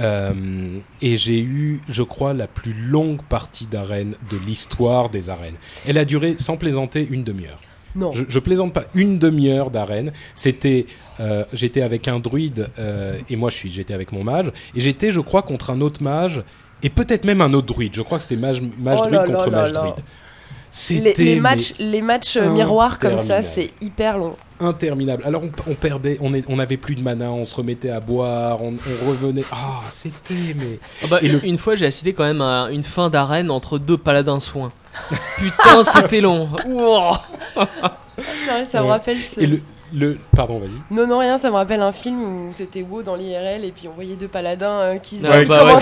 [0.00, 5.54] Euh, et j'ai eu, je crois, la plus longue partie d'arène de l'histoire des arènes.
[5.88, 7.58] Elle a duré, sans plaisanter, une demi-heure.
[7.94, 8.12] Non.
[8.12, 8.84] Je, je plaisante pas.
[8.92, 10.12] Une demi-heure d'arène.
[10.34, 10.84] C'était,
[11.18, 14.82] euh, j'étais avec un druide euh, et moi je suis, j'étais avec mon mage et
[14.82, 16.42] j'étais, je crois, contre un autre mage
[16.82, 17.92] et peut-être même un autre druide.
[17.94, 19.80] Je crois que c'était mage, mage Oh druide là contre là mage là.
[19.80, 20.04] druide.
[20.90, 23.48] Les, matchs, les matchs euh, miroirs comme ça, interminable.
[23.54, 24.36] c'est hyper long.
[24.60, 25.22] interminable.
[25.24, 28.00] Alors on, on perdait, on, est, on avait plus de mana, on se remettait à
[28.00, 29.44] boire, on, on revenait.
[29.52, 30.78] Ah, c'était mais.
[31.02, 33.78] Ah bah, Et le- Une fois, j'ai assisté quand même à une fin d'arène entre
[33.78, 34.72] deux paladins soins.
[35.38, 36.48] Putain, c'était long.
[38.66, 38.90] Ça me Ouais.
[38.90, 39.18] rappelle.
[39.18, 39.60] ce- Et le,
[39.98, 40.72] le, pardon, vas-y.
[40.94, 43.88] Non, non, rien, ça me rappelle un film où c'était WoW dans l'IRL et puis
[43.88, 45.80] on voyait deux paladins euh, qui se Ah, qui bah ouais,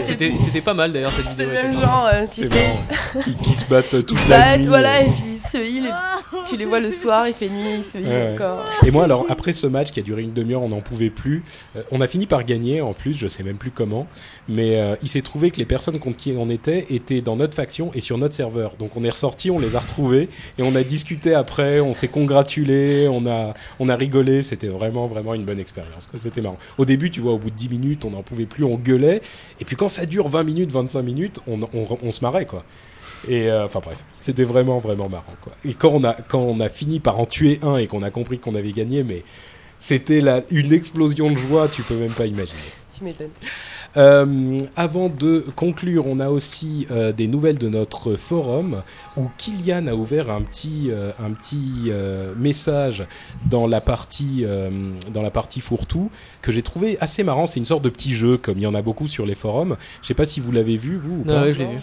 [0.00, 1.48] c'est C'était puis pas mal d'ailleurs cette C'est vidéo.
[1.48, 1.86] le était même sympa.
[1.86, 2.48] genre, euh, tu C'est sais.
[2.48, 3.24] marrant.
[3.24, 4.66] Qui, qui se battent Ils toute se la battent, nuit.
[4.68, 5.00] voilà, euh.
[5.00, 5.90] et puis ils se heal, et
[6.30, 8.34] puis tu les vois le soir, il fait nuit, ils se heal Ouais, ouais.
[8.34, 8.64] encore.
[8.86, 11.44] Et moi, alors, après ce match qui a duré une demi-heure, on n'en pouvait plus.
[11.76, 14.06] Euh, on a fini par gagner, en plus, je sais même plus comment.
[14.48, 17.54] Mais euh, il s'est trouvé que les personnes contre qui on était étaient dans notre
[17.54, 18.74] faction et sur notre serveur.
[18.78, 22.06] Donc on est ressorti, on les a retrouvés et on a discuté après, on s'est
[22.08, 24.42] congratulé, on a, on a rigolé.
[24.42, 26.08] C'était vraiment, vraiment une bonne expérience.
[26.18, 26.58] C'était marrant.
[26.78, 29.22] Au début, tu vois, au bout de 10 minutes, on n'en pouvait plus, on gueulait.
[29.60, 32.64] Et puis quand ça dure 20 minutes, 25 minutes, on, se marrait, quoi.
[33.28, 35.52] Et euh, enfin bref, c'était vraiment vraiment marrant quoi.
[35.64, 38.10] Et quand on a quand on a fini par en tuer un et qu'on a
[38.10, 39.24] compris qu'on avait gagné, mais
[39.78, 42.58] c'était une explosion de joie, tu peux même pas imaginer.
[42.96, 43.30] Tu m'étonnes.
[43.96, 48.82] Euh, avant de conclure, on a aussi euh, des nouvelles de notre forum
[49.16, 53.04] où Kylian a ouvert un petit, euh, un petit euh, message
[53.48, 54.70] dans la partie, euh,
[55.12, 56.10] dans la partie fourre-tout
[56.42, 57.46] que j'ai trouvé assez marrant.
[57.46, 59.76] C'est une sorte de petit jeu comme il y en a beaucoup sur les forums.
[60.02, 61.42] Je sais pas si vous l'avez vu vous ou pas.
[61.42, 61.76] ouais, je l'ai vu.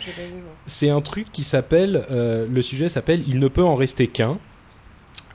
[0.65, 4.37] C'est un truc qui s'appelle, euh, le sujet s'appelle Il ne peut en rester qu'un.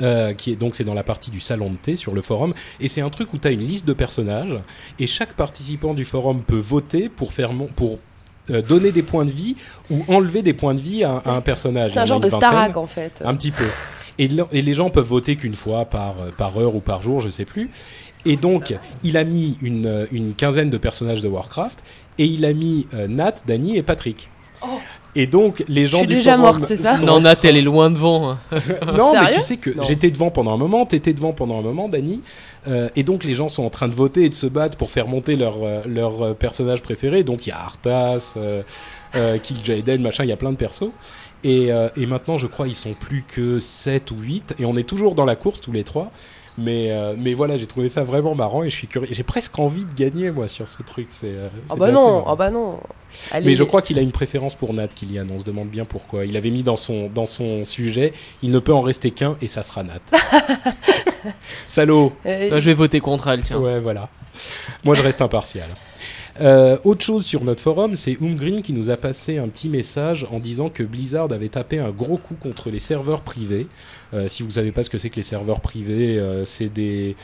[0.00, 2.54] Euh, qui est donc c'est dans la partie du salon de thé sur le forum
[2.78, 4.56] et c'est un truc où tu as une liste de personnages
[5.00, 7.98] et chaque participant du forum peut voter pour faire mon, pour
[8.50, 9.56] euh, donner des points de vie
[9.90, 11.94] ou enlever des points de vie à, à un personnage.
[11.94, 12.28] C'est un genre de.
[12.28, 13.22] Starac en fait.
[13.24, 13.66] Un petit peu.
[14.20, 17.28] Et, et les gens peuvent voter qu'une fois par, par heure ou par jour, je
[17.28, 17.68] sais plus.
[18.24, 21.82] Et donc, il a mis une, une quinzaine de personnages de Warcraft
[22.18, 24.28] et il a mis euh, Nat, Danny et Patrick.
[25.14, 27.56] Et donc, les gens suis du déjà forum morte, c'est ça sont- Non, Nat, elle
[27.56, 28.30] est loin devant.
[28.30, 28.38] hein.
[28.96, 29.82] non, mais tu sais que Non.
[29.82, 32.20] j'étais devant pendant un moment, t'étais devant pendant un moment, Dany,
[32.68, 34.90] euh, et donc les gens sont en train de voter et de se battre pour
[34.90, 37.24] faire monter leur, euh, leur euh, personnage préféré.
[37.24, 38.62] Donc il y a Arthas, euh,
[39.16, 40.90] euh, Jaden, machin, il y a plein de persos.
[41.44, 44.76] Et, euh, et maintenant, je crois, ils sont plus que 7 ou 8, et on
[44.76, 46.10] est toujours dans la course tous les trois.
[46.60, 49.08] Mais, euh, mais voilà, j'ai trouvé ça vraiment marrant et je suis curieux.
[49.14, 51.06] J'ai presque envie de gagner, moi, sur ce truc.
[51.10, 52.80] C'est, euh, Oh bah non, oh bah non.
[53.30, 55.26] Allez, Mais je crois qu'il a une préférence pour Nat, Kylian.
[55.34, 56.24] On se demande bien pourquoi.
[56.24, 59.46] Il avait mis dans son, dans son sujet, il ne peut en rester qu'un et
[59.46, 60.00] ça sera Nat.
[61.68, 62.12] Salaud.
[62.26, 63.58] euh, Bah, je vais voter contre elle, tiens.
[63.58, 64.08] Ouais, voilà.
[64.84, 65.68] Moi, je reste impartial.
[66.40, 70.26] Euh, autre chose sur notre forum, c'est Umgreen qui nous a passé un petit message
[70.30, 73.66] en disant que Blizzard avait tapé un gros coup contre les serveurs privés.
[74.14, 77.16] Euh, si vous savez pas ce que c'est que les serveurs privés, euh, c'est des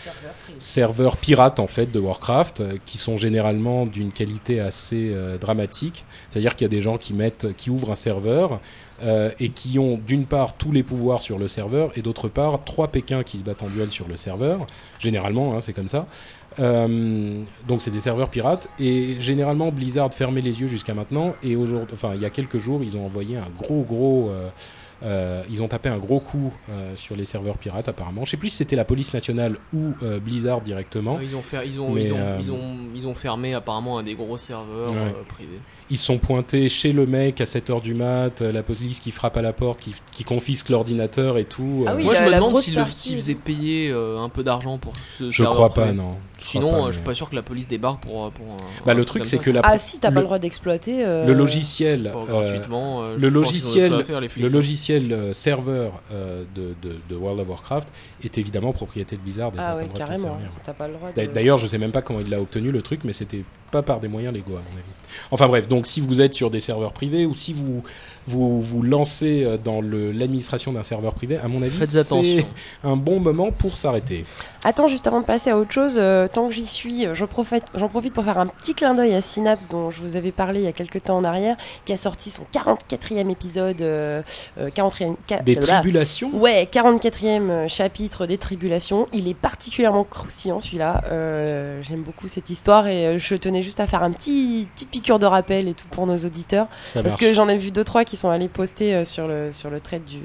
[0.58, 6.04] serveurs pirates en fait de Warcraft euh, qui sont généralement d'une qualité assez euh, dramatique.
[6.28, 8.60] C'est-à-dire qu'il y a des gens qui mettent, qui ouvrent un serveur
[9.02, 12.62] euh, et qui ont d'une part tous les pouvoirs sur le serveur et d'autre part
[12.64, 14.66] trois Pékins qui se battent en duel sur le serveur.
[14.98, 16.06] Généralement, hein, c'est comme ça.
[16.60, 21.56] Euh, donc c'est des serveurs pirates et généralement Blizzard fermait les yeux jusqu'à maintenant et
[21.56, 24.48] aujourd'hui, enfin il y a quelques jours ils ont envoyé un gros gros, euh,
[25.02, 28.24] euh, ils ont tapé un gros coup euh, sur les serveurs pirates apparemment.
[28.24, 31.18] Je sais plus si c'était la police nationale ou euh, Blizzard directement.
[31.20, 33.98] Ils ont, fait, ils, ont, Mais, ils, ont, euh, ils, ont, ils ont fermé apparemment
[33.98, 34.96] un des gros serveurs Ouais.
[34.96, 35.58] euh, privés.
[35.90, 39.36] ils se sont pointés chez le mec à 7h du mat, la police qui frappe
[39.36, 41.84] à la porte, qui, qui confisque l'ordinateur et tout.
[41.86, 44.28] Ah euh, oui, Moi, la- je me demande s'ils le- s'ils faisaient payer euh, un
[44.30, 46.14] peu d'argent pour ce je serveur crois pas, non.
[46.44, 48.30] Sinon, pas, euh, je suis pas sûr que la police débarque pour.
[48.30, 51.04] pour un- Bah, le truc c'est que la, Ah si, t'as pas le droit d'exploiter.
[51.04, 53.02] euh, le logiciel, euh, gratuitement.
[53.04, 54.42] euh, le logiciel, à faire, les flics.
[54.44, 57.88] le logiciel euh, serveur euh, de, de, de World of Warcraft
[58.22, 59.52] est évidemment propriété de Blizzard.
[59.58, 60.36] Ah ouais, carrément.
[60.62, 61.08] T'as pas le droit.
[61.32, 63.98] D'ailleurs, je sais même pas comment il l'a obtenu le truc, mais c'était pas par
[63.98, 64.84] des moyens légaux à mon avis.
[65.32, 67.82] Enfin bref, donc si vous êtes sur des serveurs privés ou si vous
[68.26, 72.46] vous, vous lancez euh, dans le- l'administration d'un serveur privé, à mon avis, Faites c'est
[72.84, 74.24] un bon moment pour s'arrêter.
[74.64, 77.26] Attends, juste avant de passer à autre chose, euh, tant que j'y suis, euh, j'en
[77.26, 80.32] profite, j'en profite pour faire un petit clin d'œil à Synapse, dont je vous avais
[80.32, 81.56] parlé il y a quelques temps en arrière,
[81.86, 84.22] qui a sorti son 44e épisode, euh,
[84.58, 86.30] euh, 40e, qua- Des tribulations.
[86.34, 89.08] Ouais, 44e euh, chapitre des tribulations.
[89.12, 91.02] Il est particulièrement croustillant celui-là.
[91.10, 94.90] Euh, J'aime beaucoup cette histoire et euh, je tenais juste à faire un petit petite
[94.90, 96.66] piqûre de rappel et tout pour nos auditeurs.
[96.82, 97.20] Ça Parce marche.
[97.20, 99.80] que j'en ai vu deux trois qui sont allés poster euh, sur le sur le
[99.80, 100.18] thread du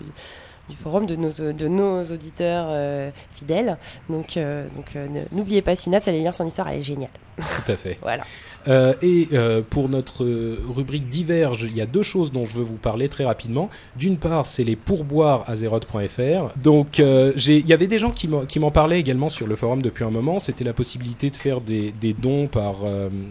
[0.69, 3.77] du forum de nos, de nos auditeurs euh, fidèles.
[4.09, 7.09] Donc, euh, donc euh, n'oubliez pas Synapse, allez lire son histoire, elle est géniale.
[7.37, 7.97] Tout à fait.
[8.01, 8.23] Voilà.
[8.67, 10.25] Euh, et euh, pour notre
[10.73, 13.69] rubrique diverge, il y a deux choses dont je veux vous parler très rapidement.
[13.95, 16.57] D'une part, c'est les pourboires azeroth.fr.
[16.61, 20.03] Donc, euh, il y avait des gens qui m'en parlaient également sur le forum depuis
[20.03, 20.39] un moment.
[20.39, 22.77] C'était la possibilité de faire des, des dons par,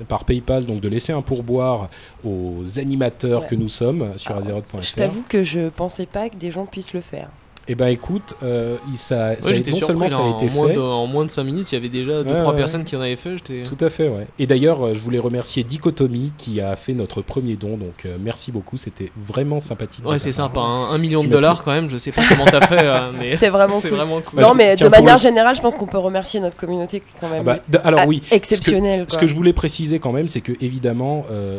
[0.09, 1.89] par PayPal, donc de laisser un pourboire
[2.25, 3.47] aux animateurs Ouais.
[3.49, 4.83] que nous sommes sur azeroth.fr.
[4.83, 7.29] Je t'avoue que je pensais pas que des gens puissent le faire.
[7.71, 9.81] Eh ben, écoute, euh, il- ça, Ouais, non surpris.
[9.81, 10.75] seulement là, ça a en, été moins fait.
[10.75, 12.57] de, en moins de 5 minutes, il y avait déjà 2-3 Ouais, ouais.
[12.57, 13.37] personnes qui en avaient fait.
[13.65, 14.27] Tout à fait, ouais.
[14.39, 18.17] Et d'ailleurs, euh, je voulais remercier Dichotomie qui a fait notre premier don, donc euh,
[18.21, 20.05] merci beaucoup, c'était vraiment sympathique.
[20.07, 20.61] Ouais, c'est sympa.
[20.61, 20.89] hein.
[20.91, 21.91] Un million de dollars quand même.
[21.91, 23.99] Je sais pas comment t'as fait, euh, mais C'était vraiment c'est cool.
[23.99, 24.41] vraiment cool.
[24.41, 27.01] non, Bah, mais tiens, de manière le- générale, je pense qu'on peut remercier notre communauté
[27.01, 29.05] qui est quand Ah même bah, d- alors ah, oui, exceptionnelle.
[29.09, 31.59] Ce que je voulais préciser quand même, c'est que évidemment, euh,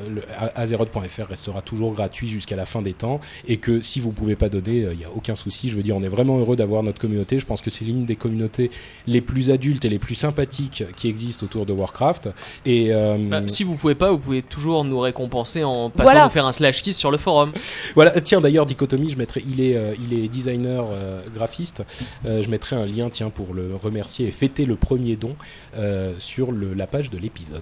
[0.55, 4.49] Azeroth.fr restera toujours gratuit jusqu'à la fin des temps, et que si vous pouvez pas
[4.49, 5.69] donner, il n'y a aucun souci.
[5.69, 7.39] Je veux dire, on est vraiment heureux d'avoir notre communauté.
[7.39, 8.71] Je pense que c'est l'une des communautés
[9.07, 12.29] les plus adultes et les plus sympathiques qui existent autour de Warcraft.
[12.65, 16.23] Et euh, Bah, si vous pouvez pas, vous pouvez toujours nous récompenser en passant Voilà.
[16.25, 17.51] nous faire un slash kiss sur le forum.
[17.95, 21.83] Voilà, tiens d'ailleurs Dichotomie, je mettrai, il est, euh, il est designer euh, graphiste,
[22.25, 25.35] Euh, je mettrai un lien tiens pour le remercier et fêter le premier don
[25.77, 27.61] euh, sur le, la page de l'épisode.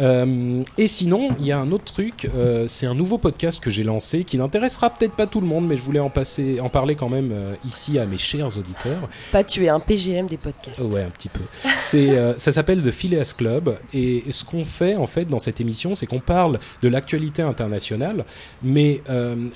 [0.00, 3.70] Euh, et sinon, il y a un autre truc, euh, c'est un nouveau podcast que
[3.70, 6.68] j'ai lancé qui n'intéressera peut-être pas tout le monde, mais je voulais en passer, en
[6.68, 9.08] parler quand même euh, ici à mes chers auditeurs.
[9.32, 10.78] Pas tuer un PGM des podcasts.
[10.80, 11.40] Ouais, un petit peu.
[11.78, 13.76] C'est, ça s'appelle The Phileas Club.
[13.92, 18.24] Et ce qu'on fait, en fait, dans cette émission, c'est qu'on parle de l'actualité internationale.
[18.62, 19.02] Mais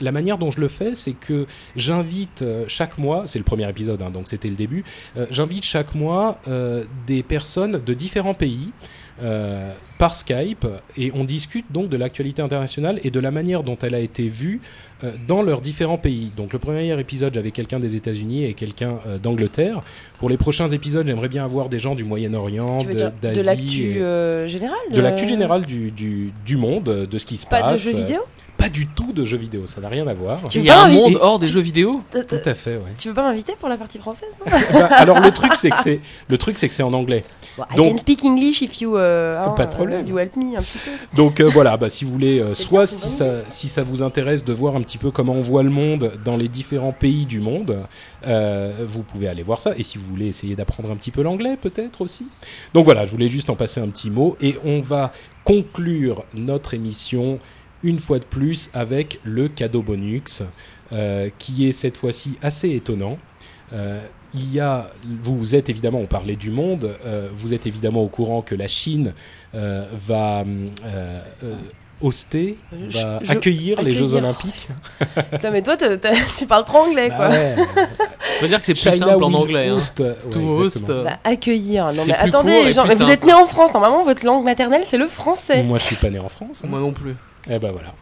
[0.00, 1.46] la manière dont je le fais, c'est que
[1.76, 4.84] j'invite chaque mois, c'est le premier épisode, hein, donc c'était le début,
[5.30, 6.38] j'invite chaque mois
[7.06, 8.70] des personnes de différents pays.
[9.22, 10.66] Euh, par Skype
[10.98, 14.28] et on discute donc de l'actualité internationale et de la manière dont elle a été
[14.28, 14.60] vue
[15.04, 16.32] euh, dans leurs différents pays.
[16.36, 19.80] Donc le premier épisode, j'avais quelqu'un des États-Unis et quelqu'un euh, d'Angleterre.
[20.18, 22.78] Pour les prochains épisodes, j'aimerais bien avoir des gens du Moyen-Orient,
[23.22, 23.92] d'Asie, de l'actu
[24.48, 27.72] générale de l'actu générale du, du, du monde, de ce qui se Pas passe.
[27.72, 28.20] de jeux vidéo?
[28.56, 30.40] Pas du tout de jeux vidéo, ça n'a rien à voir.
[30.48, 32.02] Tu Il y a un monde hors des tu- jeux vidéo.
[32.12, 32.92] Tout à fait, ouais.
[32.98, 35.78] Tu veux pas m'inviter pour la partie française non Bah, alors le truc c'est que
[35.82, 37.24] c'est le truc c'est que c'est en anglais.
[37.58, 40.06] I Donc- can speak English if you, euh, hein, Pas de problème.
[40.06, 40.90] you help me un petit peu.
[41.16, 44.44] Donc euh, voilà, bah, si vous voulez, euh, soit si ça, si ça vous intéresse
[44.44, 47.40] de voir un petit peu comment on voit le monde dans les différents pays du
[47.40, 47.76] monde,
[48.26, 49.72] euh, vous pouvez aller voir ça.
[49.76, 52.28] Et si vous voulez essayer d'apprendre un petit peu l'anglais, peut-être aussi.
[52.72, 54.36] Donc voilà, je voulais juste en passer un petit mot.
[54.40, 55.12] Et on va
[55.44, 57.38] conclure notre émission
[57.84, 60.42] une fois de plus avec le cadeau bonus,
[60.92, 63.18] euh, qui est cette fois-ci assez étonnant.
[63.72, 64.00] Euh,
[64.34, 64.88] il y a,
[65.22, 68.56] vous, vous êtes évidemment, on parlait du monde, euh, vous êtes évidemment au courant que
[68.56, 69.14] la Chine
[69.54, 71.54] euh, va euh, euh,
[72.00, 72.56] hoster,
[72.90, 74.14] Je- va je- accueillir, les Jeux.
[74.14, 74.68] Olympiques.
[75.30, 75.76] Putain, mais toi,
[76.36, 77.28] tu parles trop anglais, Bah quoi.
[77.28, 77.54] ouais,
[78.38, 79.68] Je veux dire que c'est plus China simple en anglais.
[79.68, 79.74] hein.
[79.74, 80.00] host.
[80.00, 80.50] Ouais, To exactement.
[80.52, 81.92] host, Bah, accueillir.
[81.92, 83.72] Non, mais attendez, les gens, mais vous êtes nés en France.
[83.72, 85.62] Normalement, votre langue maternelle, c'est le français.
[85.62, 86.62] Moi, je suis pas né en France.
[86.64, 86.68] hein.
[86.68, 87.14] Moi non plus.
[87.50, 87.94] Eh ben voilà.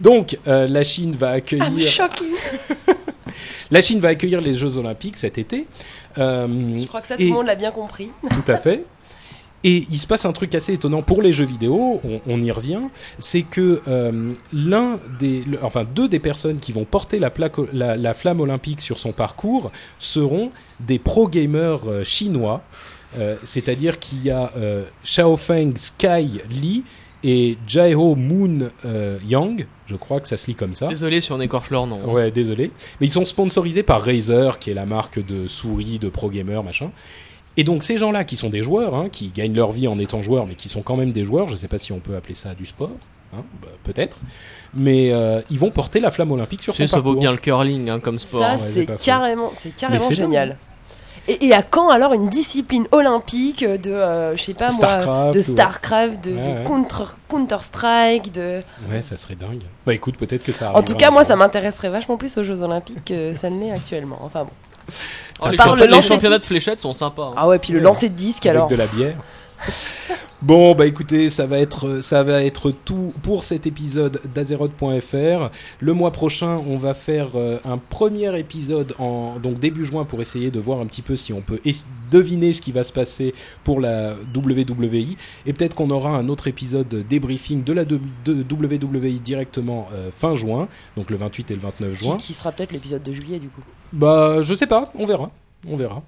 [0.00, 1.88] Donc, euh, la Chine va I'm accueillir.
[1.88, 2.32] shocking.
[3.70, 5.66] La Chine va accueillir les Jeux Olympiques cet été.
[6.16, 6.48] Euh,
[6.78, 8.08] Je crois que ça, tout le monde l'a bien compris.
[8.32, 8.84] Tout à fait.
[9.62, 12.50] Et il se passe un truc assez étonnant pour les jeux vidéo, on, on y
[12.52, 12.80] revient,
[13.18, 17.56] c'est que euh, l'un des, le- enfin deux des personnes qui vont porter la, plaque,
[17.72, 20.50] la, la flamme olympique sur son parcours seront
[20.80, 22.62] des pro gamers euh, chinois.
[23.18, 26.84] Euh, C'est-à-dire qu'il y a euh, Xiaofeng Sky Li
[27.24, 30.86] et Jaeho Moon euh, Yang, je crois que ça se lit comme ça.
[30.86, 32.12] Désolé si on écorche leur nom.
[32.12, 32.70] Ouais, désolé.
[33.00, 36.62] Mais ils sont sponsorisés par Razer, qui est la marque de souris, de pro gamer,
[36.62, 36.90] machin.
[37.56, 40.22] Et donc ces gens-là, qui sont des joueurs, hein, qui gagnent leur vie en étant
[40.22, 42.34] joueurs, mais qui sont quand même des joueurs, je sais pas si on peut appeler
[42.34, 42.90] ça du sport.
[43.36, 44.20] hein, bah, peut-être.
[44.74, 47.20] Mais euh, ils vont porter la flamme olympique sur sais, son ça vaut parcours.
[47.20, 48.40] bien le curling hein, comme sport.
[48.40, 50.56] Ça, ouais, c'est carrément, c'est carrément génial.
[51.28, 55.34] Et, et à quand alors une discipline olympique de, euh, je sais pas moi, Starcraft
[55.34, 56.64] de ou- Starcraft, de, Ouais, de ouais.
[56.64, 58.62] Counter, Counter Strike, de.
[58.90, 59.60] Ouais, ça serait dingue.
[59.86, 62.62] Bah écoute, peut-être que ça En tout cas, moi, ça m'intéresserait vachement plus aux Jeux
[62.62, 64.18] Olympiques que ça ne l'est actuellement.
[64.22, 64.50] Enfin bon.
[65.40, 67.24] Oh, les, championnats, les lancer- championnats de fléchettes sont sympas.
[67.32, 67.34] hein.
[67.36, 67.84] Ah ouais, puis le Ouais.
[67.84, 68.68] lancer de disque avec alors.
[68.68, 69.16] de la bière.
[70.40, 75.50] Bon, bah écoutez, ça va être ça va être tout pour cet épisode d'Azeroth.fr.
[75.80, 80.20] Le mois prochain, on va faire euh, un premier épisode en donc début juin pour
[80.20, 81.58] essayer de voir un petit peu si on peut
[82.12, 86.46] deviner ce qui va se passer pour la WWI et peut-être qu'on aura un autre
[86.46, 87.98] épisode débriefing de la de,
[88.28, 92.16] WWI directement euh, fin juin, donc le 28 et le 29 Qui, juin.
[92.16, 93.62] qui sera peut-être l'épisode de juillet du coup.
[93.92, 95.32] Bah, je sais pas, on verra.
[95.66, 96.02] On verra.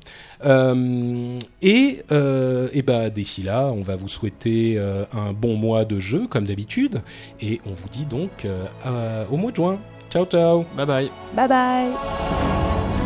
[0.45, 5.85] Euh, et euh, et bah, d'ici là, on va vous souhaiter euh, un bon mois
[5.85, 7.03] de jeu, comme d'habitude.
[7.41, 9.79] Et on vous dit donc euh, à- au mois de juin.
[10.11, 11.11] Ciao, ciao Bye bye.
[11.35, 13.00] Bye bye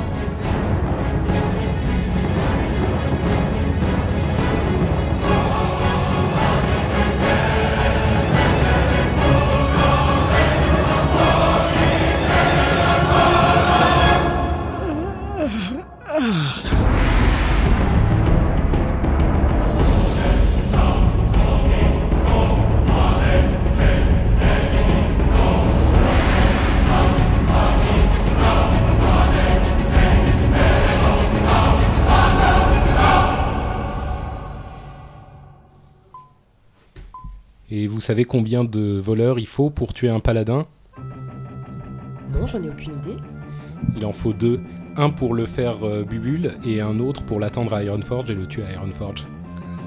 [37.95, 40.67] vous savez combien de voleurs il faut pour tuer un paladin
[42.33, 43.17] Non, j'en ai aucune idée.
[43.97, 44.61] Il en faut deux.
[44.97, 48.47] Un pour le faire euh, bubule et un autre pour l'attendre à Ironforge et le
[48.47, 49.27] tuer à Ironforge.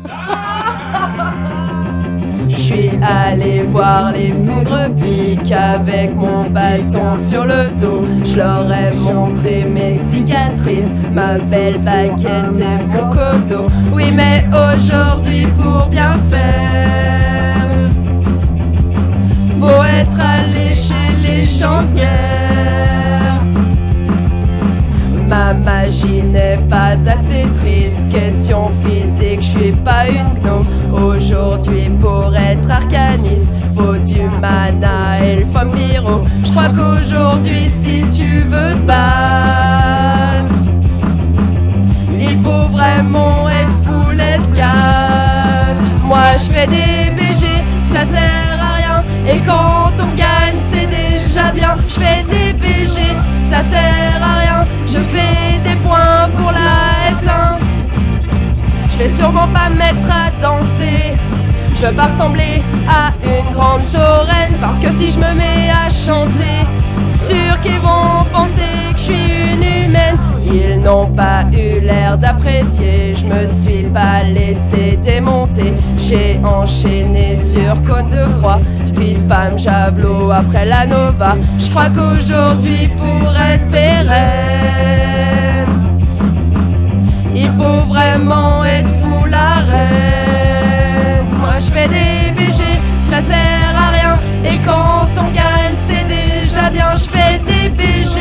[2.50, 8.06] Je suis allé voir les foudres piques avec mon bâton sur le dos.
[8.24, 13.66] Je leur ai montré mes cicatrices, ma belle baguette et mon coteau.
[13.94, 17.37] Oui, mais aujourd'hui, pour bien faire,
[19.60, 23.42] faut être allé chez les champs de guerre.
[25.28, 28.08] Ma magie n'est pas assez triste.
[28.10, 30.66] Question physique, je suis pas une gnome.
[30.94, 36.24] Aujourd'hui, pour être arcaniste, faut du mana et le vampiro.
[36.46, 40.56] Je crois qu'aujourd'hui, si tu veux te battre,
[42.18, 45.78] il faut vraiment être full escade.
[46.04, 47.48] Moi, je fais des BG,
[47.94, 48.47] ça sert.
[49.30, 51.76] Et quand on gagne, c'est déjà bien.
[51.90, 53.02] Je fais des BG,
[53.50, 54.68] ça sert à rien.
[54.86, 57.58] Je fais des points pour la S1.
[58.90, 61.14] Je vais sûrement pas me mettre à danser.
[61.76, 65.90] Je veux pas ressembler à une grande taureine parce que si je me mets à
[65.90, 66.66] chanter,
[67.08, 70.18] sûr qu'ils vont penser que je suis une humaine.
[70.50, 75.74] Ils n'ont pas eu l'air d'apprécier, je me suis pas laissé démonter.
[75.98, 78.60] J'ai enchaîné sur cône de froid,
[78.96, 81.36] puis spam javelot après la nova.
[81.60, 84.08] Je crois qu'aujourd'hui pour être pérenne.
[87.36, 91.26] Il faut vraiment être fou la reine.
[91.40, 92.64] Moi je fais des BG,
[93.10, 94.20] ça sert à rien.
[94.46, 95.97] Et quand on gagne, c'est
[96.96, 98.20] Je fais des BG,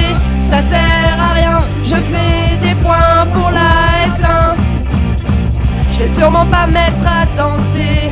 [0.51, 1.62] ça sert à rien.
[1.82, 4.56] Je fais des points pour la S1.
[5.93, 8.10] Je vais sûrement pas me mettre à danser.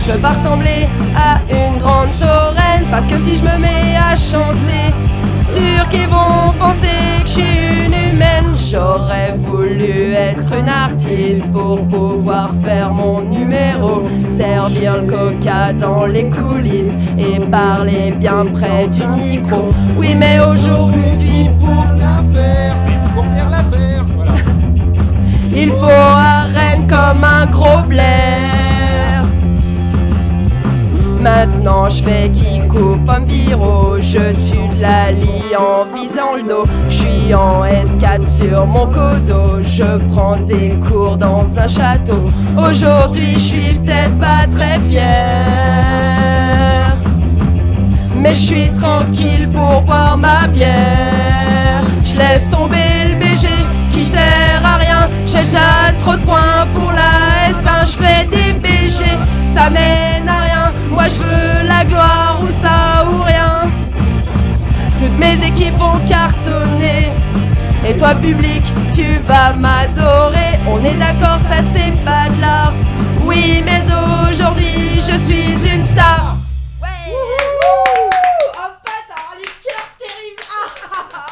[0.00, 2.84] Je veux pas ressembler à une grande taureine.
[2.90, 4.94] Parce que si je me mets à chanter,
[5.40, 7.94] sûr qu'ils vont penser que je suis une
[8.70, 14.02] J'aurais voulu être une artiste pour pouvoir faire mon numéro.
[14.36, 19.68] Servir le coca dans les coulisses et parler bien près du micro.
[19.96, 21.84] Oui, mais aujourd'hui, pour
[22.32, 24.04] faire, l'affaire,
[25.54, 28.55] il faut Rennes comme un gros blaire.
[31.26, 32.30] Maintenant je fais
[33.08, 36.64] un biro, je tue la lie en visant le dos.
[36.88, 42.30] Je suis en S4 sur mon codo, je prends des cours dans un château.
[42.56, 45.02] Aujourd'hui je suis peut-être pas très fier.
[48.16, 51.82] Mais je suis tranquille pour boire ma bière.
[52.04, 53.48] Je laisse tomber le BG
[53.90, 55.08] qui sert à rien.
[55.26, 57.84] J'ai déjà trop de points pour la S1.
[57.84, 59.04] Je fais des BG,
[59.56, 60.75] ça mène à rien.
[60.90, 63.70] Moi je veux la gloire ou ça ou rien.
[64.98, 67.12] Toutes mes équipes ont cartonné.
[67.88, 70.58] Et toi public, tu vas m'adorer.
[70.66, 72.72] On est d'accord, ça c'est pas de l'art.
[73.24, 73.82] Oui, mais
[74.28, 76.36] aujourd'hui, je suis une star.
[80.48, 81.26] Ah.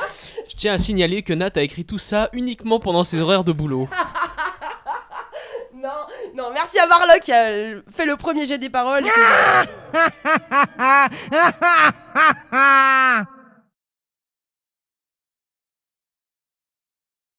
[0.48, 3.52] Je tiens à signaler que Nat a écrit tout ça uniquement pendant ses horaires de
[3.52, 3.88] boulot.
[6.52, 9.04] Merci à Marlock qui a euh, fait le premier jet des paroles.